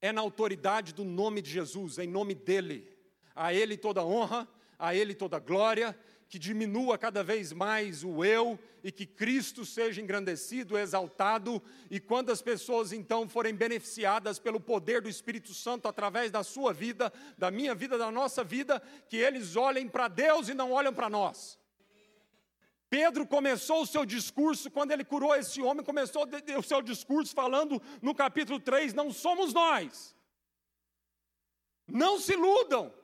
É 0.00 0.10
na 0.10 0.22
autoridade 0.22 0.94
do 0.94 1.04
nome 1.04 1.42
de 1.42 1.50
Jesus, 1.50 1.98
é 1.98 2.04
em 2.04 2.08
nome 2.08 2.34
dele. 2.34 2.96
A 3.34 3.52
ele 3.52 3.76
toda 3.76 4.02
honra, 4.02 4.48
a 4.78 4.94
ele 4.94 5.14
toda 5.14 5.38
glória, 5.38 5.94
que 6.28 6.38
diminua 6.38 6.98
cada 6.98 7.22
vez 7.22 7.52
mais 7.52 8.02
o 8.02 8.24
eu 8.24 8.58
e 8.82 8.90
que 8.90 9.06
Cristo 9.06 9.64
seja 9.64 10.00
engrandecido, 10.00 10.76
exaltado, 10.76 11.62
e 11.90 12.00
quando 12.00 12.30
as 12.30 12.42
pessoas 12.42 12.92
então 12.92 13.28
forem 13.28 13.54
beneficiadas 13.54 14.38
pelo 14.38 14.60
poder 14.60 15.00
do 15.00 15.08
Espírito 15.08 15.54
Santo 15.54 15.88
através 15.88 16.30
da 16.30 16.42
sua 16.42 16.72
vida, 16.72 17.12
da 17.38 17.50
minha 17.50 17.74
vida, 17.74 17.96
da 17.96 18.10
nossa 18.10 18.42
vida, 18.44 18.82
que 19.08 19.16
eles 19.16 19.56
olhem 19.56 19.88
para 19.88 20.08
Deus 20.08 20.48
e 20.48 20.54
não 20.54 20.72
olhem 20.72 20.92
para 20.92 21.08
nós. 21.08 21.58
Pedro 22.90 23.26
começou 23.26 23.82
o 23.82 23.86
seu 23.86 24.04
discurso, 24.04 24.70
quando 24.70 24.92
ele 24.92 25.04
curou 25.04 25.34
esse 25.34 25.60
homem, 25.60 25.84
começou 25.84 26.28
o 26.58 26.62
seu 26.62 26.80
discurso 26.80 27.34
falando 27.34 27.82
no 28.00 28.14
capítulo 28.14 28.60
3: 28.60 28.94
Não 28.94 29.10
somos 29.10 29.52
nós, 29.52 30.14
não 31.88 32.20
se 32.20 32.34
iludam, 32.34 32.94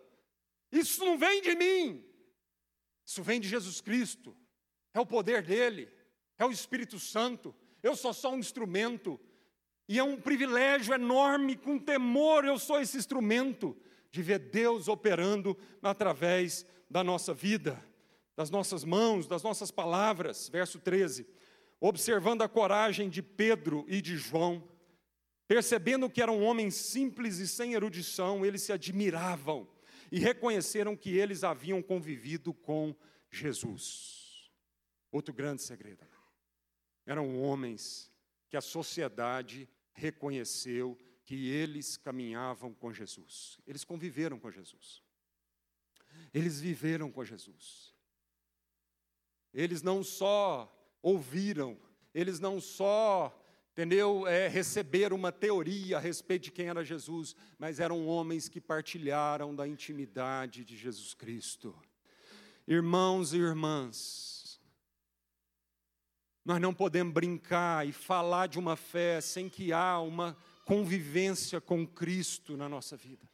isso 0.71 1.05
não 1.05 1.19
vem 1.19 1.43
de 1.43 1.57
mim, 1.57 2.05
isso 3.11 3.25
vem 3.25 3.41
de 3.41 3.49
Jesus 3.49 3.81
Cristo, 3.81 4.37
é 4.95 5.01
o 5.01 5.05
poder 5.05 5.43
dele, 5.43 5.89
é 6.39 6.45
o 6.45 6.53
Espírito 6.53 6.97
Santo. 6.97 7.53
Eu 7.83 7.97
sou 7.97 8.15
só 8.15 8.33
um 8.33 8.39
instrumento, 8.39 9.19
e 9.89 9.99
é 9.99 10.05
um 10.05 10.17
privilégio 10.17 10.95
enorme, 10.95 11.57
com 11.57 11.77
temor, 11.77 12.45
eu 12.45 12.57
sou 12.57 12.81
esse 12.81 12.97
instrumento 12.97 13.77
de 14.13 14.23
ver 14.23 14.39
Deus 14.39 14.87
operando 14.87 15.59
através 15.83 16.65
da 16.89 17.03
nossa 17.03 17.35
vida, 17.35 17.85
das 18.37 18.49
nossas 18.49 18.85
mãos, 18.85 19.27
das 19.27 19.43
nossas 19.43 19.73
palavras. 19.73 20.49
Verso 20.49 20.79
13. 20.79 21.27
Observando 21.81 22.43
a 22.43 22.49
coragem 22.49 23.11
de 23.11 23.23
Pedro 23.23 23.85
e 23.89 24.01
de 24.01 24.17
João, 24.17 24.63
percebendo 25.49 26.09
que 26.09 26.23
eram 26.23 26.45
homens 26.45 26.77
simples 26.77 27.39
e 27.39 27.49
sem 27.49 27.75
erudição, 27.75 28.47
eles 28.47 28.63
se 28.63 28.73
admiravam 28.73 29.67
e 30.11 30.19
reconheceram 30.19 30.97
que 30.97 31.17
eles 31.17 31.45
haviam 31.45 31.83
convivido 31.83 32.53
com 32.53 32.95
Jesus. 33.31 34.51
Outro 35.11 35.33
grande 35.33 35.63
segredo. 35.63 36.07
Eram 37.07 37.41
homens 37.41 38.11
que 38.49 38.57
a 38.57 38.61
sociedade 38.61 39.69
reconheceu 39.93 40.99
que 41.25 41.49
eles 41.49 41.97
caminhavam 41.97 42.75
com 42.75 42.93
Jesus. 42.93 43.59
Eles 43.67 43.85
conviveram 43.85 44.39
com 44.39 44.51
Jesus. 44.51 45.03
Eles 46.35 46.61
viveram 46.61 47.11
com 47.11 47.25
Jesus. 47.25 47.95
Eles 49.53 49.83
não 49.83 50.03
só 50.03 50.77
ouviram, 51.03 51.79
eles 52.15 52.39
não 52.39 52.61
só 52.61 53.37
entendeu? 53.73 54.27
É, 54.27 54.49
receber 54.49 55.13
uma 55.13 55.33
teoria 55.33 55.97
a 55.97 56.01
respeito 56.01 56.45
de 56.45 56.51
quem 56.53 56.69
era 56.69 56.85
Jesus, 56.85 57.35
mas 57.59 57.81
eram 57.81 58.07
homens 58.07 58.49
que 58.49 58.61
partilharam 58.61 59.55
da 59.55 59.67
intimidade 59.67 60.65
de 60.65 60.77
Jesus 60.77 61.15
Cristo. 61.15 61.77
Irmãos 62.67 63.33
e 63.33 63.39
irmãs, 63.39 64.61
nós 66.45 66.61
não 66.61 66.75
podemos 66.75 67.13
brincar 67.13 67.87
e 67.87 67.93
falar 67.93 68.47
de 68.47 68.59
uma 68.59 68.77
fé 68.77 69.21
sem 69.21 69.49
que 69.49 69.73
há 69.73 69.99
uma 70.01 70.37
convivência 70.65 71.61
com 71.61 71.87
Cristo 71.87 72.57
na 72.57 72.69
nossa 72.69 72.97
vida. 72.97 73.29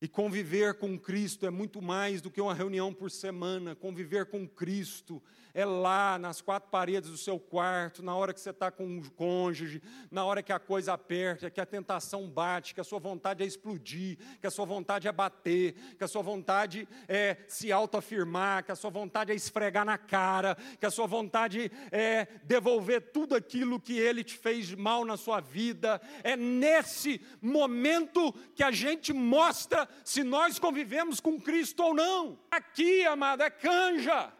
E 0.00 0.08
conviver 0.08 0.74
com 0.74 0.98
Cristo 0.98 1.46
é 1.46 1.50
muito 1.50 1.80
mais 1.80 2.20
do 2.20 2.30
que 2.30 2.40
uma 2.40 2.52
reunião 2.52 2.92
por 2.92 3.10
semana. 3.10 3.74
Conviver 3.74 4.26
com 4.26 4.46
Cristo 4.46 5.22
é 5.54 5.64
lá 5.64 6.18
nas 6.18 6.40
quatro 6.40 6.68
paredes 6.68 7.08
do 7.08 7.16
seu 7.16 7.38
quarto, 7.38 8.02
na 8.02 8.14
hora 8.16 8.34
que 8.34 8.40
você 8.40 8.50
está 8.50 8.72
com 8.72 8.84
um 8.84 9.02
cônjuge, 9.10 9.80
na 10.10 10.24
hora 10.24 10.42
que 10.42 10.52
a 10.52 10.58
coisa 10.58 10.92
aperta, 10.92 11.48
que 11.48 11.60
a 11.60 11.66
tentação 11.66 12.28
bate, 12.28 12.74
que 12.74 12.80
a 12.80 12.84
sua 12.84 12.98
vontade 12.98 13.44
é 13.44 13.46
explodir, 13.46 14.18
que 14.40 14.46
a 14.48 14.50
sua 14.50 14.66
vontade 14.66 15.06
é 15.06 15.12
bater, 15.12 15.74
que 15.96 16.02
a 16.02 16.08
sua 16.08 16.22
vontade 16.22 16.88
é 17.06 17.36
se 17.46 17.70
autoafirmar, 17.70 18.64
que 18.64 18.72
a 18.72 18.76
sua 18.76 18.90
vontade 18.90 19.30
é 19.30 19.34
esfregar 19.36 19.84
na 19.84 19.96
cara, 19.96 20.56
que 20.80 20.86
a 20.86 20.90
sua 20.90 21.06
vontade 21.06 21.70
é 21.92 22.26
devolver 22.42 23.12
tudo 23.12 23.36
aquilo 23.36 23.80
que 23.80 23.96
ele 23.96 24.24
te 24.24 24.36
fez 24.36 24.74
mal 24.74 25.04
na 25.04 25.16
sua 25.16 25.40
vida. 25.40 26.00
É 26.24 26.36
nesse 26.36 27.20
momento 27.40 28.32
que 28.56 28.64
a 28.64 28.72
gente 28.72 29.12
mostra 29.12 29.88
se 30.04 30.24
nós 30.24 30.58
convivemos 30.58 31.20
com 31.20 31.40
Cristo 31.40 31.80
ou 31.84 31.94
não. 31.94 32.40
Aqui, 32.50 33.04
amada, 33.04 33.44
é 33.44 33.50
canja 33.50 34.32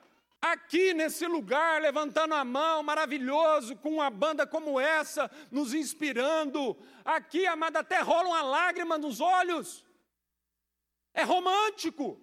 aqui 0.53 0.93
nesse 0.93 1.27
lugar, 1.27 1.81
levantando 1.81 2.35
a 2.35 2.45
mão, 2.45 2.83
maravilhoso, 2.83 3.77
com 3.77 3.95
uma 3.95 4.11
banda 4.11 4.47
como 4.47 4.79
essa, 4.79 5.31
nos 5.51 5.73
inspirando. 5.73 6.77
Aqui, 7.05 7.47
amada, 7.47 7.81
até 7.81 8.01
rola 8.01 8.29
uma 8.29 8.43
lágrima 8.43 8.99
nos 8.99 9.21
olhos. 9.21 9.85
É 11.15 11.23
romântico, 11.23 12.21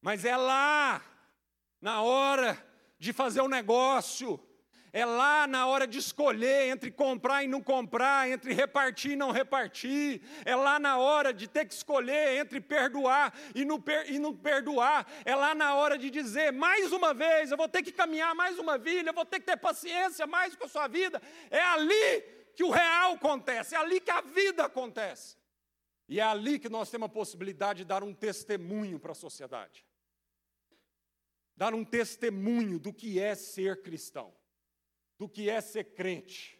mas 0.00 0.24
é 0.24 0.36
lá, 0.36 1.02
na 1.80 2.00
hora 2.02 2.64
de 2.98 3.12
fazer 3.12 3.40
o 3.40 3.48
negócio, 3.48 4.38
é 4.96 5.04
lá 5.04 5.46
na 5.46 5.66
hora 5.66 5.86
de 5.86 5.98
escolher 5.98 6.70
entre 6.70 6.90
comprar 6.90 7.44
e 7.44 7.46
não 7.46 7.62
comprar, 7.62 8.30
entre 8.30 8.54
repartir 8.54 9.10
e 9.10 9.16
não 9.16 9.30
repartir. 9.30 10.22
É 10.42 10.56
lá 10.56 10.78
na 10.78 10.96
hora 10.96 11.34
de 11.34 11.46
ter 11.46 11.66
que 11.66 11.74
escolher 11.74 12.38
entre 12.38 12.62
perdoar 12.62 13.38
e 13.54 13.62
não, 13.62 13.78
per 13.78 14.10
e 14.10 14.18
não 14.18 14.34
perdoar. 14.34 15.06
É 15.26 15.34
lá 15.36 15.54
na 15.54 15.74
hora 15.74 15.98
de 15.98 16.08
dizer, 16.08 16.50
mais 16.50 16.92
uma 16.92 17.12
vez, 17.12 17.50
eu 17.50 17.58
vou 17.58 17.68
ter 17.68 17.82
que 17.82 17.92
caminhar 17.92 18.34
mais 18.34 18.58
uma 18.58 18.78
vida, 18.78 19.10
eu 19.10 19.12
vou 19.12 19.26
ter 19.26 19.38
que 19.38 19.44
ter 19.44 19.58
paciência 19.58 20.26
mais 20.26 20.56
com 20.56 20.64
a 20.64 20.68
sua 20.68 20.88
vida. 20.88 21.20
É 21.50 21.60
ali 21.60 22.22
que 22.54 22.64
o 22.64 22.70
real 22.70 23.12
acontece, 23.16 23.74
é 23.74 23.78
ali 23.78 24.00
que 24.00 24.10
a 24.10 24.22
vida 24.22 24.64
acontece. 24.64 25.36
E 26.08 26.20
é 26.20 26.22
ali 26.22 26.58
que 26.58 26.70
nós 26.70 26.88
temos 26.88 27.04
a 27.04 27.12
possibilidade 27.12 27.80
de 27.80 27.84
dar 27.84 28.02
um 28.02 28.14
testemunho 28.14 28.98
para 28.98 29.12
a 29.12 29.14
sociedade. 29.14 29.84
Dar 31.54 31.74
um 31.74 31.84
testemunho 31.84 32.78
do 32.78 32.94
que 32.94 33.20
é 33.20 33.34
ser 33.34 33.82
cristão 33.82 34.32
do 35.18 35.28
que 35.28 35.48
é 35.48 35.60
ser 35.60 35.84
crente. 35.94 36.58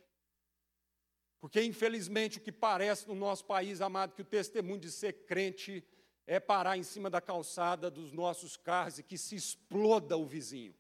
Porque, 1.41 1.63
infelizmente, 1.63 2.39
o 2.39 2.41
que 2.41 2.51
parece 2.51 3.07
no 3.07 3.15
nosso 3.15 3.45
país, 3.45 3.81
amado, 3.81 4.15
que 4.15 4.23
o 4.23 4.25
testemunho 4.25 4.81
de 4.81 4.91
ser 4.91 5.27
crente 5.27 5.87
é 6.27 6.41
parar 6.41 6.77
em 6.77 6.83
cima 6.83 7.09
da 7.09 7.21
calçada 7.21 7.91
dos 7.91 8.13
nossos 8.13 8.57
carros 8.57 8.99
e 8.99 9.03
que 9.03 9.17
se 9.17 9.37
exploda 9.37 10.17
o 10.17 10.27
vizinho. 10.27 10.75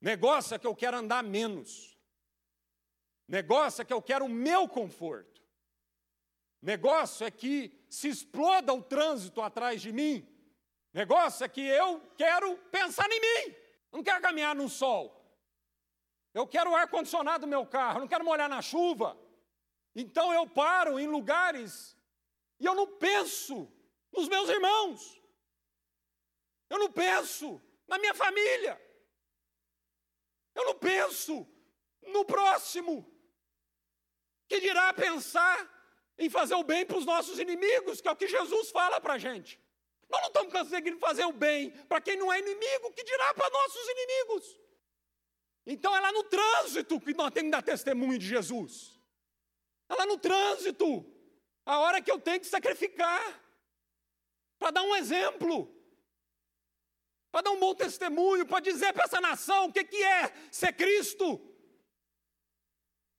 Negócio 0.00 0.54
é 0.54 0.58
que 0.58 0.66
eu 0.66 0.76
quero 0.76 0.96
andar 0.96 1.22
menos. 1.22 1.96
Negócio 3.26 3.82
é 3.82 3.84
que 3.84 3.92
eu 3.92 4.02
quero 4.02 4.26
o 4.26 4.28
meu 4.28 4.68
conforto. 4.68 5.42
Negócio 6.60 7.26
é 7.26 7.30
que 7.30 7.84
se 7.88 8.08
exploda 8.08 8.72
o 8.72 8.82
trânsito 8.82 9.40
atrás 9.40 9.82
de 9.82 9.92
mim. 9.92 10.28
Negócio 10.92 11.44
é 11.44 11.48
que 11.48 11.60
eu 11.60 12.00
quero 12.16 12.56
pensar 12.70 13.08
em 13.10 13.20
mim. 13.20 13.56
Não 13.90 14.02
quero 14.02 14.20
caminhar 14.20 14.54
no 14.54 14.68
sol. 14.68 15.21
Eu 16.34 16.46
quero 16.46 16.74
ar-condicionado 16.74 17.46
do 17.46 17.50
meu 17.50 17.66
carro, 17.66 18.00
não 18.00 18.08
quero 18.08 18.24
molhar 18.24 18.48
na 18.48 18.62
chuva. 18.62 19.18
Então 19.94 20.32
eu 20.32 20.46
paro 20.48 20.98
em 20.98 21.06
lugares 21.06 21.96
e 22.58 22.64
eu 22.64 22.74
não 22.74 22.86
penso 22.86 23.70
nos 24.12 24.28
meus 24.28 24.48
irmãos. 24.48 25.20
Eu 26.70 26.78
não 26.78 26.90
penso 26.90 27.60
na 27.86 27.98
minha 27.98 28.14
família. 28.14 28.80
Eu 30.54 30.64
não 30.64 30.74
penso 30.78 31.46
no 32.02 32.24
próximo. 32.24 33.06
Que 34.48 34.60
dirá 34.60 34.92
pensar 34.94 35.70
em 36.18 36.30
fazer 36.30 36.54
o 36.54 36.62
bem 36.62 36.86
para 36.86 36.98
os 36.98 37.04
nossos 37.04 37.38
inimigos, 37.38 38.00
que 38.00 38.08
é 38.08 38.10
o 38.10 38.16
que 38.16 38.28
Jesus 38.28 38.70
fala 38.70 39.00
para 39.00 39.14
a 39.14 39.18
gente. 39.18 39.60
Nós 40.08 40.20
não 40.20 40.28
estamos 40.28 40.52
conseguindo 40.52 40.98
fazer 40.98 41.24
o 41.24 41.32
bem 41.32 41.70
para 41.86 42.00
quem 42.00 42.16
não 42.16 42.32
é 42.32 42.38
inimigo, 42.38 42.92
que 42.92 43.02
dirá 43.02 43.34
para 43.34 43.50
nossos 43.50 43.88
inimigos. 43.88 44.61
Então 45.66 45.94
é 45.96 46.00
lá 46.00 46.12
no 46.12 46.24
trânsito 46.24 47.00
que 47.00 47.14
nós 47.14 47.30
temos 47.30 47.48
que 47.48 47.52
dar 47.52 47.62
testemunho 47.62 48.18
de 48.18 48.26
Jesus. 48.26 49.00
É 49.88 49.94
lá 49.94 50.06
no 50.06 50.18
trânsito. 50.18 51.06
A 51.64 51.78
hora 51.78 52.02
que 52.02 52.10
eu 52.10 52.18
tenho 52.18 52.40
que 52.40 52.46
sacrificar. 52.46 53.40
Para 54.58 54.72
dar 54.72 54.82
um 54.82 54.96
exemplo. 54.96 55.72
Para 57.30 57.42
dar 57.42 57.50
um 57.52 57.60
bom 57.60 57.74
testemunho. 57.74 58.46
Para 58.46 58.60
dizer 58.60 58.92
para 58.92 59.04
essa 59.04 59.20
nação 59.20 59.66
o 59.66 59.72
que, 59.72 59.84
que 59.84 60.02
é 60.02 60.32
ser 60.50 60.72
Cristo. 60.72 61.40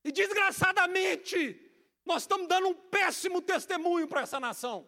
E 0.04 0.12
desgraçadamente, 0.12 1.72
nós 2.06 2.24
estamos 2.24 2.48
dando 2.48 2.68
um 2.68 2.74
péssimo 2.74 3.42
testemunho 3.42 4.06
para 4.08 4.22
essa 4.22 4.38
nação. 4.38 4.86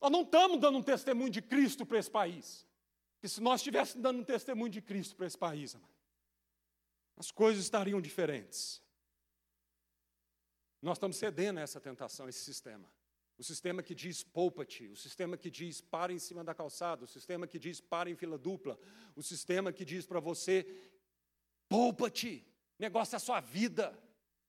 Nós 0.00 0.10
não 0.10 0.22
estamos 0.22 0.58
dando 0.58 0.78
um 0.78 0.82
testemunho 0.82 1.28
de 1.28 1.42
Cristo 1.42 1.84
para 1.84 1.98
esse 1.98 2.10
país. 2.10 2.66
que 3.20 3.28
se 3.28 3.38
nós 3.42 3.60
estivéssemos 3.60 4.02
dando 4.02 4.20
um 4.20 4.24
testemunho 4.24 4.70
de 4.70 4.80
Cristo 4.80 5.14
para 5.14 5.26
esse 5.26 5.36
país, 5.36 5.74
amado, 5.74 5.99
as 7.16 7.30
coisas 7.30 7.62
estariam 7.62 8.00
diferentes. 8.00 8.82
Nós 10.82 10.96
estamos 10.96 11.16
cedendo 11.16 11.58
a 11.58 11.62
essa 11.62 11.80
tentação, 11.80 12.26
a 12.26 12.28
esse 12.30 12.44
sistema. 12.44 12.90
O 13.36 13.42
sistema 13.42 13.82
que 13.82 13.94
diz 13.94 14.22
poupa-te, 14.22 14.88
o 14.88 14.96
sistema 14.96 15.36
que 15.36 15.50
diz 15.50 15.80
para 15.80 16.12
em 16.12 16.18
cima 16.18 16.44
da 16.44 16.54
calçada, 16.54 17.04
o 17.04 17.06
sistema 17.06 17.46
que 17.46 17.58
diz 17.58 17.80
para 17.80 18.10
em 18.10 18.14
fila 18.14 18.36
dupla, 18.36 18.78
o 19.16 19.22
sistema 19.22 19.72
que 19.72 19.84
diz 19.84 20.04
para 20.04 20.20
você 20.20 20.66
poupa-te, 21.68 22.46
negócio 22.78 23.14
é 23.14 23.16
a 23.16 23.20
sua 23.20 23.40
vida. 23.40 23.98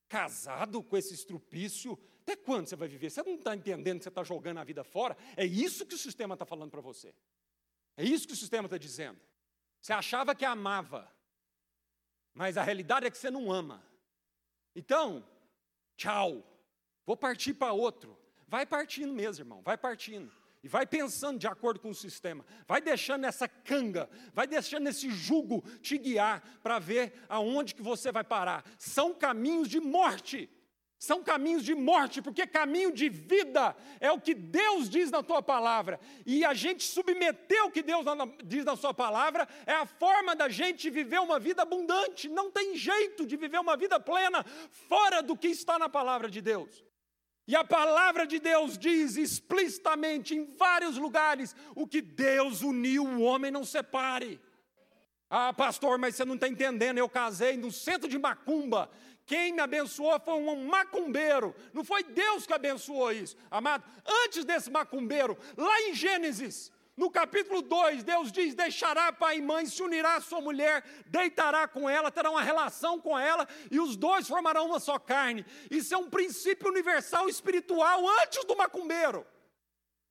Casado 0.10 0.84
com 0.84 0.98
esse 0.98 1.14
estrupício, 1.14 1.98
até 2.22 2.36
quando 2.36 2.68
você 2.68 2.76
vai 2.76 2.90
viver? 2.90 3.10
Você 3.10 3.24
não 3.24 3.36
está 3.36 3.56
entendendo 3.56 4.00
que 4.00 4.04
você 4.04 4.10
está 4.10 4.24
jogando 4.26 4.58
a 4.58 4.64
vida 4.66 4.84
fora? 4.84 5.16
É 5.38 5.46
isso 5.46 5.86
que 5.86 5.96
o 5.96 5.98
sistema 5.98 6.36
está 6.36 6.46
falando 6.46 6.70
para 6.70 6.82
você. 6.82 7.16
É 7.96 8.04
isso 8.04 8.28
que 8.28 8.34
o 8.34 8.38
sistema 8.38 8.66
está 8.66 8.78
dizendo. 8.78 9.22
Você 9.82 9.94
achava 9.94 10.36
que 10.36 10.44
amava, 10.44 11.10
mas 12.34 12.58
a 12.58 12.64
realidade 12.64 13.06
é 13.06 13.12
que 13.12 13.18
você 13.18 13.30
não 13.30 13.52
ama. 13.52 13.84
Então, 14.76 15.28
tchau, 15.98 16.44
vou 17.06 17.18
partir 17.18 17.54
para 17.54 17.74
outro. 17.74 18.18
Vai 18.48 18.66
partindo 18.66 19.14
mesmo, 19.14 19.44
irmão, 19.44 19.62
vai 19.62 19.78
partindo. 19.78 20.32
E 20.64 20.68
vai 20.68 20.86
pensando 20.86 21.40
de 21.40 21.48
acordo 21.48 21.80
com 21.80 21.90
o 21.90 21.96
sistema. 21.96 22.46
Vai 22.68 22.82
deixando 22.82 23.26
essa 23.26 23.48
canga, 23.48 24.10
vai 24.34 24.46
deixando 24.46 24.88
esse 24.88 25.10
jugo 25.10 25.62
te 25.80 25.98
guiar 25.98 26.42
para 26.62 26.78
ver 26.78 27.26
aonde 27.28 27.74
que 27.74 27.82
você 27.82 28.12
vai 28.12 28.24
parar. 28.24 28.64
São 28.78 29.14
caminhos 29.14 29.68
de 29.68 29.80
morte. 29.80 30.50
São 31.02 31.24
caminhos 31.24 31.66
de 31.66 31.74
morte, 31.74 32.22
porque 32.22 32.46
caminho 32.46 32.92
de 32.94 33.10
vida 33.10 33.76
é 34.00 34.12
o 34.12 34.22
que 34.22 34.36
Deus 34.36 34.88
diz 34.88 35.10
na 35.10 35.24
tua 35.24 35.42
palavra. 35.42 36.00
E 36.28 36.46
a 36.46 36.54
gente 36.54 36.84
submeter 36.84 37.66
o 37.66 37.72
que 37.72 37.82
Deus 37.82 38.06
diz 38.46 38.64
na 38.64 38.76
sua 38.76 38.94
palavra 38.94 39.48
é 39.66 39.74
a 39.74 39.88
forma 39.88 40.36
da 40.36 40.48
gente 40.48 40.92
viver 40.92 41.20
uma 41.20 41.40
vida 41.40 41.64
abundante. 41.64 42.30
Não 42.30 42.52
tem 42.52 42.76
jeito 42.76 43.26
de 43.26 43.36
viver 43.36 43.60
uma 43.60 43.76
vida 43.76 44.00
plena 44.00 44.46
fora 44.88 45.24
do 45.24 45.36
que 45.36 45.48
está 45.48 45.80
na 45.80 45.90
palavra 45.90 46.30
de 46.30 46.40
Deus. 46.40 46.84
E 47.48 47.56
a 47.56 47.64
palavra 47.64 48.28
de 48.28 48.38
Deus 48.38 48.78
diz 48.78 49.18
explicitamente 49.18 50.36
em 50.36 50.46
vários 50.56 50.98
lugares: 50.98 51.56
o 51.74 51.88
que 51.88 52.00
Deus 52.00 52.62
uniu, 52.62 53.04
o 53.04 53.22
homem 53.22 53.50
não 53.50 53.66
separe. 53.66 54.40
Ah, 55.34 55.54
pastor, 55.54 55.98
mas 55.98 56.16
você 56.16 56.26
não 56.26 56.36
está 56.36 56.48
entendendo. 56.48 56.98
Eu 57.00 57.10
casei 57.10 57.56
no 57.58 57.72
centro 57.72 58.08
de 58.08 58.20
Macumba 58.20 58.92
quem 59.32 59.54
me 59.54 59.62
abençoou 59.62 60.20
foi 60.20 60.34
um 60.34 60.68
macumbeiro, 60.68 61.56
não 61.74 61.86
foi 61.86 62.04
Deus 62.04 62.46
que 62.46 62.52
abençoou 62.52 63.14
isso, 63.14 63.38
amado. 63.50 63.82
Antes 64.26 64.44
desse 64.44 64.70
macumbeiro, 64.70 65.38
lá 65.56 65.80
em 65.84 65.94
Gênesis, 65.94 66.70
no 66.98 67.10
capítulo 67.10 67.62
2, 67.62 68.04
Deus 68.04 68.30
diz: 68.30 68.54
Deixará 68.54 69.10
pai 69.14 69.38
e 69.38 69.42
mãe, 69.42 69.66
se 69.66 69.82
unirá 69.82 70.16
à 70.16 70.20
sua 70.20 70.42
mulher, 70.42 70.84
deitará 71.06 71.66
com 71.66 71.90
ela, 71.90 72.12
terá 72.12 72.30
uma 72.30 72.42
relação 72.42 73.00
com 73.00 73.18
ela, 73.18 73.48
e 73.72 73.80
os 73.80 73.96
dois 73.96 74.28
formarão 74.28 74.66
uma 74.66 74.82
só 74.82 75.00
carne. 75.00 75.46
Isso 75.70 75.94
é 75.94 75.98
um 75.98 76.10
princípio 76.10 76.68
universal 76.68 77.30
espiritual 77.30 78.06
antes 78.22 78.44
do 78.44 78.58
macumbeiro. 78.58 79.26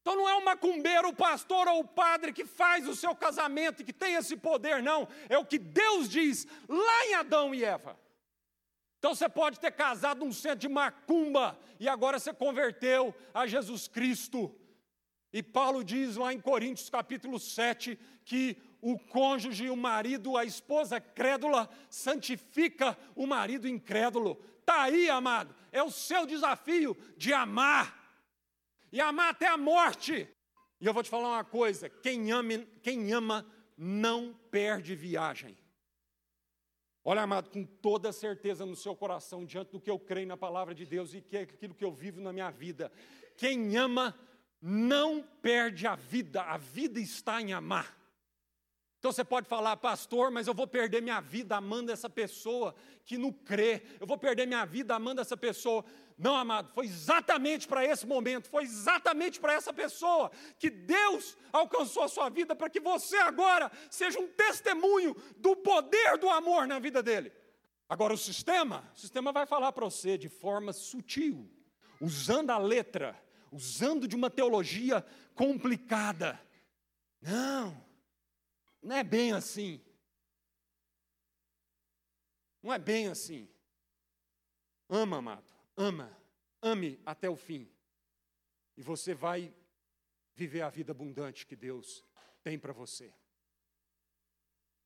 Então 0.01 0.17
não 0.17 0.27
é 0.31 0.35
o 0.35 0.43
macumbeiro, 0.47 1.09
o 1.09 1.15
pastor 1.15 1.69
ou 1.69 1.81
o 1.81 1.89
padre 1.89 2.33
que 2.33 2.47
faz 2.47 2.89
o 2.89 2.97
seu 2.97 3.15
casamento 3.15 3.83
e 3.83 3.85
que 3.85 3.93
tem 3.93 4.15
esse 4.15 4.35
poder, 4.35 4.83
não. 4.83 5.07
É 5.29 5.37
o 5.37 5.45
que 5.45 5.59
Deus 5.59 6.09
diz 6.09 6.47
lá 6.67 7.05
em 7.05 7.15
Adão 7.17 7.55
e 7.55 7.63
Eva. 7.63 7.99
Então 9.01 9.15
você 9.15 9.31
pode 9.31 9.59
ter 9.59 9.73
casado 9.73 10.23
num 10.27 10.33
centro 10.33 10.59
de 10.59 10.69
macumba 10.69 11.59
e 11.81 11.89
agora 11.89 12.19
você 12.19 12.35
converteu 12.35 13.15
a 13.33 13.47
Jesus 13.47 13.89
Cristo. 13.89 14.55
E 15.33 15.43
Paulo 15.43 15.83
diz 15.83 16.17
lá 16.17 16.35
em 16.35 16.39
Coríntios 16.39 16.91
capítulo 16.91 17.41
7 17.41 17.99
que 18.27 18.59
o 18.83 18.99
cônjuge, 18.99 19.71
o 19.71 19.77
marido, 19.77 20.37
a 20.37 20.45
esposa 20.45 21.01
crédula 21.01 21.67
santifica 21.89 22.97
o 23.17 23.27
marido 23.27 23.67
incrédulo. 23.67 24.39
Está 24.59 24.83
aí, 24.83 25.09
amado, 25.09 25.55
é 25.73 25.83
o 25.83 25.91
seu 25.91 26.27
desafio 26.27 26.95
de 27.17 27.33
amar. 27.33 27.99
E 28.93 29.01
amar 29.01 29.31
até 29.31 29.47
a 29.47 29.57
morte. 29.57 30.29
E 30.79 30.85
eu 30.85 30.93
vou 30.93 31.03
te 31.03 31.09
falar 31.09 31.29
uma 31.31 31.45
coisa: 31.45 31.89
quem 31.89 32.31
ama, 32.33 32.67
quem 32.83 33.11
ama 33.15 33.47
não 33.79 34.39
perde 34.51 34.95
viagem. 34.95 35.57
Olha, 37.05 37.23
amado, 37.23 37.49
com 37.51 37.65
toda 37.65 38.13
certeza 38.13 38.67
no 38.67 38.77
seu 38.77 38.95
coração, 38.95 39.45
diante 39.45 39.73
do 39.73 39.81
que 39.81 39.91
eu 39.91 39.99
creio 39.99 40.27
na 40.27 40.37
palavra 40.37 40.75
de 40.75 40.85
Deus 40.85 41.15
e 41.15 41.21
que 41.21 41.37
é 41.37 41.41
aquilo 41.43 41.75
que 41.75 41.85
eu 41.85 41.93
vivo 41.93 42.21
na 42.21 42.33
minha 42.33 42.51
vida, 42.51 42.93
quem 43.37 43.77
ama 43.77 44.15
não 44.61 45.23
perde 45.23 45.87
a 45.87 45.97
vida, 45.97 46.43
a 46.43 46.59
vida 46.59 47.01
está 47.01 47.41
em 47.41 47.53
amar. 47.53 48.00
Então 49.01 49.11
você 49.11 49.25
pode 49.25 49.49
falar, 49.49 49.79
pastor, 49.79 50.31
mas 50.31 50.47
eu 50.47 50.53
vou 50.53 50.67
perder 50.67 51.01
minha 51.01 51.23
vida 51.23 51.57
amando 51.57 51.91
essa 51.91 52.09
pessoa 52.09 52.75
que 53.07 53.17
não 53.17 53.33
crê, 53.33 53.83
eu 53.99 54.07
vou 54.07 54.19
perder 54.19 54.47
minha 54.47 54.67
vida 54.67 54.95
amando 54.95 55.23
essa 55.23 55.39
pessoa. 55.39 55.83
Não, 56.19 56.37
amado, 56.37 56.71
foi 56.75 56.85
exatamente 56.85 57.67
para 57.67 57.83
esse 57.83 58.07
momento, 58.07 58.51
foi 58.51 58.63
exatamente 58.63 59.41
para 59.41 59.55
essa 59.55 59.73
pessoa 59.73 60.31
que 60.59 60.69
Deus 60.69 61.35
alcançou 61.51 62.03
a 62.03 62.09
sua 62.09 62.29
vida, 62.29 62.55
para 62.55 62.69
que 62.69 62.79
você 62.79 63.17
agora 63.17 63.73
seja 63.89 64.21
um 64.21 64.29
testemunho 64.29 65.17
do 65.39 65.57
poder 65.57 66.19
do 66.19 66.29
amor 66.29 66.67
na 66.67 66.79
vida 66.79 67.03
dele. 67.03 67.33
Agora, 67.89 68.13
o 68.13 68.19
sistema, 68.19 68.85
o 68.95 68.99
sistema 68.99 69.33
vai 69.33 69.47
falar 69.47 69.73
para 69.73 69.87
você 69.87 70.19
de 70.19 70.29
forma 70.29 70.75
sutil, 70.75 71.51
usando 71.99 72.51
a 72.51 72.59
letra, 72.59 73.19
usando 73.51 74.07
de 74.07 74.15
uma 74.15 74.29
teologia 74.29 75.03
complicada. 75.35 76.39
Não, 77.23 77.90
não 78.83 78.97
é 78.97 79.05
bem 79.05 79.33
assim. 79.33 79.81
Não 82.63 82.73
é 82.73 82.79
bem 82.79 83.09
assim. 83.09 83.49
Ama, 84.89 85.19
amado 85.19 85.61
ama, 85.81 86.15
ame 86.61 87.01
até 87.05 87.29
o 87.29 87.37
fim. 87.37 87.69
E 88.77 88.83
você 88.83 89.15
vai 89.15 89.53
viver 90.35 90.61
a 90.61 90.69
vida 90.69 90.93
abundante 90.93 91.47
que 91.47 91.57
Deus 91.57 92.05
tem 92.43 92.59
para 92.59 92.73
você. 92.73 93.13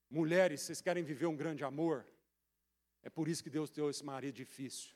Mulheres, 0.08 0.60
vocês 0.62 0.80
querem 0.80 1.02
viver 1.02 1.26
um 1.26 1.36
grande 1.36 1.64
amor? 1.64 2.06
É 3.02 3.10
por 3.10 3.28
isso 3.28 3.42
que 3.42 3.50
Deus 3.50 3.70
deu 3.70 3.90
esse 3.90 4.04
marido 4.04 4.34
difícil. 4.34 4.94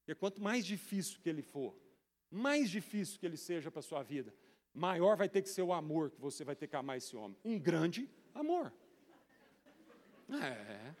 Porque 0.00 0.14
quanto 0.14 0.42
mais 0.42 0.64
difícil 0.64 1.20
que 1.20 1.28
ele 1.28 1.42
for, 1.42 1.74
mais 2.30 2.70
difícil 2.70 3.18
que 3.18 3.26
ele 3.26 3.36
seja 3.36 3.70
para 3.70 3.80
a 3.80 3.82
sua 3.82 4.02
vida, 4.02 4.34
maior 4.72 5.16
vai 5.16 5.28
ter 5.28 5.42
que 5.42 5.48
ser 5.48 5.62
o 5.62 5.72
amor 5.72 6.10
que 6.10 6.20
você 6.20 6.44
vai 6.44 6.54
ter 6.54 6.68
que 6.68 6.76
amar 6.76 6.98
esse 6.98 7.16
homem. 7.16 7.38
Um 7.44 7.58
grande 7.58 8.08
amor. 8.40 8.72
É. 10.30 10.94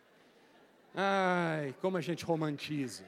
Ai, 0.94 1.74
como 1.80 1.96
a 1.96 2.00
gente 2.00 2.24
romantiza. 2.24 3.04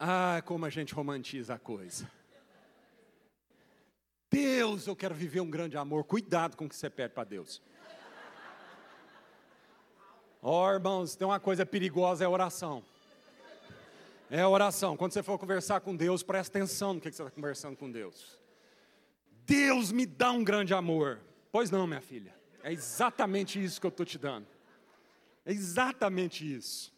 Ah, 0.00 0.40
como 0.44 0.64
a 0.64 0.70
gente 0.70 0.94
romantiza 0.94 1.54
a 1.54 1.58
coisa. 1.58 2.10
Deus, 4.30 4.86
eu 4.86 4.94
quero 4.94 5.14
viver 5.14 5.40
um 5.40 5.50
grande 5.50 5.76
amor. 5.76 6.04
Cuidado 6.04 6.56
com 6.56 6.66
o 6.66 6.68
que 6.68 6.76
você 6.76 6.88
pede 6.88 7.12
para 7.12 7.24
Deus. 7.24 7.60
Ó 10.40 10.66
oh, 10.66 10.72
irmãos, 10.72 11.16
tem 11.16 11.26
uma 11.26 11.40
coisa 11.40 11.66
perigosa, 11.66 12.24
é 12.24 12.28
oração. 12.28 12.84
É 14.30 14.46
oração. 14.46 14.96
Quando 14.96 15.12
você 15.12 15.22
for 15.22 15.38
conversar 15.38 15.80
com 15.80 15.96
Deus, 15.96 16.22
presta 16.22 16.58
atenção 16.58 16.94
no 16.94 17.00
que 17.00 17.10
você 17.10 17.22
está 17.22 17.30
conversando 17.30 17.76
com 17.76 17.90
Deus. 17.90 18.38
Deus 19.46 19.90
me 19.90 20.04
dá 20.04 20.30
um 20.30 20.44
grande 20.44 20.74
amor. 20.74 21.20
Pois 21.50 21.70
não, 21.70 21.86
minha 21.86 22.00
filha. 22.00 22.34
É 22.62 22.72
exatamente 22.72 23.62
isso 23.62 23.80
que 23.80 23.86
eu 23.86 23.90
estou 23.90 24.04
te 24.04 24.18
dando. 24.18 24.46
É 25.46 25.52
exatamente 25.52 26.44
isso. 26.54 26.92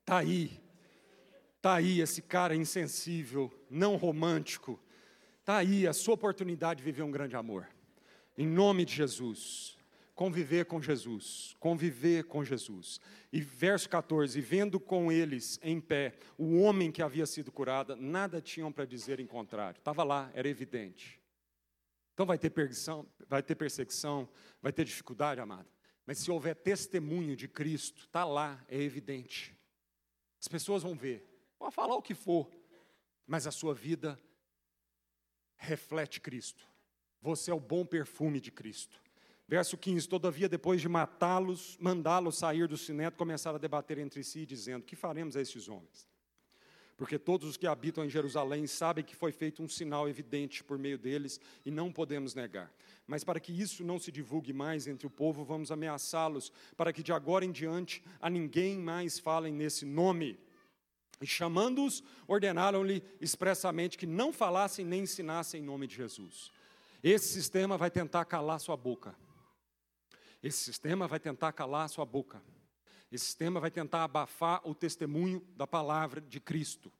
Está 0.00 0.18
aí. 0.18 0.60
Está 1.56 1.74
aí 1.74 2.00
esse 2.00 2.22
cara 2.22 2.54
insensível, 2.54 3.52
não 3.68 3.96
romântico. 3.96 4.78
Está 5.40 5.56
aí 5.56 5.88
a 5.88 5.92
sua 5.92 6.14
oportunidade 6.14 6.78
de 6.78 6.84
viver 6.84 7.02
um 7.02 7.10
grande 7.10 7.34
amor. 7.34 7.68
Em 8.38 8.46
nome 8.46 8.84
de 8.84 8.94
Jesus. 8.94 9.76
Conviver 10.22 10.66
com 10.66 10.80
Jesus, 10.80 11.56
conviver 11.58 12.22
com 12.22 12.44
Jesus. 12.44 13.00
E 13.32 13.40
verso 13.40 13.88
14: 13.88 14.40
Vendo 14.40 14.78
com 14.78 15.10
eles 15.10 15.58
em 15.64 15.80
pé 15.80 16.14
o 16.38 16.60
homem 16.60 16.92
que 16.92 17.02
havia 17.02 17.26
sido 17.26 17.50
curado, 17.50 17.96
nada 17.96 18.40
tinham 18.40 18.70
para 18.70 18.84
dizer 18.84 19.18
em 19.18 19.26
contrário. 19.26 19.80
Estava 19.80 20.04
lá, 20.04 20.30
era 20.32 20.48
evidente. 20.48 21.20
Então 22.14 22.24
vai 22.24 22.38
ter 22.38 22.50
perseguição, 22.50 23.04
vai 23.28 23.42
ter 23.42 23.56
perseguição, 23.56 24.28
vai 24.62 24.72
ter 24.72 24.84
dificuldade, 24.84 25.40
amado. 25.40 25.68
Mas 26.06 26.18
se 26.18 26.30
houver 26.30 26.54
testemunho 26.54 27.34
de 27.34 27.48
Cristo, 27.48 28.02
está 28.02 28.24
lá, 28.24 28.64
é 28.68 28.80
evidente. 28.80 29.58
As 30.40 30.46
pessoas 30.46 30.84
vão 30.84 30.94
ver. 30.94 31.28
Pode 31.58 31.74
falar 31.74 31.96
o 31.96 32.02
que 32.02 32.14
for, 32.14 32.48
mas 33.26 33.44
a 33.44 33.50
sua 33.50 33.74
vida 33.74 34.16
reflete 35.56 36.20
Cristo. 36.20 36.64
Você 37.20 37.50
é 37.50 37.54
o 37.54 37.58
bom 37.58 37.84
perfume 37.84 38.40
de 38.40 38.52
Cristo. 38.52 39.01
Verso 39.52 39.76
15: 39.76 40.08
Todavia, 40.08 40.48
depois 40.48 40.80
de 40.80 40.88
matá-los, 40.88 41.76
mandá-los 41.78 42.38
sair 42.38 42.66
do 42.66 42.78
sinédrio, 42.78 43.18
começaram 43.18 43.56
a 43.56 43.58
debater 43.58 43.98
entre 43.98 44.24
si, 44.24 44.46
dizendo: 44.46 44.82
Que 44.82 44.96
faremos 44.96 45.36
a 45.36 45.42
estes 45.42 45.68
homens? 45.68 46.10
porque 46.96 47.18
todos 47.18 47.48
os 47.48 47.56
que 47.56 47.66
habitam 47.66 48.04
em 48.04 48.08
Jerusalém 48.08 48.64
sabem 48.66 49.04
que 49.04 49.16
foi 49.16 49.32
feito 49.32 49.60
um 49.60 49.68
sinal 49.68 50.08
evidente 50.08 50.62
por 50.62 50.78
meio 50.78 50.96
deles 50.96 51.40
e 51.66 51.70
não 51.70 51.90
podemos 51.90 52.32
negar. 52.32 52.72
Mas 53.08 53.24
para 53.24 53.40
que 53.40 53.52
isso 53.52 53.82
não 53.82 53.98
se 53.98 54.12
divulgue 54.12 54.52
mais 54.52 54.86
entre 54.86 55.06
o 55.06 55.10
povo, 55.10 55.44
vamos 55.44 55.72
ameaçá-los, 55.72 56.52
para 56.76 56.92
que 56.92 57.02
de 57.02 57.12
agora 57.12 57.44
em 57.44 57.50
diante 57.50 58.04
a 58.20 58.30
ninguém 58.30 58.78
mais 58.78 59.18
falem 59.18 59.52
nesse 59.52 59.84
nome. 59.84 60.38
E 61.20 61.26
chamando-os, 61.26 62.04
ordenaram-lhe 62.28 63.02
expressamente 63.20 63.98
que 63.98 64.06
não 64.06 64.32
falassem 64.32 64.84
nem 64.84 65.02
ensinassem 65.02 65.60
em 65.60 65.64
nome 65.64 65.88
de 65.88 65.96
Jesus. 65.96 66.52
Esse 67.02 67.32
sistema 67.32 67.76
vai 67.76 67.90
tentar 67.90 68.24
calar 68.26 68.60
sua 68.60 68.76
boca. 68.76 69.12
Esse 70.42 70.58
sistema 70.58 71.06
vai 71.06 71.20
tentar 71.20 71.52
calar 71.52 71.88
sua 71.88 72.04
boca. 72.04 72.42
Esse 73.10 73.26
sistema 73.26 73.60
vai 73.60 73.70
tentar 73.70 74.04
abafar 74.04 74.60
o 74.66 74.74
testemunho 74.74 75.40
da 75.54 75.66
palavra 75.66 76.20
de 76.20 76.40
Cristo 76.40 76.90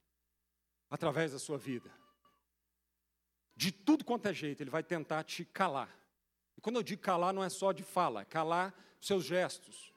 através 0.91 1.33
da 1.33 1.39
sua 1.39 1.57
vida. 1.57 1.91
De 3.57 3.73
tudo 3.73 4.05
quanto 4.05 4.27
é 4.27 4.35
jeito, 4.35 4.63
ele 4.63 4.71
vai 4.71 4.83
tentar 4.83 5.25
te 5.25 5.45
calar. 5.45 5.89
E 6.57 6.61
quando 6.61 6.77
eu 6.77 6.83
digo 6.83 7.01
calar, 7.01 7.33
não 7.33 7.43
é 7.43 7.49
só 7.49 7.73
de 7.73 7.83
fala, 7.83 8.23
é 8.23 8.25
calar 8.25 8.75
os 9.01 9.07
seus 9.07 9.25
gestos. 9.25 9.93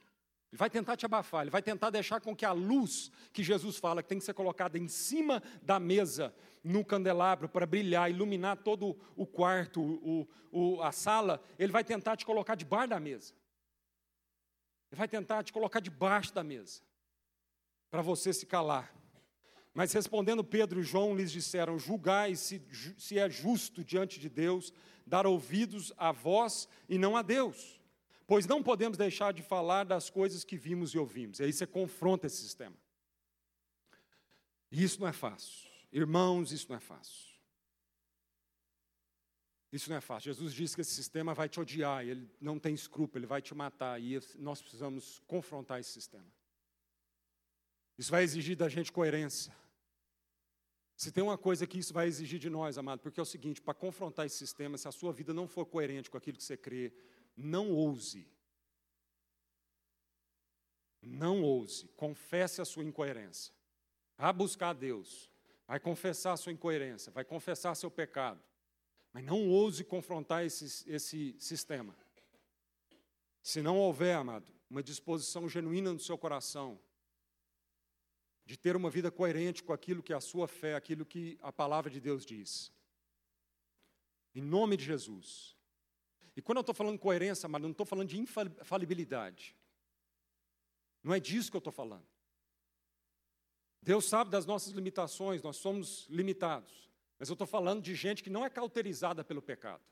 Ele 0.52 0.58
vai 0.58 0.70
tentar 0.70 0.96
te 0.96 1.06
abafar, 1.06 1.42
ele 1.42 1.52
vai 1.52 1.62
tentar 1.62 1.90
deixar 1.90 2.22
com 2.22 2.34
que 2.34 2.46
a 2.46 2.54
luz 2.54 3.12
que 3.34 3.44
Jesus 3.44 3.78
fala, 3.78 4.02
que 4.02 4.08
tem 4.08 4.20
que 4.20 4.24
ser 4.24 4.34
colocada 4.34 4.78
em 4.78 4.88
cima 4.88 5.44
da 5.62 5.80
mesa, 5.80 6.34
no 6.66 6.84
candelabro, 6.84 7.48
para 7.48 7.66
brilhar, 7.68 8.10
iluminar 8.10 8.58
todo 8.58 8.98
o 9.16 9.24
quarto, 9.24 9.80
o, 9.82 10.28
o, 10.52 10.82
a 10.82 10.92
sala, 10.92 11.40
ele 11.60 11.72
vai 11.72 11.84
tentar 11.84 12.18
te 12.18 12.26
colocar 12.26 12.56
debaixo 12.56 12.90
da 12.90 13.00
mesa. 13.00 13.34
Ele 14.92 14.98
vai 14.98 15.08
tentar 15.08 15.44
te 15.44 15.54
colocar 15.54 15.80
debaixo 15.80 16.34
da 16.34 16.44
mesa, 16.44 16.82
para 17.92 18.02
você 18.02 18.34
se 18.34 18.48
calar. 18.48 18.92
Mas 19.76 19.94
respondendo 19.94 20.44
Pedro 20.44 20.80
e 20.80 20.84
João 20.84 21.16
lhes 21.16 21.32
disseram: 21.32 21.78
Julgai 21.78 22.36
se, 22.36 22.60
se 22.98 23.20
é 23.20 23.30
justo 23.30 23.84
diante 23.84 24.20
de 24.20 24.28
Deus 24.28 24.74
dar 25.06 25.28
ouvidos 25.28 25.94
a 25.98 26.12
vós 26.12 26.68
e 26.90 26.98
não 26.98 27.16
a 27.16 27.22
Deus, 27.22 27.80
pois 28.26 28.48
não 28.48 28.64
podemos 28.64 28.98
deixar 28.98 29.34
de 29.34 29.44
falar 29.44 29.84
das 29.84 30.10
coisas 30.10 30.44
que 30.44 30.58
vimos 30.58 30.96
e 30.96 30.98
ouvimos. 30.98 31.40
E 31.40 31.44
aí 31.44 31.54
você 31.54 31.68
confronta 31.68 32.26
esse 32.26 32.38
sistema. 32.38 32.76
E 34.72 34.84
isso 34.84 35.00
não 35.00 35.08
é 35.08 35.14
fácil. 35.14 35.75
Irmãos, 35.96 36.52
isso 36.52 36.68
não 36.68 36.76
é 36.76 36.80
fácil. 36.82 37.34
Isso 39.72 39.90
não 39.90 39.96
é 39.96 40.02
fácil. 40.02 40.26
Jesus 40.26 40.54
disse 40.54 40.76
que 40.76 40.82
esse 40.82 40.94
sistema 40.94 41.34
vai 41.34 41.48
te 41.48 41.58
odiar, 41.58 42.06
ele 42.06 42.30
não 42.42 42.60
tem 42.60 42.74
escrúpulo, 42.76 43.20
ele 43.20 43.26
vai 43.26 43.42
te 43.42 43.56
matar, 43.56 44.02
e 44.02 44.20
nós 44.38 44.62
precisamos 44.62 45.20
confrontar 45.26 45.80
esse 45.80 45.92
sistema. 45.92 46.30
Isso 47.98 48.12
vai 48.12 48.24
exigir 48.24 48.58
da 48.58 48.68
gente 48.68 48.92
coerência. 48.92 49.56
Se 50.98 51.14
tem 51.14 51.24
uma 51.24 51.38
coisa 51.38 51.66
que 51.66 51.80
isso 51.80 51.94
vai 51.94 52.08
exigir 52.08 52.40
de 52.40 52.50
nós, 52.50 52.78
amado, 52.78 53.00
porque 53.00 53.22
é 53.22 53.24
o 53.24 53.26
seguinte: 53.26 53.62
para 53.62 53.74
confrontar 53.74 54.26
esse 54.26 54.38
sistema, 54.38 54.78
se 54.78 54.90
a 54.90 54.92
sua 54.92 55.14
vida 55.14 55.34
não 55.34 55.48
for 55.48 55.66
coerente 55.66 56.12
com 56.12 56.18
aquilo 56.18 56.38
que 56.38 56.44
você 56.44 56.58
crê, 56.58 56.94
não 57.38 57.72
ouse. 57.72 58.28
Não 61.02 61.42
ouse. 61.42 61.88
Confesse 61.96 62.60
a 62.62 62.66
sua 62.66 62.84
incoerência. 62.84 63.54
Vá 64.18 64.34
buscar 64.34 64.72
a 64.72 64.74
Deus. 64.74 65.34
Vai 65.68 65.80
confessar 65.80 66.38
sua 66.38 66.52
incoerência. 66.52 67.12
Vai 67.12 67.26
confessar 67.26 67.76
seu 67.76 67.90
pecado. 67.90 68.42
Mas 69.12 69.24
não 69.24 69.50
ouse 69.50 69.84
confrontar 69.84 70.46
esse, 70.46 70.90
esse 70.90 71.36
sistema. 71.40 71.96
Se 73.42 73.62
não 73.62 73.78
houver, 73.78 74.16
amado, 74.16 74.52
uma 74.70 74.84
disposição 74.84 75.48
genuína 75.48 75.94
no 75.94 76.00
seu 76.00 76.18
coração 76.18 76.80
de 78.46 78.58
ter 78.58 78.76
uma 78.76 78.90
vida 78.90 79.10
coerente 79.10 79.64
com 79.64 79.74
aquilo 79.74 80.04
que 80.04 80.14
a 80.14 80.20
sua 80.20 80.48
fé, 80.48 80.76
aquilo 80.76 81.06
que 81.06 81.38
a 81.42 81.52
palavra 81.52 81.90
de 81.90 82.00
Deus 82.00 82.26
diz. 82.26 82.72
Em 84.36 84.42
nome 84.42 84.78
de 84.78 84.86
Jesus. 84.86 85.56
E 86.36 86.42
quando 86.42 86.58
eu 86.58 86.62
estou 86.62 86.76
falando 86.76 87.00
coerência, 87.00 87.48
amado, 87.48 87.64
não 87.64 87.72
estou 87.72 87.86
falando 87.86 88.10
de 88.10 88.20
infalibilidade. 88.20 89.56
Não 91.02 91.14
é 91.14 91.20
disso 91.20 91.50
que 91.50 91.58
eu 91.58 91.60
estou 91.60 91.74
falando. 91.74 92.06
Deus 93.86 94.06
sabe 94.06 94.32
das 94.32 94.48
nossas 94.48 94.74
limitações, 94.74 95.44
nós 95.44 95.58
somos 95.58 96.08
limitados. 96.10 96.90
Mas 97.20 97.30
eu 97.30 97.34
estou 97.34 97.46
falando 97.46 97.84
de 97.84 97.94
gente 97.94 98.24
que 98.24 98.32
não 98.32 98.44
é 98.44 98.50
cauterizada 98.50 99.24
pelo 99.24 99.44
pecado. 99.44 99.84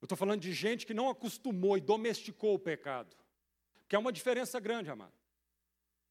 Eu 0.00 0.06
estou 0.06 0.16
falando 0.16 0.40
de 0.40 0.52
gente 0.52 0.86
que 0.86 0.94
não 0.94 1.10
acostumou 1.10 1.76
e 1.76 1.80
domesticou 1.80 2.54
o 2.54 2.60
pecado. 2.60 3.16
Que 3.88 3.96
é 3.96 3.98
uma 3.98 4.12
diferença 4.12 4.60
grande, 4.60 4.88
amado. 4.88 5.12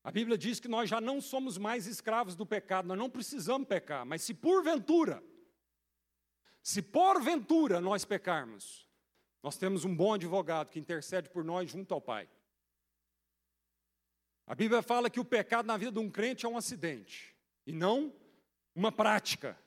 A 0.04 0.12
Bíblia 0.12 0.38
diz 0.38 0.60
que 0.60 0.68
nós 0.68 0.90
já 0.90 1.00
não 1.00 1.22
somos 1.22 1.58
mais 1.58 1.88
escravos 1.88 2.36
do 2.36 2.46
pecado, 2.46 2.90
nós 2.90 2.98
não 2.98 3.10
precisamos 3.10 3.66
pecar, 3.66 4.06
mas 4.06 4.22
se 4.22 4.34
porventura, 4.34 5.24
se 6.62 6.82
porventura 6.82 7.80
nós 7.80 8.04
pecarmos, 8.04 8.86
nós 9.42 9.58
temos 9.58 9.86
um 9.86 9.96
bom 9.96 10.16
advogado 10.16 10.72
que 10.72 10.80
intercede 10.80 11.30
por 11.30 11.46
nós 11.46 11.72
junto 11.72 11.94
ao 11.94 12.02
Pai. 12.02 12.28
A 14.52 14.54
Bíblia 14.54 14.82
fala 14.82 15.10
que 15.10 15.18
o 15.18 15.24
pecado 15.24 15.66
na 15.66 15.78
vida 15.78 15.94
de 15.94 16.00
um 16.00 16.12
crente 16.12 16.46
é 16.46 16.50
um 16.50 16.58
acidente, 16.58 17.34
e 17.66 17.72
não 17.72 18.14
uma 18.76 18.92
prática. 18.92 19.58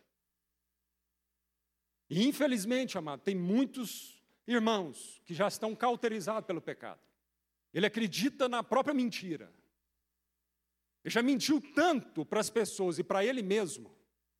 E 2.11 2.23
infelizmente, 2.29 2.99
amado, 2.99 3.23
tem 3.23 3.35
muitos 3.35 4.23
irmãos 4.47 5.23
que 5.25 5.33
já 5.33 5.49
estão 5.49 5.75
cauterizados 5.75 6.47
pelo 6.47 6.61
pecado. 6.61 7.01
Ele 7.73 7.87
acredita 7.87 8.47
na 8.47 8.63
própria 8.63 8.93
mentira. 8.93 9.51
Ele 11.03 11.15
já 11.15 11.23
mentiu 11.23 11.63
tanto 11.75 12.23
para 12.23 12.41
as 12.41 12.51
pessoas 12.51 12.99
e 12.99 13.03
para 13.03 13.25
ele 13.25 13.43
mesmo, 13.43 13.91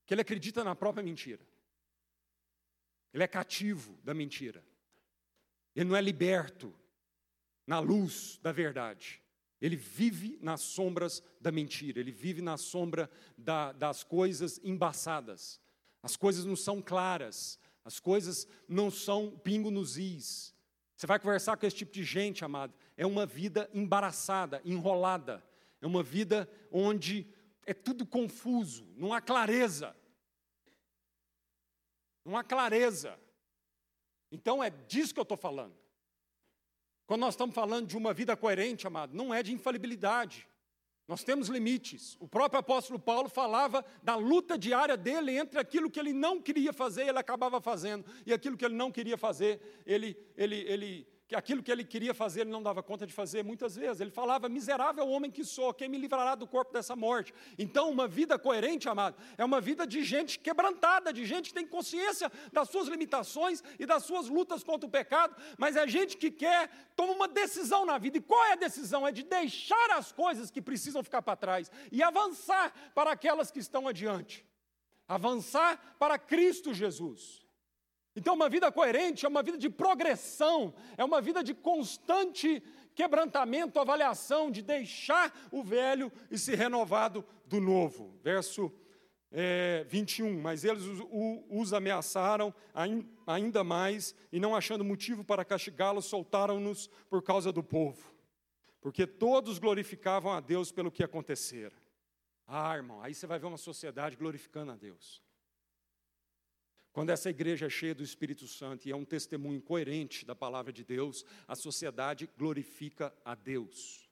que 0.05 0.13
ele 0.13 0.21
acredita 0.21 0.63
na 0.63 0.77
própria 0.77 1.03
mentira. 1.03 1.41
Ele 3.15 3.25
é 3.25 3.27
cativo 3.27 3.99
da 4.05 4.13
mentira. 4.13 4.63
Ele 5.75 5.89
não 5.89 5.97
é 5.97 6.03
liberto 6.03 6.79
na 7.67 7.79
luz 7.79 8.39
da 8.43 8.53
verdade. 8.53 9.24
Ele 9.61 9.77
vive 9.77 10.39
nas 10.43 10.61
sombras 10.61 11.23
da 11.41 11.51
mentira, 11.51 12.01
ele 12.01 12.13
vive 12.13 12.43
na 12.43 12.57
sombra 12.57 13.11
da, 13.37 13.73
das 13.73 14.05
coisas 14.05 14.61
embaçadas. 14.63 15.61
As 16.03 16.17
coisas 16.17 16.45
não 16.45 16.57
são 16.57 16.83
claras, 16.83 17.59
as 17.85 17.99
coisas 17.99 18.47
não 18.69 18.91
são 18.91 19.31
pingo 19.39 19.71
nos 19.71 19.97
is. 19.97 20.55
Você 20.97 21.07
vai 21.07 21.19
conversar 21.19 21.57
com 21.57 21.67
esse 21.67 21.77
tipo 21.77 21.93
de 21.93 22.05
gente, 22.05 22.45
amado, 22.45 22.75
é 22.97 23.07
uma 23.07 23.27
vida 23.27 23.69
embaraçada, 23.73 24.61
enrolada, 24.65 25.43
é 25.81 25.87
uma 25.87 26.03
vida 26.03 26.49
onde 26.71 27.27
é 27.67 27.75
tudo 27.75 28.07
confuso, 28.07 28.87
não 28.97 29.13
há 29.13 29.21
clareza. 29.21 29.97
Não 32.25 32.37
há 32.37 32.45
clareza. 32.45 33.19
Então 34.31 34.63
é 34.63 34.71
disso 34.71 35.13
que 35.13 35.21
eu 35.21 35.25
estou 35.25 35.37
falando. 35.37 35.75
Quando 37.07 37.21
nós 37.21 37.35
estamos 37.35 37.55
falando 37.55 37.87
de 37.87 37.97
uma 37.97 38.15
vida 38.15 38.37
coerente, 38.37 38.87
amado, 38.87 39.15
não 39.15 39.33
é 39.33 39.43
de 39.43 39.53
infalibilidade. 39.53 40.49
Nós 41.07 41.23
temos 41.23 41.49
limites. 41.49 42.17
O 42.19 42.27
próprio 42.27 42.61
apóstolo 42.61 42.99
Paulo 42.99 43.29
falava 43.29 43.85
da 44.03 44.17
luta 44.17 44.57
diária 44.57 44.97
dele 44.97 45.37
entre 45.37 45.61
aquilo 45.61 45.91
que 45.91 46.01
ele 46.01 46.15
não 46.15 46.41
queria 46.41 46.73
fazer, 46.73 47.07
ele 47.09 47.19
acabava 47.19 47.61
fazendo, 47.61 48.07
e 48.25 48.33
aquilo 48.33 48.57
que 48.57 48.65
ele 48.65 48.75
não 48.75 48.91
queria 48.91 49.19
fazer, 49.19 49.83
ele, 49.85 50.17
ele, 50.37 50.57
ele 50.67 51.14
que 51.27 51.35
aquilo 51.35 51.63
que 51.63 51.73
ele 51.73 51.85
queria 51.85 52.13
fazer 52.13 52.43
ele 52.43 52.51
não 52.51 52.63
dava 52.63 52.83
conta 52.83 53.07
de 53.07 53.13
fazer 53.13 53.43
muitas 53.43 53.75
vezes. 53.75 54.01
Ele 54.01 54.11
falava: 54.11 54.49
Miserável 54.49 55.09
homem 55.09 55.31
que 55.31 55.45
sou, 55.45 55.73
quem 55.73 55.89
me 55.89 55.97
livrará 55.97 56.35
do 56.35 56.47
corpo 56.47 56.73
dessa 56.73 56.95
morte? 56.95 57.33
Então, 57.59 57.91
uma 57.91 58.07
vida 58.07 58.39
coerente, 58.39 58.89
amado, 58.89 59.17
é 59.39 59.45
uma 59.45 59.61
vida 59.61 59.87
de 59.87 60.05
gente 60.05 60.39
quebrantada, 60.39 61.13
de 61.13 61.25
gente 61.25 61.49
que 61.49 61.55
tem 61.55 61.67
consciência 61.67 62.31
das 62.53 62.69
suas 62.69 62.89
limitações 62.89 63.63
e 63.79 63.87
das 63.87 64.05
suas 64.05 64.29
lutas 64.29 64.63
contra 64.63 64.87
o 64.87 64.91
pecado, 64.91 65.35
mas 65.57 65.77
é 65.77 65.87
gente 65.89 66.17
que 66.17 66.31
quer, 66.31 66.69
toma 66.95 67.13
uma 67.13 67.29
decisão 67.29 67.87
na 67.87 67.97
vida. 67.97 68.19
E 68.19 68.21
qual 68.21 68.45
é 68.45 68.53
a 68.53 68.57
decisão? 68.57 69.07
É 69.07 69.13
de 69.13 69.23
deixar 69.23 69.91
as 69.93 70.13
coisas 70.13 70.51
que 70.51 70.61
precisam 70.61 71.03
ficar 71.03 71.23
para 71.23 71.37
trás 71.37 71.71
e 71.91 72.03
avançar 72.03 72.73
para 72.95 73.13
aquelas 73.13 73.51
que 73.51 73.59
estão 73.59 73.89
adiante. 73.89 74.45
Avançar 75.09 75.97
para 75.99 76.19
Cristo 76.19 76.73
Jesus. 76.73 77.44
Então, 78.17 78.35
uma 78.35 78.49
vida 78.49 78.71
coerente 78.71 79.27
é 79.27 79.29
uma 79.29 79.43
vida 79.43 79.59
de 79.59 79.69
progressão, 79.69 80.73
é 80.97 81.05
uma 81.05 81.21
vida 81.21 81.43
de 81.43 81.53
constante 81.53 82.63
quebrantamento, 82.95 83.81
avaliação, 83.81 84.51
de 84.51 84.63
deixar 84.63 85.37
o 85.51 85.63
velho 85.63 86.13
e 86.31 86.39
se 86.39 86.55
renovado 86.55 87.25
do 87.47 87.61
novo. 87.61 88.17
Verso 88.23 88.73
é, 89.35 89.85
21. 89.89 90.41
Mas 90.41 90.65
eles 90.65 90.85
os, 90.85 91.01
os 91.51 91.73
ameaçaram 91.73 92.55
ainda 93.27 93.65
mais, 93.65 94.15
e 94.31 94.39
não 94.39 94.55
achando 94.55 94.85
motivo 94.85 95.25
para 95.25 95.45
castigá-los, 95.45 96.07
soltaram-nos 96.07 96.89
por 97.11 97.23
causa 97.23 97.51
do 97.51 97.63
povo, 97.63 98.15
porque 98.81 99.07
todos 99.07 99.59
glorificavam 99.59 100.33
a 100.33 100.41
Deus 100.41 100.71
pelo 100.71 100.91
que 100.91 101.03
acontecera. 101.03 101.75
Ah, 102.47 102.77
irmão, 102.77 103.03
aí 103.03 103.15
você 103.15 103.27
vai 103.27 103.39
ver 103.39 103.47
uma 103.47 103.57
sociedade 103.57 104.17
glorificando 104.17 104.71
a 104.71 104.77
Deus. 104.77 105.23
Quando 106.95 107.11
essa 107.11 107.29
igreja 107.29 107.67
é 107.67 107.69
cheia 107.69 107.93
do 107.93 108.05
Espírito 108.05 108.47
Santo 108.47 108.87
e 108.87 108.93
é 108.93 108.97
um 108.97 109.05
testemunho 109.05 109.61
coerente 109.61 110.25
da 110.25 110.33
palavra 110.33 110.73
de 110.73 110.85
Deus, 110.85 111.27
a 111.49 111.57
sociedade 111.57 112.31
glorifica 112.39 113.13
a 113.25 113.35
Deus. 113.35 114.09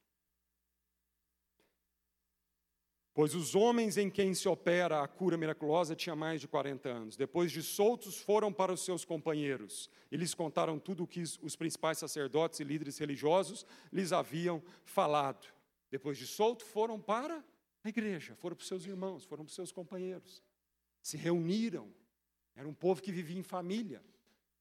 Pois 3.14 3.36
os 3.36 3.54
homens 3.54 3.96
em 3.96 4.10
quem 4.10 4.34
se 4.34 4.48
opera 4.48 5.00
a 5.00 5.06
cura 5.06 5.36
miraculosa 5.36 5.94
tinham 5.94 6.16
mais 6.16 6.40
de 6.40 6.48
40 6.48 6.88
anos. 6.88 7.16
Depois 7.16 7.52
de 7.52 7.62
soltos, 7.62 8.18
foram 8.18 8.52
para 8.52 8.72
os 8.72 8.84
seus 8.84 9.04
companheiros 9.04 9.88
e 10.10 10.16
lhes 10.16 10.34
contaram 10.34 10.76
tudo 10.76 11.04
o 11.04 11.06
que 11.06 11.22
os 11.22 11.54
principais 11.54 11.98
sacerdotes 11.98 12.58
e 12.58 12.64
líderes 12.64 12.98
religiosos 12.98 13.64
lhes 13.92 14.12
haviam 14.12 14.60
falado. 14.84 15.46
Depois 15.88 16.18
de 16.18 16.26
solto, 16.26 16.64
foram 16.64 16.98
para 17.00 17.44
a 17.84 17.88
igreja, 17.88 18.34
foram 18.34 18.56
para 18.56 18.62
os 18.62 18.68
seus 18.68 18.84
irmãos, 18.86 19.24
foram 19.24 19.44
para 19.44 19.50
os 19.50 19.54
seus 19.54 19.70
companheiros. 19.70 20.42
Se 21.00 21.16
reuniram. 21.16 22.01
Era 22.54 22.68
um 22.68 22.74
povo 22.74 23.02
que 23.02 23.12
vivia 23.12 23.38
em 23.38 23.42
família. 23.42 24.02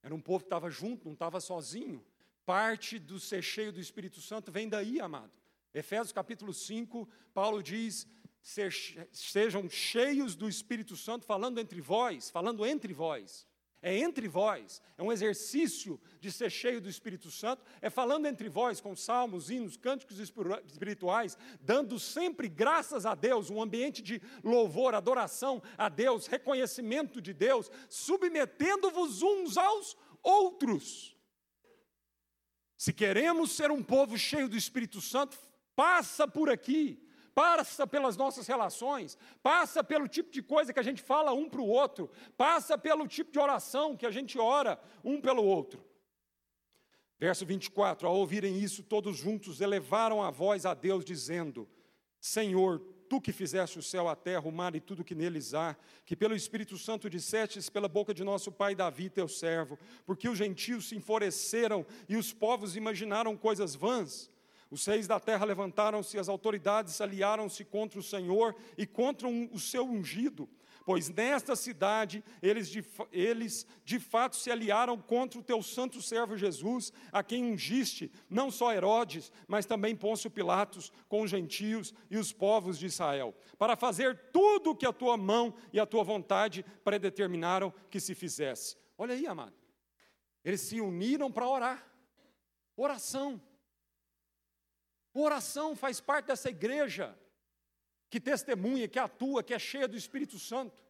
Era 0.03 0.13
um 0.15 0.21
povo 0.21 0.39
que 0.39 0.47
estava 0.47 0.69
junto, 0.69 1.05
não 1.05 1.13
estava 1.13 1.39
sozinho. 1.39 2.03
Parte 2.45 2.97
do 2.97 3.19
ser 3.19 3.41
cheio 3.41 3.71
do 3.71 3.79
Espírito 3.79 4.19
Santo 4.21 4.51
vem 4.51 4.67
daí, 4.67 4.99
amado. 4.99 5.31
Efésios 5.73 6.11
capítulo 6.11 6.53
5, 6.53 7.07
Paulo 7.33 7.61
diz: 7.61 8.07
sejam 9.11 9.69
cheios 9.69 10.35
do 10.35 10.49
Espírito 10.49 10.95
Santo, 10.97 11.25
falando 11.25 11.59
entre 11.59 11.79
vós, 11.79 12.29
falando 12.29 12.65
entre 12.65 12.93
vós. 12.93 13.47
É 13.81 13.97
entre 13.97 14.27
vós, 14.27 14.79
é 14.95 15.01
um 15.01 15.11
exercício 15.11 15.99
de 16.19 16.31
ser 16.31 16.51
cheio 16.51 16.79
do 16.79 16.87
Espírito 16.87 17.31
Santo, 17.31 17.65
é 17.81 17.89
falando 17.89 18.27
entre 18.27 18.47
vós 18.47 18.79
com 18.79 18.95
salmos, 18.95 19.49
hinos, 19.49 19.75
cânticos 19.75 20.19
espirituais, 20.19 21.35
dando 21.59 21.97
sempre 21.97 22.47
graças 22.47 23.07
a 23.07 23.15
Deus, 23.15 23.49
um 23.49 23.59
ambiente 23.59 24.03
de 24.03 24.21
louvor, 24.43 24.93
adoração 24.93 25.63
a 25.75 25.89
Deus, 25.89 26.27
reconhecimento 26.27 27.19
de 27.19 27.33
Deus, 27.33 27.71
submetendo-vos 27.89 29.23
uns 29.23 29.57
aos 29.57 29.97
outros. 30.21 31.17
Se 32.77 32.93
queremos 32.93 33.51
ser 33.51 33.71
um 33.71 33.81
povo 33.81 34.15
cheio 34.15 34.47
do 34.47 34.57
Espírito 34.57 35.01
Santo, 35.01 35.39
passa 35.75 36.27
por 36.27 36.51
aqui, 36.51 37.03
passa 37.33 37.87
pelas 37.87 38.17
nossas 38.17 38.47
relações, 38.47 39.17
passa 39.41 39.83
pelo 39.83 40.07
tipo 40.07 40.31
de 40.31 40.41
coisa 40.41 40.73
que 40.73 40.79
a 40.79 40.83
gente 40.83 41.01
fala 41.01 41.33
um 41.33 41.49
para 41.49 41.61
o 41.61 41.67
outro, 41.67 42.09
passa 42.37 42.77
pelo 42.77 43.07
tipo 43.07 43.31
de 43.31 43.39
oração 43.39 43.95
que 43.95 44.05
a 44.05 44.11
gente 44.11 44.37
ora 44.39 44.79
um 45.03 45.19
pelo 45.19 45.43
outro. 45.43 45.83
Verso 47.19 47.45
24: 47.45 48.07
Ao 48.07 48.15
ouvirem 48.15 48.57
isso, 48.57 48.81
todos 48.81 49.17
juntos 49.17 49.61
elevaram 49.61 50.23
a 50.23 50.31
voz 50.31 50.65
a 50.65 50.73
Deus, 50.73 51.05
dizendo: 51.05 51.69
Senhor, 52.19 52.79
tu 53.07 53.21
que 53.21 53.31
fizeste 53.31 53.77
o 53.77 53.83
céu, 53.83 54.07
a 54.07 54.15
terra, 54.15 54.47
o 54.47 54.51
mar 54.51 54.73
e 54.73 54.79
tudo 54.79 55.03
que 55.03 55.13
neles 55.13 55.53
há, 55.53 55.75
que 56.05 56.15
pelo 56.15 56.33
Espírito 56.33 56.77
Santo 56.77 57.09
dissestes 57.09 57.69
pela 57.69 57.87
boca 57.87 58.13
de 58.13 58.23
nosso 58.23 58.51
pai 58.51 58.73
Davi, 58.73 59.09
teu 59.09 59.27
servo, 59.27 59.77
porque 60.05 60.29
os 60.29 60.37
gentios 60.37 60.87
se 60.87 60.95
enfureceram 60.95 61.85
e 62.07 62.15
os 62.15 62.33
povos 62.33 62.75
imaginaram 62.75 63.37
coisas 63.37 63.75
vãs. 63.75 64.30
Os 64.71 64.85
reis 64.85 65.05
da 65.05 65.19
terra 65.19 65.43
levantaram-se, 65.43 66.17
as 66.17 66.29
autoridades 66.29 67.01
aliaram-se 67.01 67.65
contra 67.65 67.99
o 67.99 68.03
Senhor 68.03 68.55
e 68.77 68.87
contra 68.87 69.27
o 69.27 69.59
seu 69.59 69.83
ungido, 69.83 70.49
pois 70.85 71.09
nesta 71.09 71.57
cidade 71.57 72.23
eles 72.41 72.69
de, 72.69 72.81
eles 73.11 73.67
de 73.83 73.99
fato 73.99 74.37
se 74.37 74.49
aliaram 74.49 74.97
contra 74.97 75.37
o 75.37 75.43
teu 75.43 75.61
santo 75.61 76.01
servo 76.01 76.37
Jesus, 76.37 76.93
a 77.11 77.21
quem 77.21 77.51
ungiste, 77.51 78.09
não 78.29 78.49
só 78.49 78.73
Herodes, 78.73 79.29
mas 79.45 79.65
também 79.65 79.93
Pôncio 79.93 80.31
Pilatos, 80.31 80.89
com 81.09 81.21
os 81.21 81.29
gentios 81.29 81.93
e 82.09 82.17
os 82.17 82.31
povos 82.31 82.79
de 82.79 82.85
Israel, 82.85 83.35
para 83.57 83.75
fazer 83.75 84.17
tudo 84.31 84.69
o 84.69 84.75
que 84.75 84.85
a 84.85 84.93
tua 84.93 85.17
mão 85.17 85.53
e 85.73 85.81
a 85.81 85.85
tua 85.85 86.05
vontade 86.05 86.63
predeterminaram 86.81 87.73
que 87.89 87.99
se 87.99 88.15
fizesse. 88.15 88.77
Olha 88.97 89.13
aí, 89.15 89.27
amado. 89.27 89.53
Eles 90.45 90.61
se 90.61 90.79
uniram 90.79 91.29
para 91.29 91.45
orar. 91.45 91.85
Oração. 92.77 93.50
Oração 95.13 95.75
faz 95.75 95.99
parte 95.99 96.27
dessa 96.27 96.49
igreja 96.49 97.17
que 98.09 98.19
testemunha, 98.19 98.87
que 98.87 98.99
atua, 98.99 99.43
que 99.43 99.53
é 99.53 99.59
cheia 99.59 99.87
do 99.87 99.95
Espírito 99.95 100.37
Santo. 100.37 100.81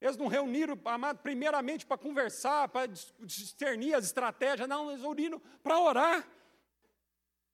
Eles 0.00 0.16
não 0.16 0.28
reuniram, 0.28 0.78
amado, 0.84 1.18
primeiramente 1.18 1.84
para 1.84 1.98
conversar, 1.98 2.68
para 2.68 2.90
discernir 3.20 3.94
as 3.94 4.04
estratégias, 4.04 4.68
não, 4.68 4.90
eles 4.90 5.02
reuniram 5.02 5.40
para 5.62 5.78
orar. 5.78 6.28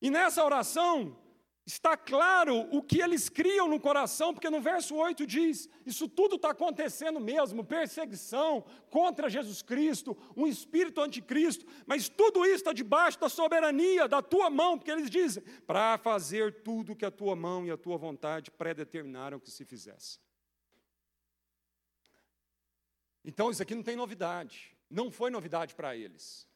E 0.00 0.10
nessa 0.10 0.44
oração, 0.44 1.16
Está 1.66 1.96
claro 1.96 2.68
o 2.70 2.82
que 2.82 3.00
eles 3.00 3.30
criam 3.30 3.66
no 3.66 3.80
coração, 3.80 4.34
porque 4.34 4.50
no 4.50 4.60
verso 4.60 4.94
8 4.94 5.26
diz: 5.26 5.66
Isso 5.86 6.06
tudo 6.06 6.36
está 6.36 6.50
acontecendo 6.50 7.18
mesmo, 7.18 7.64
perseguição 7.64 8.62
contra 8.90 9.30
Jesus 9.30 9.62
Cristo, 9.62 10.14
um 10.36 10.46
espírito 10.46 11.00
anticristo, 11.00 11.64
mas 11.86 12.06
tudo 12.06 12.44
isso 12.44 12.56
está 12.56 12.72
debaixo 12.74 13.18
da 13.18 13.30
soberania, 13.30 14.06
da 14.06 14.20
tua 14.20 14.50
mão, 14.50 14.76
porque 14.76 14.90
eles 14.90 15.08
dizem: 15.08 15.42
para 15.66 15.96
fazer 15.96 16.62
tudo 16.62 16.94
que 16.94 17.06
a 17.06 17.10
tua 17.10 17.34
mão 17.34 17.64
e 17.64 17.70
a 17.70 17.78
tua 17.78 17.96
vontade 17.96 18.50
predeterminaram 18.50 19.40
que 19.40 19.50
se 19.50 19.64
fizesse. 19.64 20.20
Então 23.24 23.50
isso 23.50 23.62
aqui 23.62 23.74
não 23.74 23.82
tem 23.82 23.96
novidade, 23.96 24.76
não 24.90 25.10
foi 25.10 25.30
novidade 25.30 25.74
para 25.74 25.96
eles. 25.96 26.46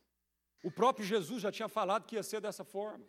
O 0.63 0.71
próprio 0.71 1.07
Jesus 1.07 1.41
já 1.41 1.51
tinha 1.51 1.69
falado 1.69 2.05
que 2.05 2.17
ia 2.17 2.23
ser 2.23 2.43
dessa 2.43 2.63
forma. 2.63 3.07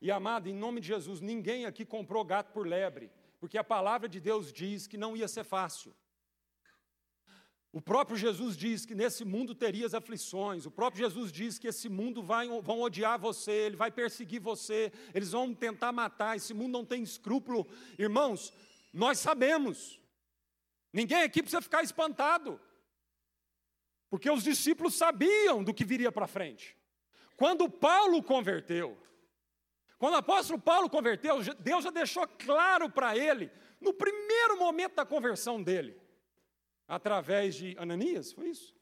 E 0.00 0.10
amado, 0.10 0.48
em 0.48 0.54
nome 0.54 0.80
de 0.80 0.88
Jesus, 0.88 1.20
ninguém 1.20 1.66
aqui 1.66 1.84
comprou 1.84 2.24
gato 2.24 2.52
por 2.52 2.66
lebre, 2.66 3.10
porque 3.40 3.56
a 3.56 3.64
palavra 3.64 4.08
de 4.08 4.20
Deus 4.20 4.52
diz 4.52 4.86
que 4.86 4.96
não 4.96 5.16
ia 5.16 5.28
ser 5.28 5.44
fácil. 5.44 5.94
O 7.74 7.80
próprio 7.80 8.16
Jesus 8.16 8.56
diz 8.56 8.86
que 8.86 8.94
nesse 8.94 9.24
mundo 9.24 9.52
terias 9.52 9.94
aflições. 9.94 10.64
O 10.64 10.70
próprio 10.70 11.04
Jesus 11.04 11.32
diz 11.32 11.58
que 11.58 11.66
esse 11.66 11.88
mundo 11.88 12.22
vai, 12.22 12.46
vão 12.62 12.80
odiar 12.80 13.18
você, 13.18 13.50
ele 13.50 13.74
vai 13.74 13.90
perseguir 13.90 14.40
você, 14.40 14.92
eles 15.12 15.32
vão 15.32 15.52
tentar 15.52 15.90
matar. 15.90 16.36
Esse 16.36 16.54
mundo 16.54 16.70
não 16.70 16.84
tem 16.84 17.02
escrúpulo. 17.02 17.66
Irmãos, 17.98 18.52
nós 18.92 19.18
sabemos. 19.18 20.00
Ninguém 20.92 21.22
aqui 21.24 21.42
precisa 21.42 21.60
ficar 21.60 21.82
espantado. 21.82 22.60
Porque 24.08 24.30
os 24.30 24.44
discípulos 24.44 24.94
sabiam 24.94 25.64
do 25.64 25.74
que 25.74 25.84
viria 25.84 26.12
para 26.12 26.28
frente. 26.28 26.76
Quando 27.36 27.68
Paulo 27.68 28.22
converteu, 28.22 28.96
quando 30.04 30.16
o 30.16 30.18
apóstolo 30.18 30.60
Paulo 30.60 30.90
converteu, 30.90 31.38
Deus 31.60 31.82
já 31.82 31.90
deixou 31.90 32.28
claro 32.28 32.90
para 32.90 33.16
ele, 33.16 33.50
no 33.80 33.94
primeiro 33.94 34.58
momento 34.58 34.96
da 34.96 35.06
conversão 35.06 35.62
dele, 35.62 35.98
através 36.86 37.54
de 37.54 37.74
Ananias, 37.78 38.30
foi 38.30 38.50
isso? 38.50 38.76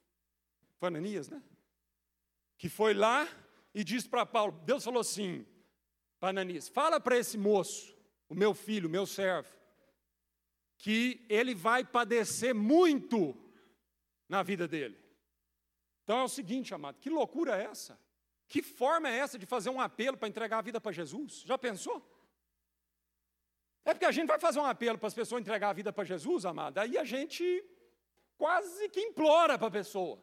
Foi 0.81 0.89
Ananias, 0.89 1.29
né? 1.29 1.41
Que 2.59 2.68
foi 2.68 2.93
lá 2.93 3.29
e 3.73 3.85
disse 3.85 4.09
para 4.09 4.27
Paulo: 4.27 4.61
Deus 4.64 4.83
falou 4.83 5.01
assim 5.01 5.47
para 6.18 6.31
Ananias: 6.31 6.68
fala 6.68 6.99
para 6.99 7.16
esse 7.16 7.39
moço, 7.39 7.97
o 8.29 8.35
meu 8.35 8.53
filho, 8.53 8.89
o 8.89 8.91
meu 8.91 9.07
servo, 9.07 9.57
que 10.77 11.25
ele 11.29 11.55
vai 11.55 11.85
padecer 11.85 12.53
muito 12.53 13.41
na 14.29 14.43
vida 14.43 14.66
dele. 14.66 14.99
Então 16.03 16.18
é 16.18 16.25
o 16.25 16.29
seguinte, 16.29 16.75
amado, 16.75 16.99
que 16.99 17.09
loucura 17.09 17.57
é 17.57 17.66
essa? 17.66 17.97
Que 18.53 18.61
forma 18.61 19.09
é 19.09 19.16
essa 19.16 19.38
de 19.38 19.46
fazer 19.46 19.70
um 19.70 19.80
apelo 19.80 20.14
para 20.18 20.28
entregar 20.28 20.59
a 20.59 20.61
vida 20.61 20.78
para 20.78 20.92
Jesus? 20.92 21.42
Já 21.46 21.57
pensou? 21.57 22.07
É 23.82 23.94
porque 23.94 24.05
a 24.05 24.12
gente 24.12 24.28
vai 24.28 24.38
fazer 24.38 24.61
um 24.61 24.66
apelo 24.66 24.98
para 24.98 25.07
as 25.07 25.14
pessoas 25.14 25.40
entregar 25.40 25.70
a 25.70 25.72
vida 25.72 25.90
para 25.90 26.05
Jesus, 26.05 26.44
amado, 26.44 26.76
aí 26.76 26.98
a 26.98 27.03
gente 27.03 27.64
quase 28.36 28.90
que 28.90 29.00
implora 29.00 29.57
para 29.59 29.68
a 29.68 29.70
pessoa. 29.70 30.22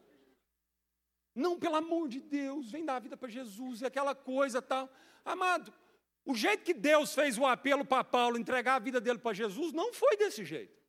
Não, 1.34 1.58
pelo 1.58 1.76
amor 1.78 2.08
de 2.08 2.22
Deus, 2.22 2.70
vem 2.70 2.86
dar 2.86 2.98
a 2.98 3.00
vida 3.00 3.18
para 3.18 3.30
Jesus 3.30 3.82
e 3.82 3.88
aquela 3.88 4.14
coisa 4.14 4.62
tal. 4.62 4.88
Amado, 5.26 5.74
o 6.24 6.36
jeito 6.36 6.64
que 6.64 6.76
Deus 6.76 7.16
fez 7.16 7.36
o 7.36 7.48
apelo 7.48 7.84
para 7.84 8.04
Paulo 8.04 8.38
entregar 8.38 8.76
a 8.76 8.80
vida 8.88 9.02
dele 9.02 9.18
para 9.18 9.34
Jesus 9.34 9.74
não 9.74 9.92
foi 9.92 10.16
desse 10.18 10.46
jeito. 10.46 10.80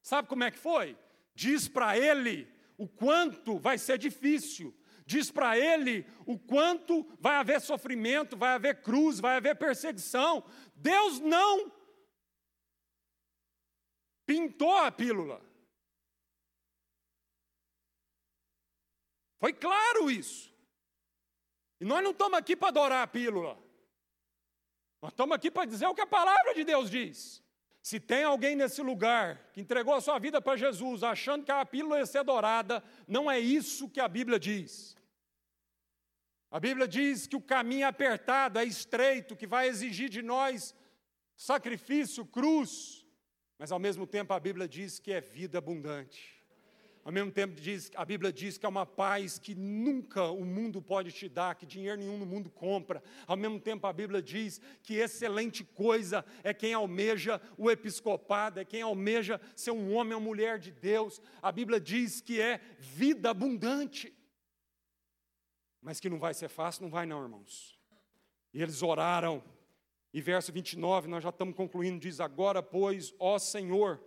Sabe 0.00 0.26
como 0.26 0.42
é 0.42 0.50
que 0.50 0.58
foi? 0.58 0.96
Diz 1.34 1.68
para 1.68 1.98
ele 1.98 2.50
o 2.78 2.88
quanto 2.88 3.58
vai 3.58 3.76
ser 3.76 3.98
difícil, 3.98 4.74
diz 5.06 5.30
para 5.30 5.58
ele 5.58 6.06
o 6.26 6.38
quanto 6.38 7.04
vai 7.18 7.36
haver 7.36 7.60
sofrimento, 7.60 8.36
vai 8.36 8.54
haver 8.54 8.82
cruz, 8.82 9.20
vai 9.20 9.36
haver 9.36 9.56
perseguição. 9.56 10.44
Deus 10.74 11.20
não 11.20 11.72
pintou 14.26 14.76
a 14.76 14.90
pílula. 14.90 15.42
Foi 19.38 19.52
claro 19.52 20.10
isso. 20.10 20.52
E 21.80 21.84
nós 21.84 22.02
não 22.02 22.12
estamos 22.12 22.38
aqui 22.38 22.54
para 22.54 22.68
adorar 22.68 23.02
a 23.02 23.06
pílula. 23.08 23.60
Nós 25.00 25.10
estamos 25.10 25.34
aqui 25.34 25.50
para 25.50 25.68
dizer 25.68 25.86
o 25.86 25.94
que 25.94 26.00
a 26.00 26.06
palavra 26.06 26.54
de 26.54 26.62
Deus 26.62 26.88
diz. 26.88 27.41
Se 27.82 27.98
tem 27.98 28.22
alguém 28.22 28.54
nesse 28.54 28.80
lugar 28.80 29.50
que 29.52 29.60
entregou 29.60 29.92
a 29.92 30.00
sua 30.00 30.16
vida 30.18 30.40
para 30.40 30.56
Jesus, 30.56 31.02
achando 31.02 31.44
que 31.44 31.50
a 31.50 31.66
pílula 31.66 31.98
ia 31.98 32.06
ser 32.06 32.18
adorada, 32.18 32.82
não 33.08 33.28
é 33.28 33.40
isso 33.40 33.90
que 33.90 34.00
a 34.00 34.06
Bíblia 34.06 34.38
diz. 34.38 34.96
A 36.48 36.60
Bíblia 36.60 36.86
diz 36.86 37.26
que 37.26 37.34
o 37.34 37.40
caminho 37.40 37.82
é 37.82 37.88
apertado, 37.88 38.60
é 38.60 38.64
estreito, 38.64 39.34
que 39.34 39.48
vai 39.48 39.66
exigir 39.66 40.08
de 40.08 40.22
nós 40.22 40.72
sacrifício, 41.34 42.24
cruz, 42.24 43.04
mas 43.58 43.72
ao 43.72 43.80
mesmo 43.80 44.06
tempo 44.06 44.32
a 44.32 44.38
Bíblia 44.38 44.68
diz 44.68 45.00
que 45.00 45.10
é 45.10 45.20
vida 45.20 45.58
abundante. 45.58 46.31
Ao 47.04 47.10
mesmo 47.10 47.32
tempo, 47.32 47.60
diz, 47.60 47.90
a 47.96 48.04
Bíblia 48.04 48.32
diz 48.32 48.56
que 48.56 48.64
é 48.64 48.68
uma 48.68 48.86
paz 48.86 49.36
que 49.36 49.56
nunca 49.56 50.30
o 50.30 50.44
mundo 50.44 50.80
pode 50.80 51.10
te 51.10 51.28
dar, 51.28 51.56
que 51.56 51.66
dinheiro 51.66 51.98
nenhum 51.98 52.16
no 52.16 52.24
mundo 52.24 52.48
compra. 52.48 53.02
Ao 53.26 53.36
mesmo 53.36 53.58
tempo, 53.58 53.88
a 53.88 53.92
Bíblia 53.92 54.22
diz 54.22 54.60
que 54.84 54.94
excelente 54.94 55.64
coisa 55.64 56.24
é 56.44 56.54
quem 56.54 56.72
almeja 56.74 57.40
o 57.58 57.68
episcopado, 57.68 58.60
é 58.60 58.64
quem 58.64 58.82
almeja 58.82 59.40
ser 59.56 59.72
um 59.72 59.92
homem 59.94 60.14
ou 60.14 60.20
mulher 60.20 60.60
de 60.60 60.70
Deus. 60.70 61.20
A 61.42 61.50
Bíblia 61.50 61.80
diz 61.80 62.20
que 62.20 62.40
é 62.40 62.60
vida 62.78 63.30
abundante. 63.30 64.16
Mas 65.80 65.98
que 65.98 66.08
não 66.08 66.20
vai 66.20 66.34
ser 66.34 66.48
fácil, 66.48 66.84
não 66.84 66.90
vai, 66.90 67.04
não, 67.04 67.20
irmãos. 67.20 67.76
E 68.54 68.62
eles 68.62 68.80
oraram. 68.80 69.42
E 70.14 70.20
verso 70.20 70.52
29, 70.52 71.08
nós 71.08 71.24
já 71.24 71.30
estamos 71.30 71.56
concluindo, 71.56 71.98
diz: 71.98 72.20
Agora, 72.20 72.62
pois, 72.62 73.12
ó 73.18 73.38
Senhor 73.40 74.00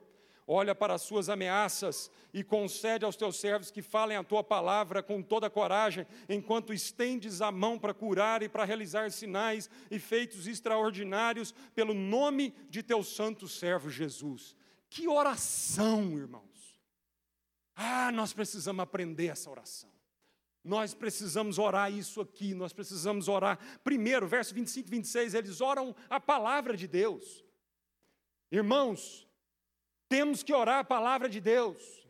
olha 0.48 0.76
para 0.76 0.94
as 0.94 1.02
suas 1.02 1.30
ameaças 1.30 2.12
e 2.34 2.44
concede 2.44 3.04
aos 3.04 3.16
teus 3.16 3.38
servos 3.38 3.72
que 3.72 3.82
falem 3.82 4.18
a 4.18 4.24
tua 4.24 4.44
palavra 4.44 5.02
com 5.02 5.22
toda 5.22 5.50
coragem, 5.50 6.06
enquanto 6.30 6.74
estendes 6.74 7.42
a 7.42 7.52
mão 7.52 7.80
para 7.80 7.94
curar 7.94 8.44
e 8.44 8.50
para 8.50 8.66
realizar 8.66 9.12
sinais 9.12 9.70
e 9.90 9.98
feitos 9.98 10.48
extraordinários 10.48 11.54
pelo 11.74 11.94
nome 11.94 12.54
de 12.70 12.84
teu 12.84 13.04
santo 13.04 13.48
servo 13.48 13.90
Jesus. 13.90 14.56
Que 14.90 15.08
oração, 15.08 16.18
irmãos! 16.18 16.80
Ah, 17.76 18.12
nós 18.12 18.32
precisamos 18.32 18.82
aprender 18.82 19.28
essa 19.28 19.50
oração. 19.50 19.90
Nós 20.64 20.94
precisamos 20.94 21.60
orar 21.60 21.92
isso 21.92 22.22
aqui, 22.22 22.56
nós 22.56 22.74
precisamos 22.74 23.28
orar. 23.28 23.60
Primeiro, 23.84 24.28
verso 24.28 24.54
25 24.54 24.88
e 24.88 24.92
26, 24.92 25.34
eles 25.34 25.62
oram 25.62 25.96
a 26.10 26.20
palavra 26.20 26.76
de 26.76 26.88
Deus. 26.88 27.44
Irmãos, 28.52 29.25
temos 30.08 30.44
que 30.44 30.54
orar 30.54 30.80
a 30.80 30.84
palavra 30.84 31.28
de 31.28 31.40
Deus. 31.42 32.06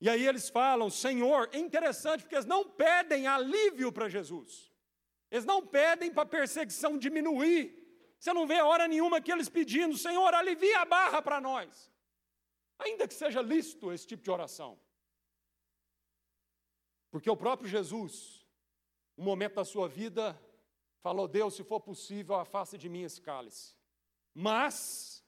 E 0.00 0.08
aí 0.08 0.26
eles 0.26 0.48
falam, 0.48 0.88
Senhor, 0.88 1.48
é 1.52 1.58
interessante 1.58 2.22
porque 2.22 2.34
eles 2.34 2.46
não 2.46 2.64
pedem 2.64 3.26
alívio 3.26 3.92
para 3.92 4.08
Jesus. 4.08 4.70
Eles 5.30 5.44
não 5.44 5.64
pedem 5.66 6.12
para 6.12 6.22
a 6.22 6.26
perseguição 6.26 6.98
diminuir. 6.98 7.76
Você 8.18 8.32
não 8.32 8.46
vê 8.46 8.60
hora 8.60 8.88
nenhuma 8.88 9.20
que 9.20 9.30
eles 9.30 9.48
pedindo, 9.48 9.96
Senhor, 9.96 10.34
alivia 10.34 10.80
a 10.80 10.84
barra 10.84 11.22
para 11.22 11.40
nós. 11.40 11.90
Ainda 12.78 13.06
que 13.06 13.14
seja 13.14 13.42
lícito 13.42 13.92
esse 13.92 14.06
tipo 14.06 14.22
de 14.22 14.30
oração. 14.30 14.78
Porque 17.10 17.28
o 17.28 17.36
próprio 17.36 17.68
Jesus, 17.68 18.46
um 19.16 19.24
momento 19.24 19.56
da 19.56 19.64
sua 19.64 19.88
vida, 19.88 20.40
falou: 21.02 21.28
Deus, 21.28 21.54
se 21.54 21.64
for 21.64 21.80
possível, 21.80 22.36
afasta 22.36 22.78
de 22.78 22.88
mim 22.88 23.02
esse 23.02 23.20
cálice. 23.20 23.74
Mas 24.34 25.19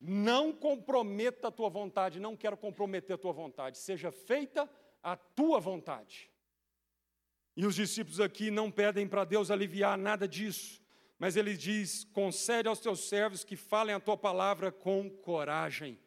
não 0.00 0.52
comprometa 0.52 1.48
a 1.48 1.50
tua 1.50 1.68
vontade, 1.68 2.20
não 2.20 2.36
quero 2.36 2.56
comprometer 2.56 3.14
a 3.14 3.18
tua 3.18 3.32
vontade, 3.32 3.78
seja 3.78 4.10
feita 4.12 4.68
a 5.02 5.16
tua 5.16 5.58
vontade. 5.58 6.30
E 7.56 7.64
os 7.64 7.74
discípulos 7.74 8.20
aqui 8.20 8.50
não 8.50 8.70
pedem 8.70 9.08
para 9.08 9.24
Deus 9.24 9.50
aliviar 9.50 9.96
nada 9.96 10.28
disso, 10.28 10.82
mas 11.18 11.36
ele 11.36 11.56
diz: 11.56 12.04
concede 12.04 12.68
aos 12.68 12.80
teus 12.80 13.08
servos 13.08 13.42
que 13.42 13.56
falem 13.56 13.94
a 13.94 14.00
tua 14.00 14.16
palavra 14.16 14.70
com 14.70 15.08
coragem, 15.08 15.98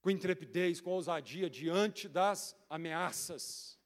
com 0.00 0.10
intrepidez, 0.10 0.80
com 0.80 0.90
ousadia 0.90 1.50
diante 1.50 2.08
das 2.08 2.56
ameaças. 2.70 3.78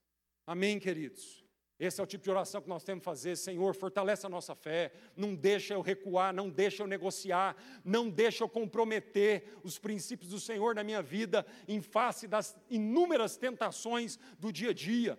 Amém, 0.47 0.79
queridos? 0.79 1.36
Esse 1.79 2.01
é 2.01 2.05
o 2.05 2.07
tipo 2.07 2.25
de 2.25 2.31
oração 2.31 2.63
que 2.63 2.69
nós 2.69 2.83
temos 2.83 3.03
que 3.03 3.05
fazer. 3.05 3.37
Senhor, 3.37 3.75
fortalece 3.75 4.25
a 4.25 4.31
nossa 4.31 4.55
fé. 4.55 4.93
Não 5.15 5.35
deixa 5.35 5.75
eu 5.75 5.83
recuar, 5.83 6.33
não 6.33 6.49
deixa 6.49 6.83
eu 6.83 6.87
negociar, 6.87 7.55
não 7.85 8.09
deixa 8.09 8.43
eu 8.43 8.49
comprometer 8.49 9.59
os 9.63 9.79
princípios 9.79 10.31
do 10.31 10.41
Senhor 10.41 10.75
na 10.75 10.83
minha 10.83 11.03
vida 11.03 11.47
em 11.69 11.83
face 11.83 12.27
das 12.27 12.57
inúmeras 12.71 13.37
tentações 13.37 14.19
do 14.39 14.51
dia 14.51 14.71
a 14.71 14.75
dia. 14.75 15.19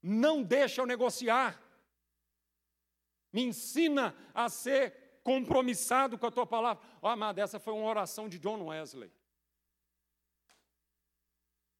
Não 0.00 0.40
deixa 0.40 0.80
eu 0.80 0.86
negociar. 0.86 1.60
Me 3.32 3.42
ensina 3.42 4.14
a 4.32 4.48
ser 4.48 5.18
compromissado 5.24 6.16
com 6.16 6.26
a 6.26 6.30
tua 6.30 6.46
palavra. 6.46 6.80
Oh, 7.02 7.08
amado, 7.08 7.40
essa 7.40 7.58
foi 7.58 7.72
uma 7.72 7.88
oração 7.88 8.28
de 8.28 8.38
John 8.38 8.66
Wesley. 8.66 9.10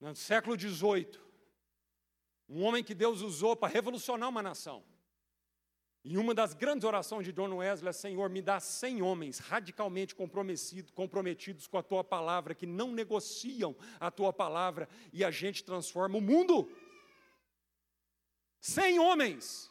No 0.00 0.16
século 0.16 0.58
XVIII, 0.58 1.23
um 2.48 2.62
homem 2.62 2.84
que 2.84 2.94
Deus 2.94 3.20
usou 3.20 3.56
para 3.56 3.72
revolucionar 3.72 4.28
uma 4.28 4.42
nação. 4.42 4.84
E 6.04 6.18
uma 6.18 6.34
das 6.34 6.52
grandes 6.52 6.84
orações 6.84 7.24
de 7.24 7.32
John 7.32 7.56
Wesley 7.56 7.88
é: 7.88 7.92
Senhor, 7.92 8.28
me 8.28 8.42
dá 8.42 8.60
cem 8.60 9.00
homens 9.00 9.38
radicalmente 9.38 10.14
comprometidos, 10.14 11.66
com 11.66 11.78
a 11.78 11.82
tua 11.82 12.04
palavra, 12.04 12.54
que 12.54 12.66
não 12.66 12.92
negociam 12.92 13.74
a 13.98 14.10
tua 14.10 14.30
palavra, 14.30 14.86
e 15.14 15.24
a 15.24 15.30
gente 15.30 15.64
transforma 15.64 16.18
o 16.18 16.20
mundo. 16.20 16.70
Cem 18.60 18.98
homens. 18.98 19.70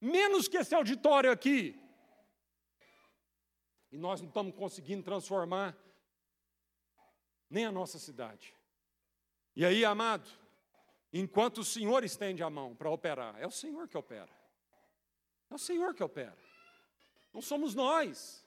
Menos 0.00 0.46
que 0.46 0.58
esse 0.58 0.74
auditório 0.74 1.32
aqui. 1.32 1.80
E 3.90 3.98
nós 3.98 4.20
não 4.20 4.28
estamos 4.28 4.54
conseguindo 4.54 5.02
transformar 5.02 5.76
nem 7.50 7.64
a 7.64 7.72
nossa 7.72 7.98
cidade. 7.98 8.53
E 9.56 9.64
aí, 9.64 9.84
amado, 9.84 10.28
enquanto 11.12 11.58
o 11.58 11.64
Senhor 11.64 12.02
estende 12.04 12.42
a 12.42 12.50
mão 12.50 12.74
para 12.74 12.90
operar, 12.90 13.36
é 13.38 13.46
o 13.46 13.50
Senhor 13.50 13.88
que 13.88 13.96
opera. 13.96 14.30
É 15.50 15.54
o 15.54 15.58
Senhor 15.58 15.94
que 15.94 16.02
opera. 16.02 16.36
Não 17.32 17.40
somos 17.40 17.74
nós. 17.74 18.44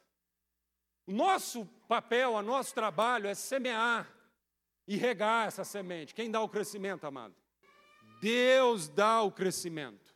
O 1.06 1.12
nosso 1.12 1.66
papel, 1.88 2.34
o 2.34 2.42
nosso 2.42 2.74
trabalho 2.74 3.28
é 3.28 3.34
semear 3.34 4.14
e 4.86 4.98
regar 4.98 5.48
essa 5.48 5.64
semente. 5.64 6.14
Quem 6.14 6.30
dá 6.30 6.42
o 6.42 6.50
crescimento, 6.50 7.06
amado? 7.06 7.36
Deus 8.22 8.90
dá 8.90 9.22
o 9.22 9.32
crescimento. 9.32 10.16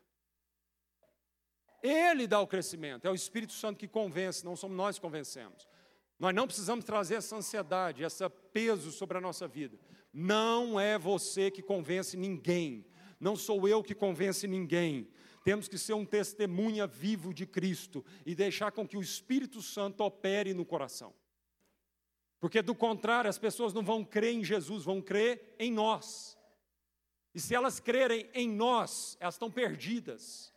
Ele 1.82 2.28
dá 2.28 2.40
o 2.40 2.48
crescimento. 2.48 3.06
É 3.06 3.10
o 3.10 3.16
Espírito 3.16 3.54
Santo 3.54 3.80
que 3.80 3.88
convence, 3.88 4.46
não 4.46 4.56
somos 4.56 4.78
nós 4.78 4.96
que 4.98 5.02
convencemos. 5.02 5.68
Nós 6.20 6.36
não 6.36 6.46
precisamos 6.46 6.86
trazer 6.86 7.16
essa 7.16 7.36
ansiedade, 7.36 8.04
esse 8.04 8.28
peso 8.54 8.92
sobre 8.92 9.18
a 9.18 9.22
nossa 9.22 9.48
vida. 9.48 9.78
Não 10.14 10.80
é 10.80 10.98
você 10.98 11.50
que 11.50 11.62
convence 11.62 12.18
ninguém, 12.18 12.86
não 13.20 13.36
sou 13.36 13.68
eu 13.68 13.84
que 13.84 13.94
convence 13.94 14.48
ninguém. 14.48 15.08
Temos 15.44 15.68
que 15.68 15.78
ser 15.78 15.94
um 15.94 16.06
testemunha 16.06 16.86
vivo 16.86 17.34
de 17.34 17.46
Cristo 17.46 18.06
e 18.26 18.36
deixar 18.36 18.72
com 18.72 18.88
que 18.88 18.98
o 18.98 19.02
Espírito 19.02 19.62
Santo 19.62 20.04
opere 20.04 20.54
no 20.54 20.66
coração. 20.66 21.14
Porque 22.40 22.62
do 22.62 22.74
contrário, 22.74 23.30
as 23.30 23.38
pessoas 23.38 23.74
não 23.74 23.84
vão 23.84 24.04
crer 24.04 24.34
em 24.34 24.44
Jesus, 24.44 24.84
vão 24.84 25.02
crer 25.02 25.56
em 25.60 25.72
nós. 25.72 26.38
E 27.34 27.40
se 27.40 27.56
elas 27.56 27.80
crerem 27.80 28.30
em 28.34 28.50
nós, 28.50 29.16
elas 29.20 29.36
estão 29.36 29.50
perdidas. 29.50 30.52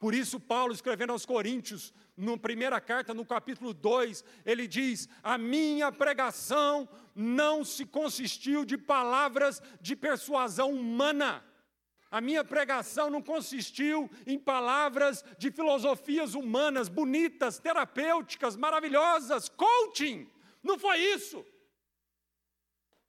Por 0.00 0.14
isso, 0.14 0.38
Paulo, 0.38 0.72
escrevendo 0.72 1.12
aos 1.12 1.24
Coríntios, 1.24 1.94
na 2.16 2.38
primeira 2.38 2.80
carta, 2.80 3.12
no 3.12 3.26
capítulo 3.26 3.74
2, 3.74 4.24
ele 4.44 4.66
diz: 4.66 5.08
A 5.22 5.36
minha 5.36 5.92
pregação 5.92 6.88
não 7.14 7.62
se 7.62 7.84
consistiu 7.84 8.64
de 8.64 8.78
palavras 8.78 9.62
de 9.80 9.94
persuasão 9.94 10.72
humana. 10.72 11.44
A 12.10 12.20
minha 12.20 12.42
pregação 12.42 13.10
não 13.10 13.20
consistiu 13.20 14.08
em 14.26 14.38
palavras 14.38 15.22
de 15.36 15.50
filosofias 15.50 16.34
humanas, 16.34 16.88
bonitas, 16.88 17.58
terapêuticas, 17.58 18.56
maravilhosas, 18.56 19.50
coaching. 19.50 20.30
Não 20.62 20.78
foi 20.78 20.98
isso. 20.98 21.44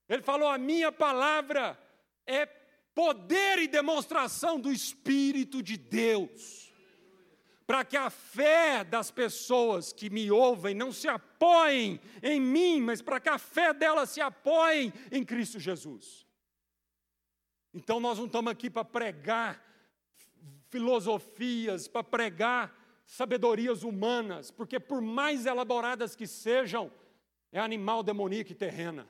Ele 0.10 0.22
falou: 0.22 0.50
a 0.50 0.58
minha 0.58 0.92
palavra 0.92 1.80
é 2.26 2.46
poder 2.94 3.60
e 3.60 3.68
demonstração 3.70 4.60
do 4.60 4.70
Espírito 4.70 5.64
de 5.64 5.78
Deus 5.78 6.67
para 7.68 7.84
que 7.84 7.98
a 7.98 8.10
fé 8.10 8.86
das 8.86 9.12
pessoas 9.12 9.92
que 9.92 10.10
me 10.10 10.32
ouvem 10.32 10.74
não 10.74 10.90
se 10.90 11.10
apoiem 11.10 12.00
em 12.24 12.40
mim, 12.40 12.82
mas 12.82 13.02
para 13.02 13.20
que 13.20 13.28
a 13.28 13.38
fé 13.38 13.74
delas 13.74 14.10
se 14.10 14.22
apoiem 14.22 14.94
em 15.12 15.22
Cristo 15.26 15.60
Jesus. 15.60 16.26
Então 17.74 18.00
nós 18.00 18.18
não 18.18 18.26
estamos 18.26 18.50
aqui 18.50 18.70
para 18.70 18.86
pregar 18.86 19.62
filosofias, 20.70 21.90
para 21.90 22.06
pregar 22.06 22.74
sabedorias 23.06 23.84
humanas, 23.84 24.50
porque 24.50 24.80
por 24.80 25.02
mais 25.02 25.46
elaboradas 25.46 26.16
que 26.16 26.26
sejam, 26.26 26.90
é 27.52 27.60
animal 27.60 28.02
demoníaco 28.02 28.54
e 28.54 28.56
terrena. 28.56 29.08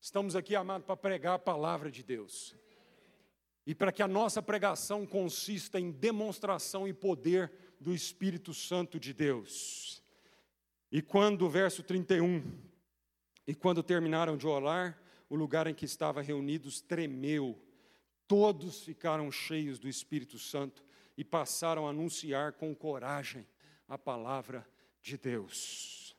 Estamos 0.00 0.34
aqui, 0.34 0.56
amado, 0.56 0.82
para 0.82 0.96
pregar 0.96 1.34
a 1.34 1.38
palavra 1.38 1.88
de 1.88 2.02
Deus. 2.02 2.56
E 3.64 3.74
para 3.74 3.90
que 3.90 4.02
a 4.02 4.08
nossa 4.08 4.40
pregação 4.40 5.04
consista 5.04 5.78
em 5.80 5.90
demonstração 5.90 6.86
e 6.86 6.92
poder 6.92 7.65
do 7.80 7.94
Espírito 7.94 8.52
Santo 8.54 8.98
de 8.98 9.12
Deus. 9.12 10.02
E 10.90 11.02
quando, 11.02 11.48
verso 11.48 11.82
31, 11.82 12.42
e 13.46 13.54
quando 13.54 13.82
terminaram 13.82 14.36
de 14.36 14.46
orar, 14.46 14.98
o 15.28 15.36
lugar 15.36 15.66
em 15.66 15.74
que 15.74 15.84
estavam 15.84 16.22
reunidos 16.22 16.80
tremeu, 16.80 17.60
todos 18.28 18.82
ficaram 18.82 19.30
cheios 19.30 19.78
do 19.78 19.88
Espírito 19.88 20.38
Santo 20.38 20.84
e 21.16 21.24
passaram 21.24 21.86
a 21.86 21.90
anunciar 21.90 22.52
com 22.52 22.74
coragem 22.74 23.46
a 23.88 23.96
palavra 23.96 24.66
de 25.00 25.16
Deus. 25.16 26.16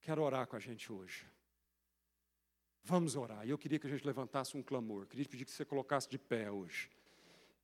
quer 0.00 0.18
orar 0.18 0.48
com 0.48 0.56
a 0.56 0.58
gente 0.58 0.92
hoje. 0.92 1.24
Vamos 2.82 3.14
orar. 3.14 3.46
E 3.46 3.50
eu 3.50 3.58
queria 3.58 3.78
que 3.78 3.86
a 3.86 3.90
gente 3.90 4.04
levantasse 4.04 4.56
um 4.56 4.62
clamor. 4.62 5.06
Queria 5.06 5.24
pedir 5.24 5.44
que 5.44 5.52
você 5.52 5.64
colocasse 5.64 6.08
de 6.08 6.18
pé 6.18 6.50
hoje. 6.50 6.90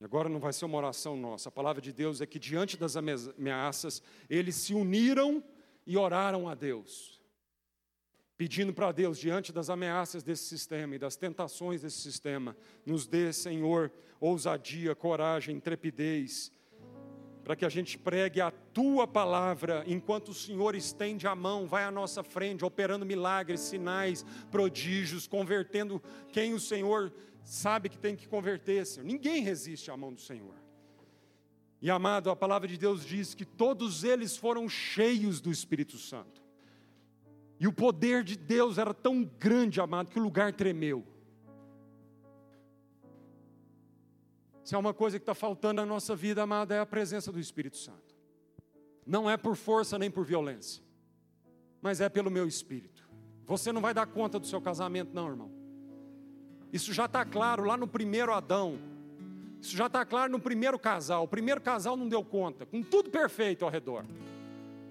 Agora 0.00 0.28
não 0.28 0.38
vai 0.38 0.52
ser 0.52 0.64
uma 0.64 0.78
oração 0.78 1.16
nossa. 1.16 1.48
A 1.48 1.52
palavra 1.52 1.82
de 1.82 1.92
Deus 1.92 2.20
é 2.20 2.26
que 2.26 2.38
diante 2.38 2.76
das 2.76 2.96
ameaças, 2.96 4.02
eles 4.30 4.54
se 4.54 4.72
uniram 4.72 5.42
e 5.86 5.96
oraram 5.96 6.48
a 6.48 6.54
Deus. 6.54 7.20
Pedindo 8.36 8.72
para 8.72 8.92
Deus, 8.92 9.18
diante 9.18 9.52
das 9.52 9.68
ameaças 9.68 10.22
desse 10.22 10.44
sistema 10.44 10.94
e 10.94 10.98
das 10.98 11.16
tentações 11.16 11.82
desse 11.82 11.98
sistema, 11.98 12.56
nos 12.86 13.04
dê, 13.04 13.32
Senhor, 13.32 13.90
ousadia, 14.20 14.94
coragem, 14.94 15.56
intrepidez, 15.56 16.52
para 17.42 17.56
que 17.56 17.64
a 17.64 17.68
gente 17.68 17.98
pregue 17.98 18.40
a 18.40 18.50
tua 18.50 19.08
palavra, 19.08 19.82
enquanto 19.88 20.28
o 20.28 20.34
Senhor 20.34 20.76
estende 20.76 21.26
a 21.26 21.34
mão, 21.34 21.66
vai 21.66 21.82
à 21.82 21.90
nossa 21.90 22.22
frente, 22.22 22.64
operando 22.64 23.04
milagres, 23.04 23.60
sinais, 23.60 24.24
prodígios, 24.52 25.26
convertendo 25.26 26.00
quem 26.30 26.54
o 26.54 26.60
Senhor 26.60 27.12
sabe 27.44 27.88
que 27.88 27.98
tem 27.98 28.16
que 28.16 28.28
converter, 28.28 28.84
Senhor. 28.86 29.06
Ninguém 29.06 29.42
resiste 29.42 29.90
à 29.90 29.96
mão 29.96 30.12
do 30.12 30.20
Senhor. 30.20 30.54
E 31.80 31.90
amado, 31.90 32.30
a 32.30 32.36
palavra 32.36 32.66
de 32.66 32.76
Deus 32.76 33.04
diz 33.04 33.34
que 33.34 33.44
todos 33.44 34.02
eles 34.02 34.36
foram 34.36 34.68
cheios 34.68 35.40
do 35.40 35.50
Espírito 35.50 35.96
Santo. 35.96 36.42
E 37.60 37.66
o 37.66 37.72
poder 37.72 38.24
de 38.24 38.36
Deus 38.36 38.78
era 38.78 38.92
tão 38.92 39.24
grande, 39.24 39.80
amado, 39.80 40.10
que 40.10 40.18
o 40.18 40.22
lugar 40.22 40.52
tremeu. 40.52 41.04
Se 44.64 44.74
há 44.74 44.78
uma 44.78 44.92
coisa 44.92 45.18
que 45.18 45.22
está 45.22 45.34
faltando 45.34 45.80
na 45.80 45.86
nossa 45.86 46.14
vida, 46.14 46.42
amada, 46.42 46.74
é 46.74 46.80
a 46.80 46.86
presença 46.86 47.32
do 47.32 47.40
Espírito 47.40 47.76
Santo. 47.76 48.14
Não 49.06 49.28
é 49.28 49.36
por 49.36 49.56
força 49.56 49.98
nem 49.98 50.10
por 50.10 50.24
violência, 50.24 50.84
mas 51.80 52.00
é 52.00 52.08
pelo 52.08 52.30
meu 52.30 52.46
espírito. 52.46 53.08
Você 53.46 53.72
não 53.72 53.80
vai 53.80 53.94
dar 53.94 54.06
conta 54.06 54.38
do 54.38 54.46
seu 54.46 54.60
casamento, 54.60 55.14
não, 55.14 55.28
irmão. 55.28 55.57
Isso 56.72 56.92
já 56.92 57.06
está 57.06 57.24
claro 57.24 57.64
lá 57.64 57.76
no 57.76 57.86
primeiro 57.86 58.32
Adão. 58.32 58.78
Isso 59.60 59.76
já 59.76 59.86
está 59.86 60.04
claro 60.04 60.30
no 60.30 60.38
primeiro 60.38 60.78
casal. 60.78 61.24
O 61.24 61.28
primeiro 61.28 61.60
casal 61.60 61.96
não 61.96 62.08
deu 62.08 62.24
conta, 62.24 62.66
com 62.66 62.82
tudo 62.82 63.10
perfeito 63.10 63.64
ao 63.64 63.70
redor. 63.70 64.04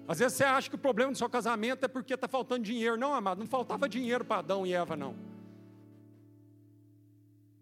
Às 0.06 0.18
vezes 0.18 0.36
você 0.36 0.44
acha 0.44 0.68
que 0.68 0.74
o 0.74 0.78
problema 0.78 1.12
do 1.12 1.18
seu 1.18 1.28
casamento 1.28 1.84
é 1.84 1.88
porque 1.88 2.14
está 2.14 2.26
faltando 2.26 2.64
dinheiro. 2.64 2.96
Não, 2.96 3.14
amado, 3.14 3.38
não 3.38 3.46
faltava 3.46 3.88
dinheiro 3.88 4.24
para 4.24 4.38
Adão 4.38 4.66
e 4.66 4.72
Eva, 4.72 4.96
não. 4.96 5.14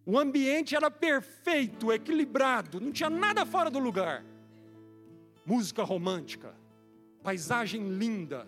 O 0.04 0.16
ambiente 0.16 0.76
era 0.76 0.88
perfeito, 0.88 1.92
equilibrado, 1.92 2.80
não 2.80 2.92
tinha 2.92 3.10
nada 3.10 3.44
fora 3.44 3.68
do 3.68 3.80
lugar. 3.80 4.24
Música 5.44 5.82
romântica, 5.82 6.54
paisagem 7.24 7.88
linda, 7.88 8.46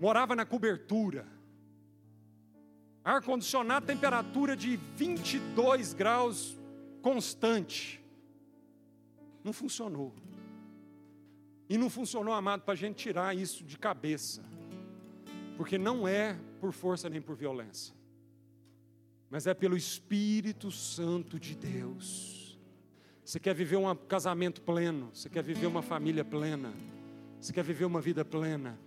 morava 0.00 0.34
na 0.34 0.44
cobertura, 0.44 1.24
ar-condicionado, 3.12 3.86
temperatura 3.86 4.56
de 4.56 4.76
22 4.76 5.94
graus 5.94 6.56
constante. 7.02 8.00
Não 9.42 9.52
funcionou. 9.52 10.14
E 11.68 11.76
não 11.76 11.90
funcionou, 11.90 12.34
amado, 12.34 12.62
para 12.62 12.74
a 12.74 12.76
gente 12.76 12.96
tirar 12.96 13.36
isso 13.36 13.64
de 13.64 13.78
cabeça. 13.78 14.42
Porque 15.56 15.76
não 15.78 16.06
é 16.08 16.38
por 16.60 16.72
força 16.72 17.08
nem 17.08 17.20
por 17.20 17.36
violência 17.36 17.98
mas 19.30 19.46
é 19.46 19.54
pelo 19.54 19.76
Espírito 19.76 20.70
Santo 20.70 21.38
de 21.38 21.54
Deus. 21.54 22.58
Você 23.24 23.38
quer 23.38 23.54
viver 23.54 23.76
um 23.76 23.94
casamento 23.94 24.62
pleno, 24.62 25.10
você 25.12 25.28
quer 25.28 25.42
viver 25.42 25.66
uma 25.66 25.82
família 25.82 26.24
plena, 26.24 26.72
você 27.38 27.52
quer 27.52 27.62
viver 27.62 27.84
uma 27.84 28.00
vida 28.00 28.24
plena, 28.24 28.78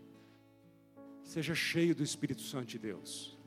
seja 1.23 1.53
cheio 1.53 1.93
do 1.93 2.03
Espírito 2.03 2.41
Santo 2.41 2.65
de 2.65 2.79
Deus. 2.79 3.37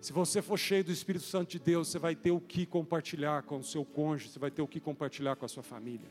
Se 0.00 0.12
você 0.12 0.40
for 0.40 0.58
cheio 0.58 0.84
do 0.84 0.92
Espírito 0.92 1.24
Santo 1.24 1.50
de 1.50 1.58
Deus, 1.58 1.88
você 1.88 1.98
vai 1.98 2.14
ter 2.14 2.30
o 2.30 2.40
que 2.40 2.64
compartilhar 2.64 3.42
com 3.42 3.58
o 3.58 3.64
seu 3.64 3.84
cônjuge, 3.84 4.30
você 4.30 4.38
vai 4.38 4.50
ter 4.50 4.62
o 4.62 4.68
que 4.68 4.78
compartilhar 4.78 5.36
com 5.36 5.44
a 5.44 5.48
sua 5.48 5.62
família. 5.62 6.10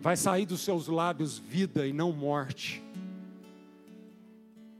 Vai 0.00 0.16
sair 0.16 0.46
dos 0.46 0.60
seus 0.60 0.86
lábios 0.86 1.38
vida 1.38 1.86
e 1.86 1.92
não 1.92 2.12
morte 2.12 2.82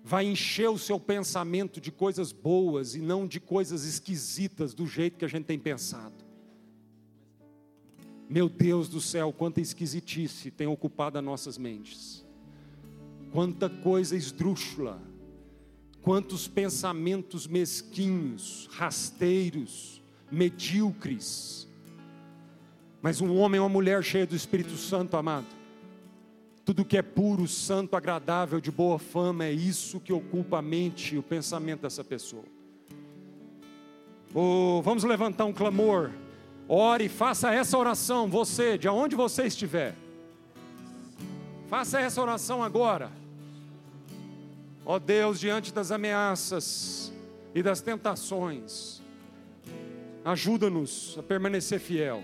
vai 0.06 0.26
encher 0.26 0.68
o 0.68 0.76
seu 0.76 1.00
pensamento 1.00 1.80
de 1.80 1.90
coisas 1.90 2.30
boas 2.30 2.94
e 2.94 3.00
não 3.00 3.26
de 3.26 3.40
coisas 3.40 3.84
esquisitas 3.86 4.74
do 4.74 4.86
jeito 4.86 5.16
que 5.16 5.24
a 5.24 5.28
gente 5.28 5.46
tem 5.46 5.58
pensado. 5.58 6.22
Meu 8.28 8.50
Deus 8.50 8.86
do 8.86 9.00
céu, 9.00 9.32
quanta 9.32 9.62
esquisitice 9.62 10.50
tem 10.50 10.66
ocupado 10.66 11.16
as 11.16 11.24
nossas 11.24 11.56
mentes, 11.56 12.22
quanta 13.32 13.70
coisa 13.70 14.14
esdrúxula, 14.14 15.00
quantos 16.04 16.46
pensamentos 16.46 17.46
mesquinhos, 17.46 18.68
rasteiros, 18.70 20.02
medíocres. 20.30 21.66
Mas 23.00 23.22
um 23.22 23.34
homem 23.38 23.58
ou 23.58 23.66
uma 23.66 23.72
mulher 23.72 24.04
cheia 24.04 24.26
do 24.26 24.36
Espírito 24.36 24.76
Santo, 24.76 25.16
amado, 25.16 25.46
tudo 26.62 26.84
que 26.84 26.98
é 26.98 27.02
puro, 27.02 27.48
santo, 27.48 27.96
agradável, 27.96 28.60
de 28.60 28.70
boa 28.70 28.98
fama, 28.98 29.46
é 29.46 29.52
isso 29.52 29.98
que 29.98 30.12
ocupa 30.12 30.58
a 30.58 30.62
mente 30.62 31.14
e 31.14 31.18
o 31.18 31.22
pensamento 31.22 31.80
dessa 31.80 32.04
pessoa. 32.04 32.44
Oh, 34.34 34.82
vamos 34.82 35.04
levantar 35.04 35.46
um 35.46 35.54
clamor. 35.54 36.10
Ore, 36.68 37.08
faça 37.08 37.50
essa 37.54 37.78
oração, 37.78 38.28
você, 38.28 38.76
de 38.76 38.88
onde 38.88 39.16
você 39.16 39.44
estiver. 39.44 39.94
Faça 41.66 41.98
essa 41.98 42.20
oração 42.20 42.62
agora. 42.62 43.23
Ó 44.86 44.96
oh 44.96 45.00
Deus, 45.00 45.40
diante 45.40 45.72
das 45.72 45.90
ameaças 45.90 47.10
e 47.54 47.62
das 47.62 47.80
tentações, 47.80 49.00
ajuda-nos 50.22 51.16
a 51.18 51.22
permanecer 51.22 51.80
fiel. 51.80 52.22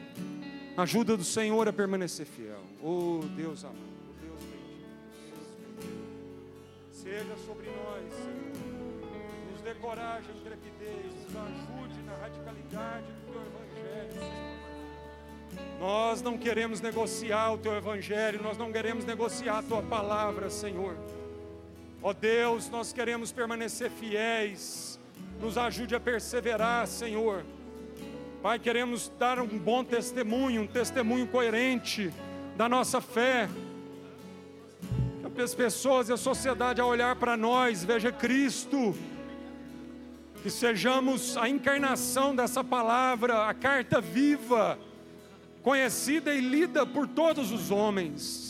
Ajuda 0.76 1.16
do 1.16 1.24
Senhor 1.24 1.66
a 1.66 1.72
permanecer 1.72 2.26
fiel. 2.26 2.60
Oh 2.82 3.20
Deus 3.34 3.64
amado. 3.64 3.90
Seja 6.92 7.34
sobre 7.46 7.66
nós, 7.66 8.12
Senhor. 8.12 9.50
Nos 9.52 9.62
dê 9.62 9.74
coragem, 9.74 10.36
intrepidez, 10.36 11.14
nos 11.24 11.36
ajude 11.36 12.02
na 12.02 12.14
radicalidade 12.16 13.06
do 13.06 13.32
teu 13.32 13.40
evangelho, 13.40 14.12
Senhor. 14.12 15.80
Nós 15.80 16.20
não 16.20 16.36
queremos 16.36 16.82
negociar 16.82 17.54
o 17.54 17.58
teu 17.58 17.74
evangelho, 17.74 18.42
nós 18.42 18.58
não 18.58 18.70
queremos 18.70 19.06
negociar 19.06 19.58
a 19.58 19.62
tua 19.62 19.82
palavra, 19.82 20.50
Senhor. 20.50 20.94
Ó 22.02 22.12
Deus, 22.12 22.68
nós 22.70 22.92
queremos 22.92 23.32
permanecer 23.32 23.90
fiéis. 23.90 24.98
Nos 25.40 25.56
ajude 25.56 25.94
a 25.94 26.00
perseverar, 26.00 26.86
Senhor. 26.86 27.44
Pai, 28.42 28.58
queremos 28.58 29.10
dar 29.18 29.38
um 29.38 29.46
bom 29.46 29.84
testemunho, 29.84 30.62
um 30.62 30.66
testemunho 30.66 31.26
coerente 31.26 32.12
da 32.56 32.68
nossa 32.68 33.00
fé 33.00 33.48
as 35.42 35.54
pessoas 35.54 36.08
e 36.08 36.12
a 36.12 36.16
sociedade 36.16 36.80
a 36.80 36.86
olhar 36.86 37.16
para 37.16 37.36
nós, 37.36 37.84
veja 37.84 38.12
Cristo, 38.12 38.94
que 40.42 40.50
sejamos 40.50 41.36
a 41.36 41.48
encarnação 41.48 42.34
dessa 42.34 42.62
palavra, 42.62 43.48
a 43.48 43.54
carta 43.54 44.00
viva, 44.00 44.78
conhecida 45.62 46.34
e 46.34 46.40
lida 46.40 46.86
por 46.86 47.06
todos 47.06 47.50
os 47.52 47.70
homens. 47.70 48.49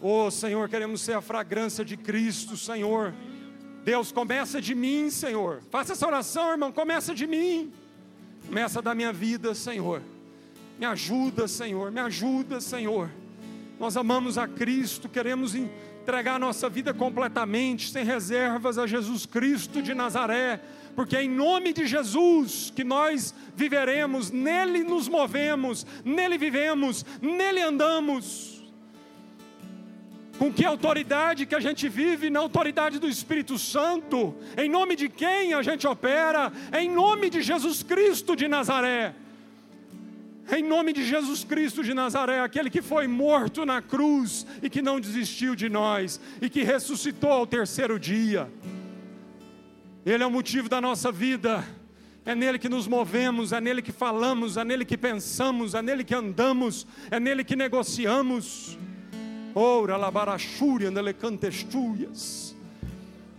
Oh 0.00 0.30
Senhor, 0.30 0.68
queremos 0.68 1.00
ser 1.00 1.14
a 1.14 1.20
fragrância 1.20 1.84
de 1.84 1.96
Cristo, 1.96 2.56
Senhor. 2.56 3.14
Deus, 3.84 4.12
começa 4.12 4.60
de 4.60 4.74
mim, 4.74 5.10
Senhor. 5.10 5.62
Faça 5.70 5.92
essa 5.92 6.06
oração, 6.06 6.50
irmão, 6.50 6.72
começa 6.72 7.14
de 7.14 7.26
mim. 7.26 7.72
Começa 8.46 8.82
da 8.82 8.94
minha 8.94 9.12
vida, 9.12 9.54
Senhor. 9.54 10.02
Me 10.78 10.84
ajuda, 10.84 11.48
Senhor, 11.48 11.90
me 11.90 12.00
ajuda, 12.00 12.60
Senhor. 12.60 13.10
Nós 13.78 13.96
amamos 13.96 14.36
a 14.38 14.46
Cristo, 14.46 15.08
queremos 15.08 15.54
entregar 15.54 16.38
nossa 16.38 16.68
vida 16.68 16.92
completamente, 16.92 17.90
sem 17.90 18.04
reservas, 18.04 18.78
a 18.78 18.86
Jesus 18.86 19.26
Cristo 19.26 19.82
de 19.82 19.94
Nazaré, 19.94 20.60
porque 20.94 21.16
é 21.16 21.24
em 21.24 21.30
nome 21.30 21.72
de 21.72 21.86
Jesus 21.86 22.72
que 22.74 22.84
nós 22.84 23.34
viveremos, 23.54 24.30
nele 24.30 24.84
nos 24.84 25.08
movemos, 25.08 25.86
nele 26.04 26.38
vivemos, 26.38 27.04
nele 27.20 27.60
andamos. 27.60 28.55
Com 30.38 30.52
que 30.52 30.64
autoridade 30.64 31.46
que 31.46 31.54
a 31.54 31.60
gente 31.60 31.88
vive? 31.88 32.28
Na 32.28 32.40
autoridade 32.40 32.98
do 32.98 33.08
Espírito 33.08 33.58
Santo. 33.58 34.34
Em 34.56 34.68
nome 34.68 34.94
de 34.94 35.08
quem 35.08 35.54
a 35.54 35.62
gente 35.62 35.86
opera? 35.86 36.52
Em 36.78 36.90
nome 36.90 37.30
de 37.30 37.40
Jesus 37.40 37.82
Cristo 37.82 38.36
de 38.36 38.46
Nazaré. 38.46 39.14
Em 40.54 40.62
nome 40.62 40.92
de 40.92 41.04
Jesus 41.04 41.42
Cristo 41.42 41.82
de 41.82 41.92
Nazaré, 41.92 42.40
aquele 42.40 42.70
que 42.70 42.80
foi 42.80 43.08
morto 43.08 43.66
na 43.66 43.82
cruz 43.82 44.46
e 44.62 44.70
que 44.70 44.80
não 44.80 45.00
desistiu 45.00 45.56
de 45.56 45.68
nós 45.68 46.20
e 46.40 46.48
que 46.48 46.62
ressuscitou 46.62 47.32
ao 47.32 47.46
terceiro 47.46 47.98
dia. 47.98 48.48
Ele 50.04 50.22
é 50.22 50.26
o 50.26 50.30
motivo 50.30 50.68
da 50.68 50.80
nossa 50.80 51.10
vida. 51.10 51.64
É 52.24 52.34
nele 52.34 52.58
que 52.58 52.68
nos 52.68 52.86
movemos, 52.86 53.52
é 53.52 53.60
nele 53.60 53.80
que 53.80 53.92
falamos, 53.92 54.56
é 54.56 54.64
nele 54.64 54.84
que 54.84 54.96
pensamos, 54.96 55.74
é 55.74 55.82
nele 55.82 56.04
que 56.04 56.14
andamos, 56.14 56.86
é 57.10 57.18
nele 57.18 57.42
que 57.42 57.56
negociamos. 57.56 58.78
Ora 59.58 59.96
labarachúria 59.96 60.90
andele 60.90 61.14
cantestuias. 61.14 62.54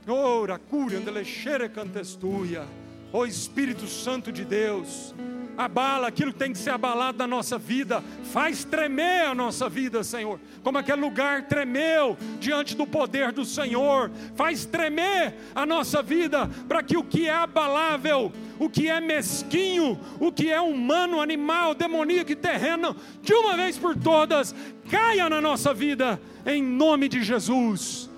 Ora 0.07 0.57
cúria 0.57 0.97
andele 0.97 1.23
xere 1.23 1.69
cantestuia. 1.69 2.65
Ó 3.13 3.23
Espírito 3.23 3.85
Santo 3.85 4.31
de 4.31 4.43
Deus, 4.43 5.13
abala 5.57 6.07
aquilo 6.07 6.31
que 6.31 6.39
tem 6.39 6.51
que 6.51 6.57
ser 6.57 6.69
abalado 6.69 7.17
na 7.17 7.27
nossa 7.27 7.57
vida, 7.57 8.03
faz 8.31 8.63
tremer 8.63 9.25
a 9.25 9.35
nossa 9.35 9.67
vida, 9.67 10.03
Senhor, 10.03 10.39
como 10.63 10.77
aquele 10.77 11.01
lugar 11.01 11.47
tremeu 11.47 12.15
diante 12.39 12.75
do 12.75 12.85
poder 12.85 13.31
do 13.31 13.43
Senhor, 13.43 14.11
faz 14.35 14.65
tremer 14.65 15.33
a 15.55 15.65
nossa 15.65 16.01
vida, 16.01 16.49
para 16.67 16.83
que 16.83 16.95
o 16.95 17.03
que 17.03 17.27
é 17.27 17.33
abalável, 17.33 18.31
o 18.59 18.69
que 18.69 18.87
é 18.87 19.01
mesquinho, 19.01 19.99
o 20.19 20.31
que 20.31 20.51
é 20.51 20.61
humano, 20.61 21.19
animal, 21.19 21.73
demoníaco 21.73 22.31
e 22.31 22.35
terreno, 22.35 22.95
de 23.21 23.33
uma 23.33 23.57
vez 23.57 23.77
por 23.77 23.95
todas, 23.95 24.53
caia 24.89 25.29
na 25.29 25.41
nossa 25.41 25.73
vida, 25.73 26.21
em 26.45 26.61
nome 26.61 27.09
de 27.09 27.23
Jesus. 27.23 28.09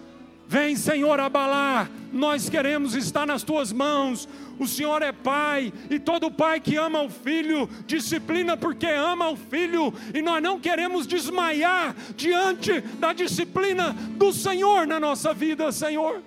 Vem, 0.51 0.75
Senhor, 0.75 1.19
abalar. 1.19 1.91
Nós 2.11 2.49
queremos 2.49 2.95
estar 2.95 3.27
nas 3.27 3.43
tuas 3.43 3.71
mãos. 3.71 4.27
O 4.59 4.67
Senhor 4.67 5.01
é 5.01 5.13
Pai, 5.13 5.71
e 5.89 5.97
todo 5.97 6.29
pai 6.29 6.59
que 6.59 6.75
ama 6.75 7.01
o 7.01 7.09
filho, 7.09 7.69
disciplina 7.87 8.57
porque 8.57 8.87
ama 8.87 9.29
o 9.29 9.37
filho, 9.37 9.93
e 10.13 10.21
nós 10.21 10.43
não 10.43 10.59
queremos 10.59 11.07
desmaiar 11.07 11.95
diante 12.15 12.81
da 12.99 13.13
disciplina 13.13 13.93
do 14.17 14.33
Senhor 14.33 14.85
na 14.85 14.99
nossa 14.99 15.33
vida, 15.33 15.71
Senhor. 15.71 16.21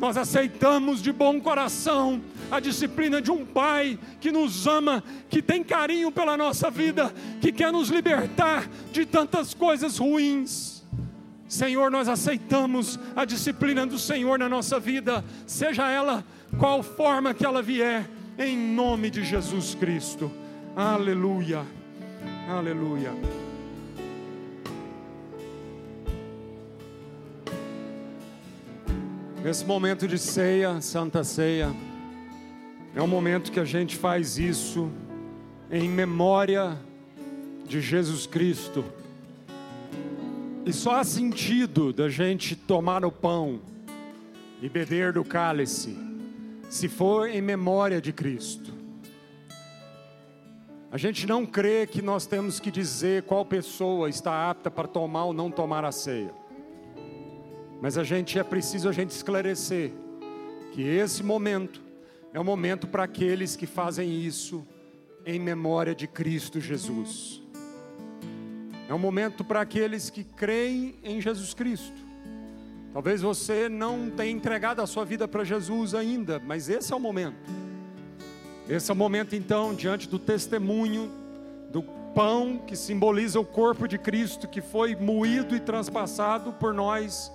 Nós 0.00 0.16
aceitamos 0.16 1.00
de 1.00 1.12
bom 1.12 1.40
coração 1.40 2.20
a 2.50 2.60
disciplina 2.60 3.20
de 3.20 3.30
um 3.30 3.44
pai 3.44 3.98
que 4.20 4.30
nos 4.30 4.66
ama, 4.66 5.02
que 5.28 5.42
tem 5.42 5.62
carinho 5.62 6.10
pela 6.10 6.36
nossa 6.36 6.70
vida, 6.70 7.12
que 7.40 7.52
quer 7.52 7.72
nos 7.72 7.88
libertar 7.88 8.68
de 8.92 9.04
tantas 9.04 9.54
coisas 9.54 9.98
ruins. 9.98 10.84
Senhor, 11.48 11.90
nós 11.90 12.08
aceitamos 12.08 12.98
a 13.16 13.24
disciplina 13.24 13.86
do 13.86 13.98
Senhor 13.98 14.38
na 14.38 14.48
nossa 14.48 14.78
vida, 14.78 15.24
seja 15.46 15.88
ela 15.88 16.24
qual 16.58 16.82
forma 16.82 17.32
que 17.32 17.46
ela 17.46 17.62
vier, 17.62 18.08
em 18.36 18.58
nome 18.58 19.10
de 19.10 19.24
Jesus 19.24 19.76
Cristo. 19.76 20.30
Aleluia, 20.74 21.64
aleluia. 22.48 23.12
Nesse 29.42 29.64
momento 29.64 30.08
de 30.08 30.18
ceia, 30.18 30.80
Santa 30.80 31.22
Ceia, 31.22 31.72
é 32.94 33.00
um 33.00 33.06
momento 33.06 33.52
que 33.52 33.60
a 33.60 33.64
gente 33.64 33.96
faz 33.96 34.36
isso 34.36 34.90
em 35.70 35.88
memória 35.88 36.76
de 37.66 37.80
Jesus 37.80 38.26
Cristo. 38.26 38.84
E 40.66 40.72
só 40.72 40.96
há 40.96 41.04
sentido 41.04 41.92
da 41.92 42.08
gente 42.08 42.56
tomar 42.56 43.04
o 43.04 43.12
pão 43.12 43.60
e 44.60 44.68
beber 44.68 45.12
do 45.12 45.24
cálice 45.24 46.07
se 46.68 46.88
for 46.88 47.28
em 47.28 47.40
memória 47.40 48.00
de 48.00 48.12
Cristo. 48.12 48.72
A 50.90 50.96
gente 50.96 51.26
não 51.26 51.44
crê 51.44 51.86
que 51.86 52.00
nós 52.00 52.26
temos 52.26 52.58
que 52.58 52.70
dizer 52.70 53.22
qual 53.24 53.44
pessoa 53.44 54.08
está 54.08 54.50
apta 54.50 54.70
para 54.70 54.88
tomar 54.88 55.24
ou 55.24 55.32
não 55.32 55.50
tomar 55.50 55.84
a 55.84 55.92
ceia. 55.92 56.34
Mas 57.80 57.98
a 57.98 58.04
gente 58.04 58.38
é 58.38 58.42
preciso 58.42 58.88
a 58.88 58.92
gente 58.92 59.10
esclarecer 59.10 59.92
que 60.72 60.82
esse 60.82 61.22
momento 61.22 61.82
é 62.32 62.40
um 62.40 62.44
momento 62.44 62.86
para 62.86 63.04
aqueles 63.04 63.54
que 63.54 63.66
fazem 63.66 64.20
isso 64.20 64.66
em 65.26 65.38
memória 65.38 65.94
de 65.94 66.06
Cristo 66.06 66.60
Jesus. 66.60 67.42
É 68.88 68.94
um 68.94 68.98
momento 68.98 69.44
para 69.44 69.60
aqueles 69.60 70.08
que 70.08 70.24
creem 70.24 70.96
em 71.02 71.20
Jesus 71.20 71.52
Cristo. 71.52 72.07
Talvez 72.92 73.20
você 73.20 73.68
não 73.68 74.10
tenha 74.10 74.30
entregado 74.30 74.80
a 74.80 74.86
sua 74.86 75.04
vida 75.04 75.28
para 75.28 75.44
Jesus 75.44 75.94
ainda, 75.94 76.40
mas 76.44 76.68
esse 76.68 76.92
é 76.92 76.96
o 76.96 77.00
momento. 77.00 77.36
Esse 78.68 78.90
é 78.90 78.94
o 78.94 78.96
momento, 78.96 79.34
então, 79.34 79.74
diante 79.74 80.08
do 80.08 80.18
testemunho 80.18 81.10
do 81.70 81.82
pão 82.14 82.58
que 82.66 82.74
simboliza 82.74 83.38
o 83.38 83.44
corpo 83.44 83.86
de 83.86 83.98
Cristo 83.98 84.48
que 84.48 84.60
foi 84.60 84.94
moído 84.96 85.54
e 85.54 85.60
transpassado 85.60 86.52
por 86.54 86.72
nós, 86.72 87.32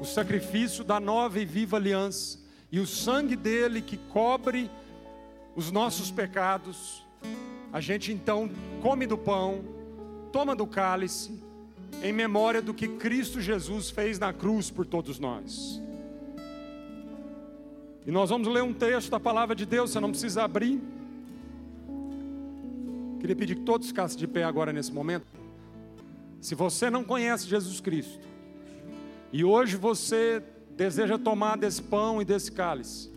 o 0.00 0.04
sacrifício 0.04 0.84
da 0.84 1.00
nova 1.00 1.38
e 1.40 1.44
viva 1.44 1.76
aliança, 1.76 2.38
e 2.70 2.80
o 2.80 2.86
sangue 2.86 3.36
dele 3.36 3.80
que 3.80 3.96
cobre 3.96 4.70
os 5.56 5.70
nossos 5.70 6.10
pecados. 6.10 7.06
A 7.72 7.80
gente 7.80 8.12
então 8.12 8.50
come 8.82 9.06
do 9.06 9.16
pão, 9.16 9.64
toma 10.32 10.54
do 10.54 10.66
cálice 10.66 11.47
em 12.02 12.12
memória 12.12 12.62
do 12.62 12.72
que 12.72 12.88
Cristo 12.88 13.40
Jesus 13.40 13.90
fez 13.90 14.18
na 14.18 14.32
cruz 14.32 14.70
por 14.70 14.86
todos 14.86 15.18
nós. 15.18 15.80
E 18.06 18.10
nós 18.10 18.30
vamos 18.30 18.48
ler 18.48 18.62
um 18.62 18.72
texto 18.72 19.10
da 19.10 19.20
palavra 19.20 19.54
de 19.54 19.66
Deus, 19.66 19.90
você 19.90 20.00
não 20.00 20.10
precisa 20.10 20.44
abrir. 20.44 20.80
Queria 23.20 23.36
pedir 23.36 23.56
que 23.56 23.62
todos 23.62 23.88
ficassem 23.88 24.18
de 24.18 24.26
pé 24.26 24.44
agora 24.44 24.72
nesse 24.72 24.92
momento. 24.92 25.26
Se 26.40 26.54
você 26.54 26.88
não 26.88 27.02
conhece 27.02 27.46
Jesus 27.46 27.80
Cristo, 27.80 28.26
e 29.32 29.44
hoje 29.44 29.76
você 29.76 30.42
deseja 30.76 31.18
tomar 31.18 31.56
desse 31.56 31.82
pão 31.82 32.22
e 32.22 32.24
desse 32.24 32.50
cálice, 32.50 33.10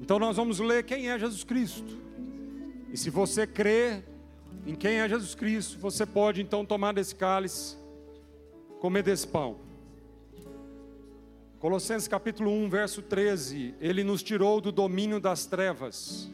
então 0.00 0.18
nós 0.18 0.36
vamos 0.36 0.58
ler 0.58 0.82
quem 0.82 1.10
é 1.10 1.18
Jesus 1.18 1.44
Cristo. 1.44 1.96
E 2.92 2.96
se 2.96 3.10
você 3.10 3.46
crê 3.46 4.02
em 4.64 4.74
quem 4.76 5.00
é 5.00 5.08
Jesus 5.08 5.34
Cristo, 5.34 5.78
você 5.78 6.06
pode 6.06 6.40
então 6.40 6.64
tomar 6.64 6.92
desse 6.92 7.14
cálice, 7.14 7.76
comer 8.80 9.02
desse 9.02 9.26
pão. 9.26 9.56
Colossenses 11.58 12.06
capítulo 12.06 12.50
1, 12.50 12.68
verso 12.68 13.02
13: 13.02 13.74
Ele 13.80 14.04
nos 14.04 14.22
tirou 14.22 14.60
do 14.60 14.70
domínio 14.70 15.18
das 15.18 15.46
trevas 15.46 16.30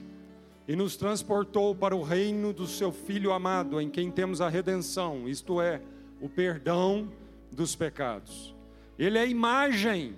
e 0.66 0.76
nos 0.76 0.96
transportou 0.96 1.74
para 1.74 1.96
o 1.96 2.02
reino 2.02 2.52
do 2.52 2.66
seu 2.66 2.92
Filho 2.92 3.32
amado, 3.32 3.80
em 3.80 3.88
quem 3.88 4.10
temos 4.10 4.42
a 4.42 4.48
redenção, 4.50 5.26
isto 5.26 5.60
é, 5.60 5.80
o 6.20 6.28
perdão 6.28 7.10
dos 7.50 7.74
pecados. 7.74 8.54
Ele 8.98 9.16
é 9.16 9.22
a 9.22 9.26
imagem, 9.26 10.16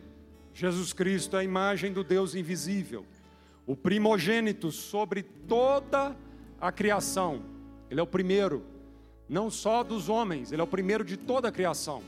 Jesus 0.52 0.92
Cristo 0.92 1.36
é 1.36 1.40
a 1.40 1.44
imagem 1.44 1.92
do 1.92 2.02
Deus 2.02 2.34
invisível, 2.34 3.04
o 3.66 3.76
primogênito 3.76 4.72
sobre 4.72 5.22
toda 5.22 6.16
a 6.60 6.72
criação 6.72 7.59
ele 7.90 7.98
é 7.98 8.02
o 8.02 8.06
primeiro, 8.06 8.62
não 9.28 9.50
só 9.50 9.82
dos 9.82 10.08
homens, 10.08 10.52
ele 10.52 10.60
é 10.60 10.64
o 10.64 10.66
primeiro 10.66 11.04
de 11.04 11.16
toda 11.16 11.48
a 11.48 11.52
criação. 11.52 12.02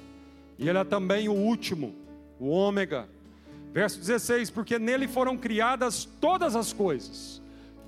E 0.59 0.69
ele 0.69 0.79
é 0.79 0.85
também 0.85 1.29
o 1.29 1.33
último, 1.33 1.95
o 2.39 2.49
ômega. 2.49 3.09
Verso 3.73 3.99
16: 3.99 4.51
Porque 4.51 4.79
nele 4.79 5.09
foram 5.09 5.37
criadas 5.37 6.09
todas 6.21 6.55
as 6.55 6.73
coisas, 6.73 7.43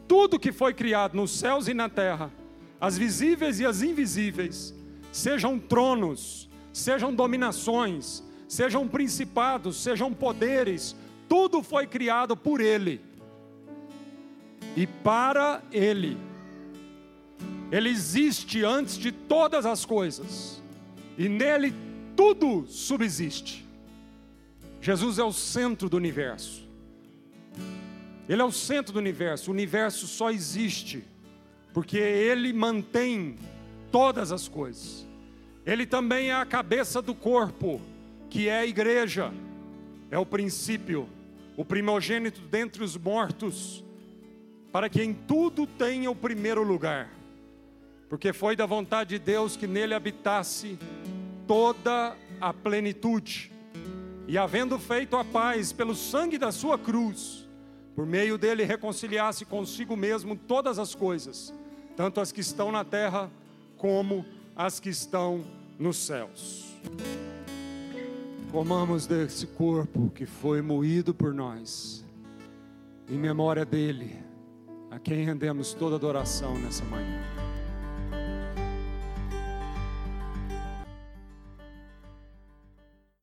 tudo 0.09 0.39
que 0.39 0.51
foi 0.51 0.75
criado 0.75 1.15
nos 1.15 1.31
céus 1.31 1.69
e 1.69 1.75
na 1.75 1.89
terra, 1.89 2.33
as 2.81 2.99
visíveis 2.99 3.61
e 3.61 3.67
as 3.67 3.81
invisíveis, 3.81 4.75
sejam 5.13 5.59
tronos, 5.59 6.51
sejam 6.73 7.15
dominações, 7.15 8.25
sejam 8.49 8.89
principados, 8.89 9.83
sejam 9.83 10.13
poderes, 10.13 10.97
tudo 11.29 11.63
foi 11.63 11.87
criado 11.87 12.37
por 12.37 12.61
Ele 12.61 13.01
e 14.77 14.87
para 14.87 15.63
Ele. 15.71 16.34
Ele 17.71 17.89
existe 17.89 18.65
antes 18.65 18.97
de 18.97 19.11
todas 19.11 19.67
as 19.67 19.85
coisas, 19.85 20.63
e 21.17 21.29
nele 21.29 21.75
tudo 22.17 22.67
subsiste. 22.69 23.65
Jesus 24.81 25.19
é 25.19 25.25
o 25.25 25.33
centro 25.33 25.89
do 25.89 25.97
universo. 25.97 26.69
Ele 28.29 28.41
é 28.41 28.45
o 28.45 28.53
centro 28.53 28.93
do 28.93 28.99
universo. 28.99 29.51
O 29.51 29.55
universo 29.55 30.07
só 30.07 30.31
existe 30.31 31.05
porque 31.73 31.99
ele 31.99 32.53
mantém 32.53 33.37
todas 33.91 34.31
as 34.31 34.47
coisas. 34.47 35.07
Ele 35.67 35.87
também 35.87 36.31
é 36.31 36.35
a 36.35 36.47
cabeça 36.47 37.03
do 37.03 37.15
corpo, 37.15 37.81
que 38.31 38.49
é 38.49 38.61
a 38.61 38.67
igreja. 38.67 39.33
É 40.11 40.19
o 40.19 40.27
princípio, 40.27 41.09
o 41.57 41.65
primogênito 41.65 42.41
dentre 42.43 42.85
os 42.85 42.97
mortos, 42.97 43.83
para 44.71 44.89
que 44.89 45.03
em 45.03 45.13
tudo 45.13 45.67
tenha 45.67 46.11
o 46.11 46.15
primeiro 46.15 46.63
lugar 46.63 47.11
porque 48.09 48.33
foi 48.33 48.55
da 48.57 48.67
vontade 48.67 49.11
de 49.11 49.19
Deus 49.19 49.57
que 49.57 49.67
nele 49.67 49.95
habitasse 49.95 50.79
toda 51.47 52.17
a 52.41 52.53
plenitude. 52.53 53.51
E 54.27 54.39
havendo 54.39 54.79
feito 54.79 55.17
a 55.17 55.25
paz 55.25 55.73
pelo 55.73 55.95
sangue 55.95 56.39
da 56.39 56.51
sua 56.51 56.79
cruz, 56.79 57.47
por 57.95 58.07
meio 58.07 58.37
dele 58.37 58.65
reconciliasse 58.65 59.45
consigo 59.45 59.97
mesmo 59.97 60.37
todas 60.37 60.79
as 60.79 60.95
coisas, 60.95 61.53
tanto 61.97 62.21
as 62.21 62.33
que 62.33 62.41
estão 62.41 62.73
na 62.73 62.85
terra 62.85 63.31
como 63.77 64.25
as 64.57 64.81
que 64.81 64.89
estão 64.89 65.45
nos 65.79 65.97
céus. 65.99 66.75
Comamos 68.51 69.07
desse 69.07 69.47
corpo 69.49 70.11
que 70.15 70.27
foi 70.27 70.63
moído 70.63 71.13
por 71.13 71.35
nós, 71.35 72.05
em 73.09 73.19
memória 73.19 73.65
dele, 73.65 74.17
a 74.91 74.99
quem 74.99 75.25
rendemos 75.25 75.75
toda 75.75 75.97
adoração 75.97 76.57
nessa 76.59 76.85
manhã. 76.85 77.21